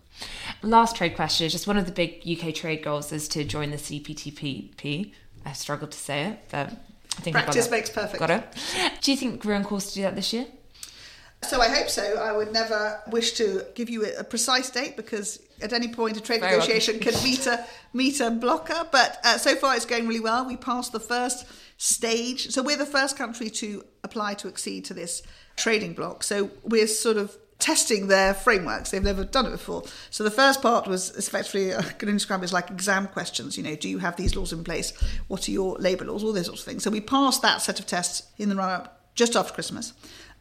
Last 0.61 0.95
trade 0.95 1.15
question 1.15 1.45
is 1.45 1.51
just 1.51 1.67
one 1.67 1.77
of 1.77 1.85
the 1.85 1.91
big 1.91 2.21
UK 2.25 2.53
trade 2.53 2.83
goals 2.83 3.11
is 3.11 3.27
to 3.29 3.43
join 3.43 3.71
the 3.71 3.77
CPTPP. 3.77 5.13
I 5.45 5.53
struggled 5.53 5.91
to 5.91 5.97
say 5.97 6.25
it, 6.25 6.39
but 6.49 6.69
I 7.17 7.21
think 7.21 7.35
practice 7.35 7.69
makes 7.69 7.89
perfect. 7.89 8.19
Got 8.19 8.31
it. 8.31 8.43
Do 9.01 9.11
you 9.11 9.17
think 9.17 9.43
we're 9.43 9.55
on 9.55 9.63
course 9.63 9.89
to 9.89 9.95
do 9.95 10.01
that 10.03 10.15
this 10.15 10.31
year? 10.33 10.47
So 11.43 11.61
I 11.61 11.67
hope 11.67 11.89
so. 11.89 12.17
I 12.17 12.31
would 12.31 12.53
never 12.53 13.01
wish 13.07 13.33
to 13.33 13.65
give 13.75 13.89
you 13.89 14.05
a 14.17 14.23
precise 14.23 14.69
date 14.69 14.95
because 14.95 15.41
at 15.61 15.73
any 15.73 15.89
point 15.89 16.17
a 16.17 16.21
trade 16.21 16.39
Very 16.39 16.53
negotiation 16.53 16.99
can 16.99 17.21
meet 17.23 17.45
a 17.45 17.65
meet 17.93 18.19
a 18.21 18.31
blocker. 18.31 18.87
But 18.91 19.19
uh, 19.23 19.37
so 19.37 19.55
far 19.55 19.75
it's 19.75 19.85
going 19.85 20.07
really 20.07 20.19
well. 20.19 20.45
We 20.45 20.57
passed 20.57 20.93
the 20.93 20.99
first 20.99 21.45
stage, 21.77 22.51
so 22.51 22.61
we're 22.63 22.77
the 22.77 22.85
first 22.85 23.17
country 23.17 23.49
to 23.49 23.83
apply 24.03 24.35
to 24.35 24.47
accede 24.47 24.85
to 24.85 24.93
this 24.93 25.21
trading 25.55 25.93
block. 25.93 26.23
So 26.23 26.49
we're 26.63 26.87
sort 26.87 27.17
of 27.17 27.37
testing 27.59 28.07
their 28.07 28.33
frameworks. 28.33 28.91
They've 28.91 29.03
never 29.03 29.23
done 29.23 29.45
it 29.45 29.51
before. 29.51 29.83
So 30.09 30.23
the 30.23 30.31
first 30.31 30.61
part 30.61 30.87
was 30.87 31.15
effectively, 31.15 31.73
uh, 31.73 31.79
I 31.79 31.83
can 31.83 32.11
describe 32.11 32.41
it 32.41 32.45
as 32.45 32.53
like 32.53 32.69
exam 32.69 33.07
questions. 33.07 33.57
You 33.57 33.63
know, 33.63 33.75
do 33.75 33.89
you 33.89 33.99
have 33.99 34.15
these 34.15 34.35
laws 34.35 34.53
in 34.53 34.63
place? 34.63 34.91
What 35.27 35.47
are 35.47 35.51
your 35.51 35.77
labour 35.77 36.05
laws? 36.05 36.23
All 36.23 36.33
those 36.33 36.47
sorts 36.47 36.61
of 36.61 36.65
things. 36.65 36.83
So 36.83 36.91
we 36.91 37.01
passed 37.01 37.41
that 37.41 37.61
set 37.61 37.79
of 37.79 37.85
tests 37.85 38.23
in 38.37 38.49
the 38.49 38.55
run 38.55 38.69
up 38.69 39.01
just 39.15 39.35
after 39.35 39.53
Christmas. 39.53 39.93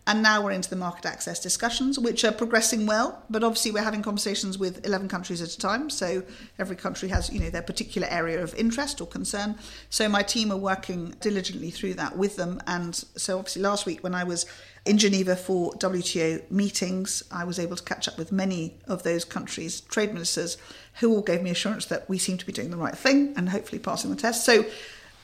And 0.04 0.20
now 0.20 0.42
we're 0.42 0.50
into 0.50 0.68
the 0.68 0.74
market 0.74 1.06
access 1.06 1.38
discussions, 1.38 1.96
which 1.96 2.24
are 2.24 2.32
progressing 2.32 2.86
well. 2.86 3.22
But 3.30 3.44
obviously, 3.44 3.70
we're 3.70 3.84
having 3.84 4.02
conversations 4.02 4.58
with 4.58 4.84
11 4.84 5.08
countries 5.08 5.40
at 5.40 5.50
a 5.50 5.58
time. 5.58 5.90
So 5.90 6.24
every 6.58 6.74
country 6.74 7.08
has, 7.10 7.30
you 7.30 7.38
know, 7.38 7.50
their 7.50 7.62
particular 7.62 8.08
area 8.10 8.42
of 8.42 8.52
interest 8.56 9.00
or 9.00 9.06
concern. 9.06 9.54
So 9.90 10.08
my 10.08 10.24
team 10.24 10.50
are 10.50 10.58
working 10.58 11.14
diligently 11.20 11.70
through 11.70 11.94
that 11.94 12.16
with 12.16 12.34
them. 12.34 12.60
And 12.66 12.96
so 12.96 13.38
obviously, 13.38 13.62
last 13.62 13.86
week 13.86 14.02
when 14.02 14.14
I 14.14 14.24
was 14.24 14.44
in 14.84 14.98
Geneva 14.98 15.36
for 15.36 15.72
WTO 15.74 16.50
meetings, 16.50 17.22
I 17.30 17.44
was 17.44 17.60
able 17.60 17.76
to 17.76 17.84
catch 17.84 18.08
up 18.08 18.18
with 18.18 18.32
many 18.32 18.74
of 18.88 19.04
those 19.04 19.24
countries' 19.24 19.82
trade 19.82 20.12
ministers 20.12 20.58
who 20.94 21.14
all 21.14 21.22
gave 21.22 21.42
me 21.42 21.50
assurance 21.50 21.86
that 21.86 22.08
we 22.08 22.18
seem 22.18 22.38
to 22.38 22.46
be 22.46 22.52
doing 22.52 22.70
the 22.70 22.76
right 22.76 22.98
thing 22.98 23.34
and 23.36 23.50
hopefully 23.50 23.78
passing 23.78 24.10
the 24.10 24.16
test. 24.16 24.44
So 24.44 24.64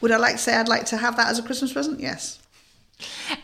would 0.01 0.13
I 0.13 0.19
like 0.19 0.37
to 0.37 0.39
say 0.39 0.55
I'd 0.55 0.69
like 0.69 0.87
to 0.87 0.97
have 0.97 1.17
that 1.17 1.27
as 1.29 1.41
a 1.41 1.43
Christmas 1.43 1.73
present? 1.73 1.99
Yes. 1.99 2.39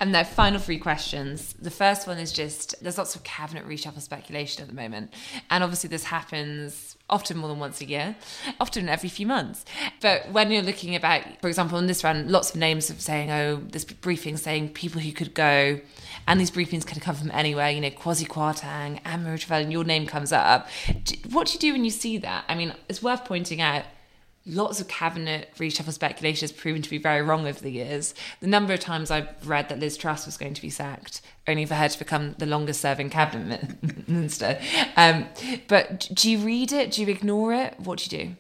And 0.00 0.14
their 0.14 0.24
final 0.24 0.58
three 0.58 0.78
questions. 0.78 1.54
The 1.60 1.70
first 1.70 2.06
one 2.06 2.18
is 2.18 2.32
just 2.32 2.74
there's 2.82 2.98
lots 2.98 3.14
of 3.14 3.22
cabinet 3.22 3.66
reshuffle 3.68 4.00
speculation 4.00 4.62
at 4.62 4.68
the 4.68 4.74
moment. 4.74 5.12
And 5.50 5.62
obviously, 5.62 5.88
this 5.88 6.04
happens 6.04 6.96
often 7.08 7.36
more 7.36 7.48
than 7.48 7.58
once 7.58 7.80
a 7.80 7.86
year, 7.86 8.16
often 8.58 8.88
every 8.88 9.08
few 9.08 9.26
months. 9.26 9.64
But 10.00 10.32
when 10.32 10.50
you're 10.50 10.62
looking 10.62 10.96
about, 10.96 11.22
for 11.40 11.48
example, 11.48 11.78
in 11.78 11.86
this 11.86 12.02
round, 12.02 12.30
lots 12.30 12.50
of 12.50 12.56
names 12.56 12.90
of 12.90 13.00
saying, 13.00 13.30
oh, 13.30 13.56
this 13.56 13.84
briefing 13.84 14.36
saying 14.36 14.70
people 14.70 15.00
who 15.00 15.12
could 15.12 15.34
go, 15.34 15.80
and 16.26 16.40
these 16.40 16.50
briefings 16.50 16.86
could 16.86 17.00
come 17.02 17.14
from 17.14 17.30
anywhere, 17.32 17.70
you 17.70 17.80
know, 17.80 17.90
Kwasi 17.90 18.26
Kwarteng, 18.26 19.00
Anne-Marie 19.04 19.38
Trevelyan, 19.38 19.70
your 19.70 19.84
name 19.84 20.06
comes 20.06 20.32
up. 20.32 20.68
What 21.30 21.46
do 21.46 21.52
you 21.52 21.58
do 21.58 21.72
when 21.72 21.84
you 21.84 21.90
see 21.90 22.16
that? 22.18 22.44
I 22.48 22.54
mean, 22.54 22.72
it's 22.88 23.02
worth 23.02 23.24
pointing 23.26 23.60
out 23.60 23.84
lots 24.46 24.80
of 24.80 24.88
cabinet 24.88 25.50
reshuffle 25.56 25.92
speculation 25.92 26.42
has 26.42 26.52
proven 26.52 26.82
to 26.82 26.90
be 26.90 26.98
very 26.98 27.22
wrong 27.22 27.46
over 27.46 27.58
the 27.58 27.70
years. 27.70 28.14
The 28.40 28.46
number 28.46 28.72
of 28.72 28.80
times 28.80 29.10
I've 29.10 29.28
read 29.46 29.68
that 29.68 29.78
Liz 29.78 29.96
Truss 29.96 30.26
was 30.26 30.36
going 30.36 30.54
to 30.54 30.62
be 30.62 30.70
sacked, 30.70 31.22
only 31.48 31.64
for 31.64 31.74
her 31.74 31.88
to 31.88 31.98
become 31.98 32.34
the 32.38 32.46
longest 32.46 32.80
serving 32.80 33.10
cabinet 33.10 34.08
minister. 34.08 34.60
Um, 34.96 35.26
but 35.68 36.08
do 36.12 36.30
you 36.30 36.38
read 36.38 36.72
it? 36.72 36.92
Do 36.92 37.02
you 37.02 37.08
ignore 37.08 37.54
it? 37.54 37.78
What 37.80 37.98
do 37.98 38.16
you 38.16 38.24
do? 38.24 38.36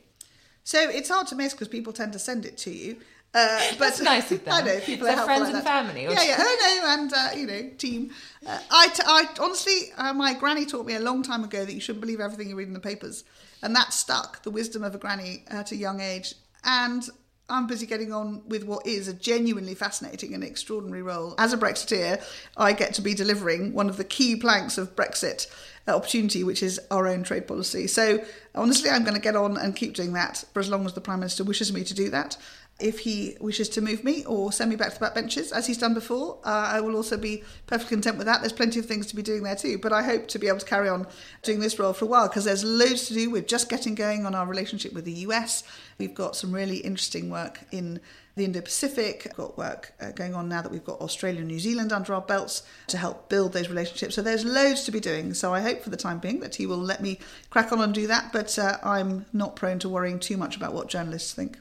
So 0.62 0.88
it's 0.88 1.10
hard 1.10 1.26
to 1.28 1.34
miss 1.34 1.52
because 1.52 1.68
people 1.68 1.92
tend 1.92 2.12
to 2.14 2.18
send 2.18 2.46
it 2.46 2.56
to 2.58 2.70
you. 2.70 2.96
Uh, 3.34 3.58
but 3.70 3.78
That's 3.80 4.00
nice 4.00 4.30
of 4.30 4.44
them. 4.44 4.54
I 4.54 4.62
know 4.62 4.78
people 4.80 5.08
are 5.08 5.24
friends 5.24 5.40
like 5.42 5.54
and 5.54 5.56
that. 5.56 5.64
family. 5.64 6.04
Yeah, 6.04 6.22
yeah. 6.22 6.36
Oh 6.38 6.80
no, 6.82 7.02
and 7.02 7.12
uh, 7.12 7.28
you 7.36 7.46
know, 7.46 7.70
team. 7.78 8.10
Uh, 8.46 8.58
I, 8.70 8.88
t- 8.88 9.02
I 9.04 9.24
honestly, 9.40 9.92
uh, 9.96 10.12
my 10.12 10.34
granny 10.34 10.66
taught 10.66 10.86
me 10.86 10.94
a 10.94 11.00
long 11.00 11.22
time 11.22 11.42
ago 11.42 11.64
that 11.64 11.72
you 11.72 11.80
shouldn't 11.80 12.00
believe 12.00 12.20
everything 12.20 12.48
you 12.48 12.56
read 12.56 12.68
in 12.68 12.74
the 12.74 12.80
papers, 12.80 13.24
and 13.62 13.74
that 13.74 13.92
stuck. 13.92 14.42
The 14.44 14.50
wisdom 14.50 14.84
of 14.84 14.94
a 14.94 14.98
granny 14.98 15.44
at 15.48 15.72
a 15.72 15.76
young 15.76 16.00
age, 16.00 16.34
and 16.62 17.08
I'm 17.48 17.66
busy 17.66 17.86
getting 17.86 18.12
on 18.12 18.42
with 18.48 18.64
what 18.64 18.86
is 18.86 19.08
a 19.08 19.12
genuinely 19.12 19.74
fascinating 19.74 20.32
and 20.32 20.44
extraordinary 20.44 21.02
role. 21.02 21.34
As 21.36 21.52
a 21.52 21.58
Brexiteer, 21.58 22.22
I 22.56 22.72
get 22.72 22.94
to 22.94 23.02
be 23.02 23.14
delivering 23.14 23.74
one 23.74 23.88
of 23.88 23.96
the 23.96 24.04
key 24.04 24.36
planks 24.36 24.78
of 24.78 24.94
Brexit 24.96 25.46
opportunity, 25.86 26.42
which 26.42 26.62
is 26.62 26.80
our 26.90 27.06
own 27.06 27.22
trade 27.22 27.46
policy. 27.46 27.86
So, 27.86 28.24
honestly, 28.54 28.88
I'm 28.88 29.02
going 29.04 29.16
to 29.16 29.20
get 29.20 29.36
on 29.36 29.58
and 29.58 29.76
keep 29.76 29.92
doing 29.92 30.14
that 30.14 30.42
for 30.54 30.60
as 30.60 30.70
long 30.70 30.86
as 30.86 30.94
the 30.94 31.02
Prime 31.02 31.20
Minister 31.20 31.44
wishes 31.44 31.70
me 31.72 31.84
to 31.84 31.92
do 31.92 32.08
that 32.10 32.38
if 32.80 32.98
he 32.98 33.36
wishes 33.40 33.68
to 33.68 33.80
move 33.80 34.02
me 34.02 34.24
or 34.24 34.50
send 34.50 34.68
me 34.68 34.74
back 34.74 34.88
to 34.88 34.94
the 34.94 35.00
back 35.00 35.14
benches, 35.14 35.52
as 35.52 35.66
he's 35.66 35.78
done 35.78 35.94
before, 35.94 36.38
uh, 36.44 36.48
I 36.72 36.80
will 36.80 36.96
also 36.96 37.16
be 37.16 37.44
perfectly 37.68 37.96
content 37.96 38.18
with 38.18 38.26
that. 38.26 38.40
There's 38.40 38.52
plenty 38.52 38.80
of 38.80 38.86
things 38.86 39.06
to 39.06 39.16
be 39.16 39.22
doing 39.22 39.44
there 39.44 39.54
too, 39.54 39.78
but 39.78 39.92
I 39.92 40.02
hope 40.02 40.26
to 40.28 40.38
be 40.40 40.48
able 40.48 40.58
to 40.58 40.66
carry 40.66 40.88
on 40.88 41.06
doing 41.42 41.60
this 41.60 41.78
role 41.78 41.92
for 41.92 42.04
a 42.04 42.08
while 42.08 42.26
because 42.26 42.44
there's 42.44 42.64
loads 42.64 43.06
to 43.06 43.14
do. 43.14 43.30
We're 43.30 43.42
just 43.42 43.68
getting 43.68 43.94
going 43.94 44.26
on 44.26 44.34
our 44.34 44.46
relationship 44.46 44.92
with 44.92 45.04
the 45.04 45.12
US. 45.12 45.62
We've 45.98 46.14
got 46.14 46.34
some 46.34 46.52
really 46.52 46.78
interesting 46.78 47.30
work 47.30 47.60
in 47.70 48.00
the 48.34 48.44
Indo 48.44 48.60
Pacific. 48.60 49.22
We've 49.24 49.36
got 49.36 49.56
work 49.56 49.92
uh, 50.00 50.10
going 50.10 50.34
on 50.34 50.48
now 50.48 50.60
that 50.60 50.72
we've 50.72 50.84
got 50.84 51.00
Australia 51.00 51.40
and 51.40 51.48
New 51.48 51.60
Zealand 51.60 51.92
under 51.92 52.12
our 52.12 52.22
belts 52.22 52.64
to 52.88 52.98
help 52.98 53.28
build 53.28 53.52
those 53.52 53.68
relationships. 53.68 54.16
So 54.16 54.22
there's 54.22 54.44
loads 54.44 54.82
to 54.84 54.90
be 54.90 54.98
doing. 54.98 55.32
So 55.34 55.54
I 55.54 55.60
hope 55.60 55.82
for 55.82 55.90
the 55.90 55.96
time 55.96 56.18
being 56.18 56.40
that 56.40 56.56
he 56.56 56.66
will 56.66 56.78
let 56.78 57.00
me 57.00 57.20
crack 57.50 57.70
on 57.70 57.80
and 57.80 57.94
do 57.94 58.08
that, 58.08 58.32
but 58.32 58.58
uh, 58.58 58.78
I'm 58.82 59.26
not 59.32 59.54
prone 59.54 59.78
to 59.78 59.88
worrying 59.88 60.18
too 60.18 60.36
much 60.36 60.56
about 60.56 60.74
what 60.74 60.88
journalists 60.88 61.32
think. 61.32 61.58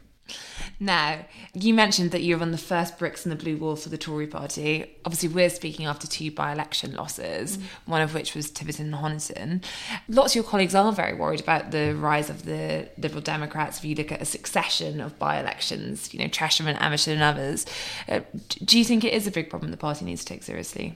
Now, 0.80 1.26
you 1.54 1.74
mentioned 1.74 2.12
that 2.12 2.24
you're 2.24 2.42
on 2.42 2.52
the 2.52 2.58
first 2.58 2.98
bricks 2.98 3.26
in 3.26 3.30
the 3.30 3.36
blue 3.36 3.58
wall 3.58 3.76
for 3.76 3.90
the 3.90 3.98
Tory 3.98 4.28
party. 4.28 4.86
Obviously, 5.06 5.30
we're 5.30 5.50
speaking 5.50 5.86
after 5.86 6.08
two 6.08 6.32
by 6.32 6.52
election 6.52 6.96
losses, 6.96 7.58
mm. 7.58 7.64
one 7.86 8.02
of 8.02 8.14
which 8.14 8.36
was 8.36 8.50
Tiverton 8.50 8.94
and 8.94 8.96
Honiton. 8.96 9.64
Lots 10.08 10.34
of 10.34 10.36
your 10.36 10.44
colleagues 10.44 10.76
are 10.76 10.92
very 10.92 11.14
worried 11.14 11.40
about 11.40 11.72
the 11.72 11.96
rise 11.96 12.30
of 12.30 12.46
the 12.46 12.90
Liberal 12.98 13.22
Democrats 13.22 13.78
if 13.78 13.86
you 13.86 13.96
look 13.96 14.12
at 14.12 14.22
a 14.22 14.26
succession 14.26 15.00
of 15.00 15.18
by 15.20 15.40
elections, 15.40 16.14
you 16.14 16.20
know, 16.20 16.28
Chesham 16.28 16.68
and 16.68 16.82
Amersham 16.82 17.14
and 17.14 17.24
others. 17.24 17.66
Uh, 18.10 18.22
do 18.66 18.78
you 18.78 18.84
think 18.84 19.04
it 19.04 19.14
is 19.14 19.28
a 19.28 19.32
big 19.32 19.50
problem 19.50 19.72
the 19.72 19.78
party 19.78 20.06
needs 20.06 20.26
to 20.26 20.34
take 20.34 20.44
seriously? 20.44 20.96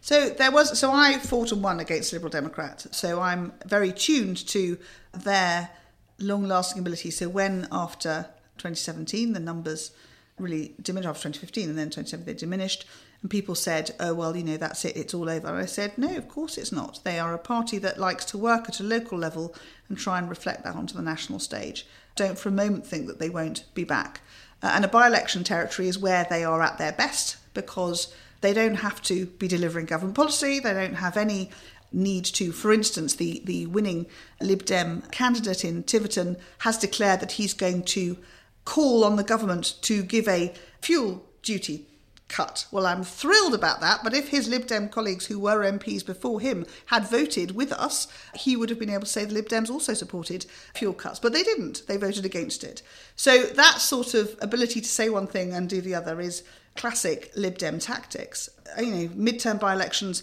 So 0.00 0.30
there 0.30 0.50
was 0.50 0.78
so 0.78 0.90
I 0.92 1.18
fought 1.18 1.52
and 1.52 1.62
won 1.62 1.78
against 1.78 2.12
Liberal 2.12 2.30
Democrat. 2.30 2.86
So 2.90 3.20
I'm 3.20 3.52
very 3.66 3.92
tuned 3.92 4.38
to 4.48 4.78
their 5.12 5.70
long 6.18 6.44
lasting 6.44 6.80
ability. 6.80 7.10
So 7.10 7.28
when 7.28 7.68
after 7.70 8.26
2017 8.60 9.32
the 9.32 9.40
numbers 9.40 9.92
really 10.38 10.74
diminished 10.80 11.08
after 11.08 11.28
2015 11.28 11.68
and 11.70 11.78
then 11.78 11.86
2017 11.86 12.26
they 12.26 12.38
diminished. 12.38 12.86
And 13.22 13.30
people 13.30 13.54
said 13.54 13.94
oh 14.00 14.14
well 14.14 14.36
you 14.36 14.44
know 14.44 14.56
that's 14.56 14.84
it 14.84 14.96
it's 14.96 15.14
all 15.14 15.28
over. 15.28 15.48
I 15.48 15.66
said 15.66 15.96
no 15.98 16.16
of 16.16 16.28
course 16.28 16.56
it's 16.58 16.72
not. 16.72 17.00
They 17.04 17.18
are 17.18 17.34
a 17.34 17.38
party 17.38 17.78
that 17.78 17.98
likes 17.98 18.24
to 18.26 18.38
work 18.38 18.68
at 18.68 18.80
a 18.80 18.84
local 18.84 19.18
level 19.18 19.54
and 19.88 19.98
try 19.98 20.18
and 20.18 20.28
reflect 20.28 20.64
that 20.64 20.76
onto 20.76 20.94
the 20.94 21.02
national 21.02 21.38
stage. 21.38 21.86
Don't 22.16 22.38
for 22.38 22.48
a 22.48 22.52
moment 22.52 22.86
think 22.86 23.06
that 23.06 23.18
they 23.18 23.30
won't 23.30 23.64
be 23.74 23.84
back. 23.84 24.20
Uh, 24.62 24.72
and 24.74 24.84
a 24.84 24.88
by-election 24.88 25.44
territory 25.44 25.88
is 25.88 25.98
where 25.98 26.26
they 26.28 26.44
are 26.44 26.62
at 26.62 26.78
their 26.78 26.92
best 26.92 27.36
because 27.54 28.14
they 28.40 28.52
don't 28.52 28.76
have 28.76 29.02
to 29.02 29.26
be 29.26 29.48
delivering 29.48 29.86
government 29.86 30.16
policy. 30.16 30.60
They 30.60 30.72
don't 30.72 30.94
have 30.94 31.16
any 31.16 31.50
need 31.92 32.24
to. 32.24 32.52
For 32.52 32.72
instance, 32.72 33.14
the, 33.14 33.42
the 33.44 33.66
winning 33.66 34.06
Lib 34.40 34.64
Dem 34.64 35.02
candidate 35.10 35.64
in 35.64 35.82
Tiverton 35.82 36.36
has 36.58 36.78
declared 36.78 37.20
that 37.20 37.32
he's 37.32 37.54
going 37.54 37.82
to 37.84 38.16
call 38.64 39.04
on 39.04 39.16
the 39.16 39.24
government 39.24 39.76
to 39.82 40.02
give 40.02 40.28
a 40.28 40.54
fuel 40.80 41.26
duty 41.42 41.86
cut. 42.30 42.66
Well, 42.70 42.86
I'm 42.86 43.02
thrilled 43.02 43.54
about 43.54 43.80
that, 43.80 44.00
but 44.02 44.14
if 44.14 44.28
his 44.28 44.48
Lib 44.48 44.66
Dem 44.66 44.88
colleagues 44.88 45.26
who 45.26 45.38
were 45.38 45.64
MPs 45.64 46.06
before 46.06 46.40
him 46.40 46.64
had 46.86 47.08
voted 47.08 47.54
with 47.54 47.72
us, 47.72 48.06
he 48.34 48.56
would 48.56 48.70
have 48.70 48.78
been 48.78 48.90
able 48.90 49.00
to 49.00 49.06
say 49.06 49.24
the 49.24 49.34
Lib 49.34 49.48
Dems 49.48 49.70
also 49.70 49.92
supported 49.92 50.46
fuel 50.74 50.94
cuts, 50.94 51.18
but 51.18 51.32
they 51.32 51.42
didn't. 51.42 51.82
They 51.86 51.96
voted 51.96 52.24
against 52.24 52.64
it. 52.64 52.82
So 53.16 53.42
that 53.42 53.80
sort 53.80 54.14
of 54.14 54.36
ability 54.40 54.80
to 54.80 54.88
say 54.88 55.10
one 55.10 55.26
thing 55.26 55.52
and 55.52 55.68
do 55.68 55.80
the 55.80 55.94
other 55.94 56.20
is 56.20 56.42
classic 56.76 57.32
Lib 57.36 57.58
Dem 57.58 57.78
tactics. 57.78 58.48
You 58.78 58.86
know, 58.86 59.08
midterm 59.08 59.58
by 59.58 59.74
elections 59.74 60.22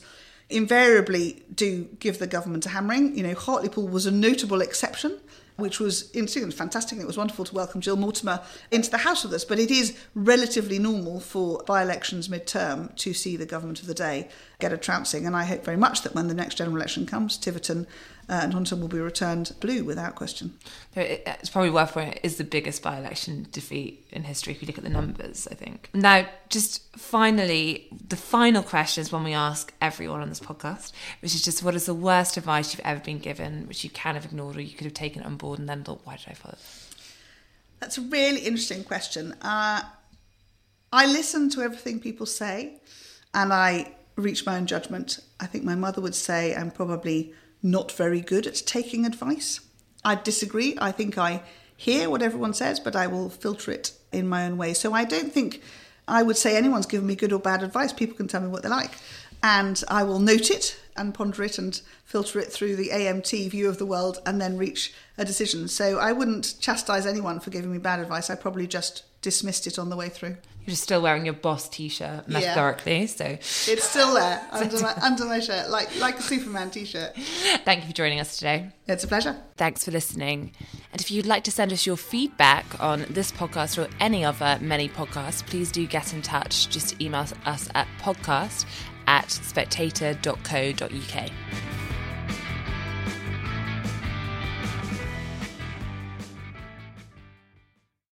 invariably 0.49 1.43
do 1.53 1.89
give 1.99 2.19
the 2.19 2.27
government 2.27 2.65
a 2.65 2.69
hammering. 2.69 3.17
You 3.17 3.23
know, 3.23 3.35
Hartlepool 3.35 3.89
was 3.89 4.05
a 4.05 4.11
notable 4.11 4.61
exception 4.61 5.19
which 5.57 5.79
was 5.79 6.09
in 6.11 6.27
fantastic. 6.51 6.93
And 6.93 7.03
it 7.03 7.07
was 7.07 7.17
wonderful 7.17 7.45
to 7.45 7.53
welcome 7.53 7.81
Jill 7.81 7.97
Mortimer 7.97 8.41
into 8.71 8.89
the 8.89 8.97
House 8.97 9.23
with 9.23 9.33
us. 9.33 9.43
But 9.43 9.59
it 9.59 9.69
is 9.69 9.97
relatively 10.15 10.79
normal 10.79 11.19
for 11.19 11.63
by 11.65 11.81
elections 11.81 12.29
mid-term 12.29 12.93
to 12.97 13.13
see 13.13 13.35
the 13.35 13.45
government 13.45 13.81
of 13.81 13.87
the 13.87 13.93
day 13.93 14.29
get 14.59 14.73
a 14.73 14.77
trouncing. 14.77 15.25
And 15.25 15.35
I 15.35 15.45
hope 15.45 15.63
very 15.63 15.77
much 15.77 16.01
that 16.01 16.15
when 16.15 16.27
the 16.27 16.33
next 16.33 16.55
general 16.55 16.77
election 16.77 17.05
comes, 17.05 17.37
Tiverton 17.37 17.85
uh, 18.29 18.39
and 18.43 18.53
Honiton 18.53 18.81
will 18.81 18.87
be 18.87 18.99
returned 18.99 19.53
blue 19.59 19.83
without 19.83 20.15
question. 20.15 20.57
It's 20.95 21.49
probably 21.49 21.69
worth 21.69 21.93
pointing 21.93 22.13
it 22.13 22.19
is 22.23 22.37
the 22.37 22.43
biggest 22.43 22.81
by 22.81 22.97
election 22.97 23.47
defeat 23.51 24.05
in 24.11 24.23
history 24.23 24.53
if 24.53 24.61
you 24.61 24.65
look 24.65 24.77
at 24.77 24.83
the 24.83 24.89
numbers, 24.89 25.47
I 25.49 25.55
think. 25.55 25.89
Now, 25.93 26.27
just 26.49 26.97
finally, 26.97 27.87
the 28.07 28.17
final 28.17 28.63
question 28.63 29.01
is 29.01 29.11
one 29.11 29.23
we 29.23 29.33
ask 29.33 29.71
everyone 29.79 30.21
on 30.21 30.29
this 30.29 30.39
podcast, 30.39 30.91
which 31.21 31.35
is 31.35 31.43
just 31.43 31.63
what 31.63 31.75
is 31.75 31.85
the 31.85 31.93
worst 31.93 32.35
advice 32.35 32.73
you've 32.73 32.85
ever 32.85 32.99
been 32.99 33.19
given, 33.19 33.67
which 33.67 33.83
you 33.83 33.89
can 33.91 34.15
have 34.15 34.25
ignored 34.25 34.57
or 34.57 34.61
you 34.61 34.75
could 34.75 34.85
have 34.85 34.93
taken 34.93 35.23
on 35.23 35.37
board 35.37 35.59
and 35.59 35.69
then 35.69 35.83
thought, 35.83 36.01
why 36.03 36.17
did 36.17 36.27
I 36.29 36.33
follow? 36.33 36.57
That's 37.79 37.97
a 37.97 38.01
really 38.01 38.41
interesting 38.41 38.83
question. 38.83 39.33
Uh, 39.41 39.83
I 40.91 41.05
listen 41.05 41.49
to 41.51 41.61
everything 41.61 41.99
people 41.99 42.25
say 42.25 42.81
and 43.33 43.53
I 43.53 43.93
reach 44.17 44.45
my 44.45 44.57
own 44.57 44.65
judgment. 44.65 45.19
I 45.39 45.45
think 45.45 45.63
my 45.63 45.75
mother 45.75 46.01
would 46.01 46.15
say 46.15 46.53
I'm 46.55 46.71
probably 46.71 47.33
not 47.63 47.91
very 47.91 48.19
good 48.19 48.45
at 48.45 48.55
taking 48.65 49.05
advice. 49.05 49.61
I 50.03 50.15
disagree. 50.15 50.75
I 50.79 50.91
think 50.91 51.17
I 51.17 51.43
hear 51.75 52.09
what 52.09 52.21
everyone 52.21 52.53
says, 52.53 52.79
but 52.79 52.95
I 52.95 53.07
will 53.07 53.29
filter 53.29 53.71
it 53.71 53.93
in 54.11 54.27
my 54.27 54.45
own 54.45 54.57
way. 54.57 54.73
So 54.73 54.93
I 54.93 55.05
don't 55.05 55.31
think 55.31 55.61
I 56.07 56.23
would 56.23 56.37
say 56.37 56.57
anyone's 56.57 56.85
given 56.85 57.07
me 57.07 57.15
good 57.15 57.31
or 57.33 57.39
bad 57.39 57.63
advice. 57.63 57.93
People 57.93 58.17
can 58.17 58.27
tell 58.27 58.41
me 58.41 58.47
what 58.47 58.63
they 58.63 58.69
like. 58.69 58.91
And 59.43 59.83
I 59.87 60.03
will 60.03 60.19
note 60.19 60.49
it 60.49 60.79
and 60.95 61.13
ponder 61.13 61.43
it 61.43 61.59
and 61.59 61.79
filter 62.05 62.39
it 62.39 62.51
through 62.51 62.75
the 62.75 62.89
AMT 62.89 63.51
view 63.51 63.69
of 63.69 63.77
the 63.77 63.85
world 63.85 64.19
and 64.25 64.41
then 64.41 64.57
reach 64.57 64.93
a 65.17 65.25
decision. 65.25 65.67
So 65.67 65.99
I 65.99 66.11
wouldn't 66.11 66.55
chastise 66.59 67.05
anyone 67.05 67.39
for 67.39 67.51
giving 67.51 67.71
me 67.71 67.77
bad 67.77 67.99
advice. 67.99 68.31
I 68.31 68.35
probably 68.35 68.65
just 68.65 69.03
dismissed 69.21 69.67
it 69.67 69.77
on 69.77 69.89
the 69.89 69.95
way 69.95 70.09
through. 70.09 70.37
You're 70.67 70.75
still 70.75 71.01
wearing 71.01 71.23
your 71.23 71.33
boss 71.33 71.69
t-shirt 71.69 72.27
metaphorically, 72.27 72.99
yeah. 72.99 73.05
so 73.05 73.25
it's 73.25 73.83
still 73.83 74.15
there 74.15 74.45
under 74.51 74.81
my 74.81 74.93
under 75.01 75.23
my 75.23 75.39
shirt, 75.39 75.69
like 75.69 75.97
like 75.97 76.19
a 76.19 76.21
Superman 76.21 76.69
t-shirt. 76.69 77.15
Thank 77.63 77.83
you 77.83 77.87
for 77.87 77.93
joining 77.93 78.19
us 78.19 78.35
today. 78.35 78.69
It's 78.85 79.05
a 79.05 79.07
pleasure. 79.07 79.37
Thanks 79.55 79.85
for 79.85 79.91
listening. 79.91 80.51
And 80.91 80.99
if 80.99 81.09
you'd 81.09 81.25
like 81.25 81.45
to 81.45 81.51
send 81.51 81.71
us 81.71 81.85
your 81.85 81.95
feedback 81.95 82.65
on 82.81 83.05
this 83.09 83.31
podcast 83.31 83.81
or 83.81 83.89
any 84.01 84.25
other 84.25 84.59
many 84.61 84.89
podcasts, 84.89 85.45
please 85.45 85.71
do 85.71 85.87
get 85.87 86.13
in 86.13 86.21
touch. 86.21 86.67
Just 86.67 87.01
email 87.01 87.25
us 87.45 87.69
at 87.73 87.87
podcast 88.01 88.65
at 89.07 89.31
spectator.co.uk. 89.31 91.31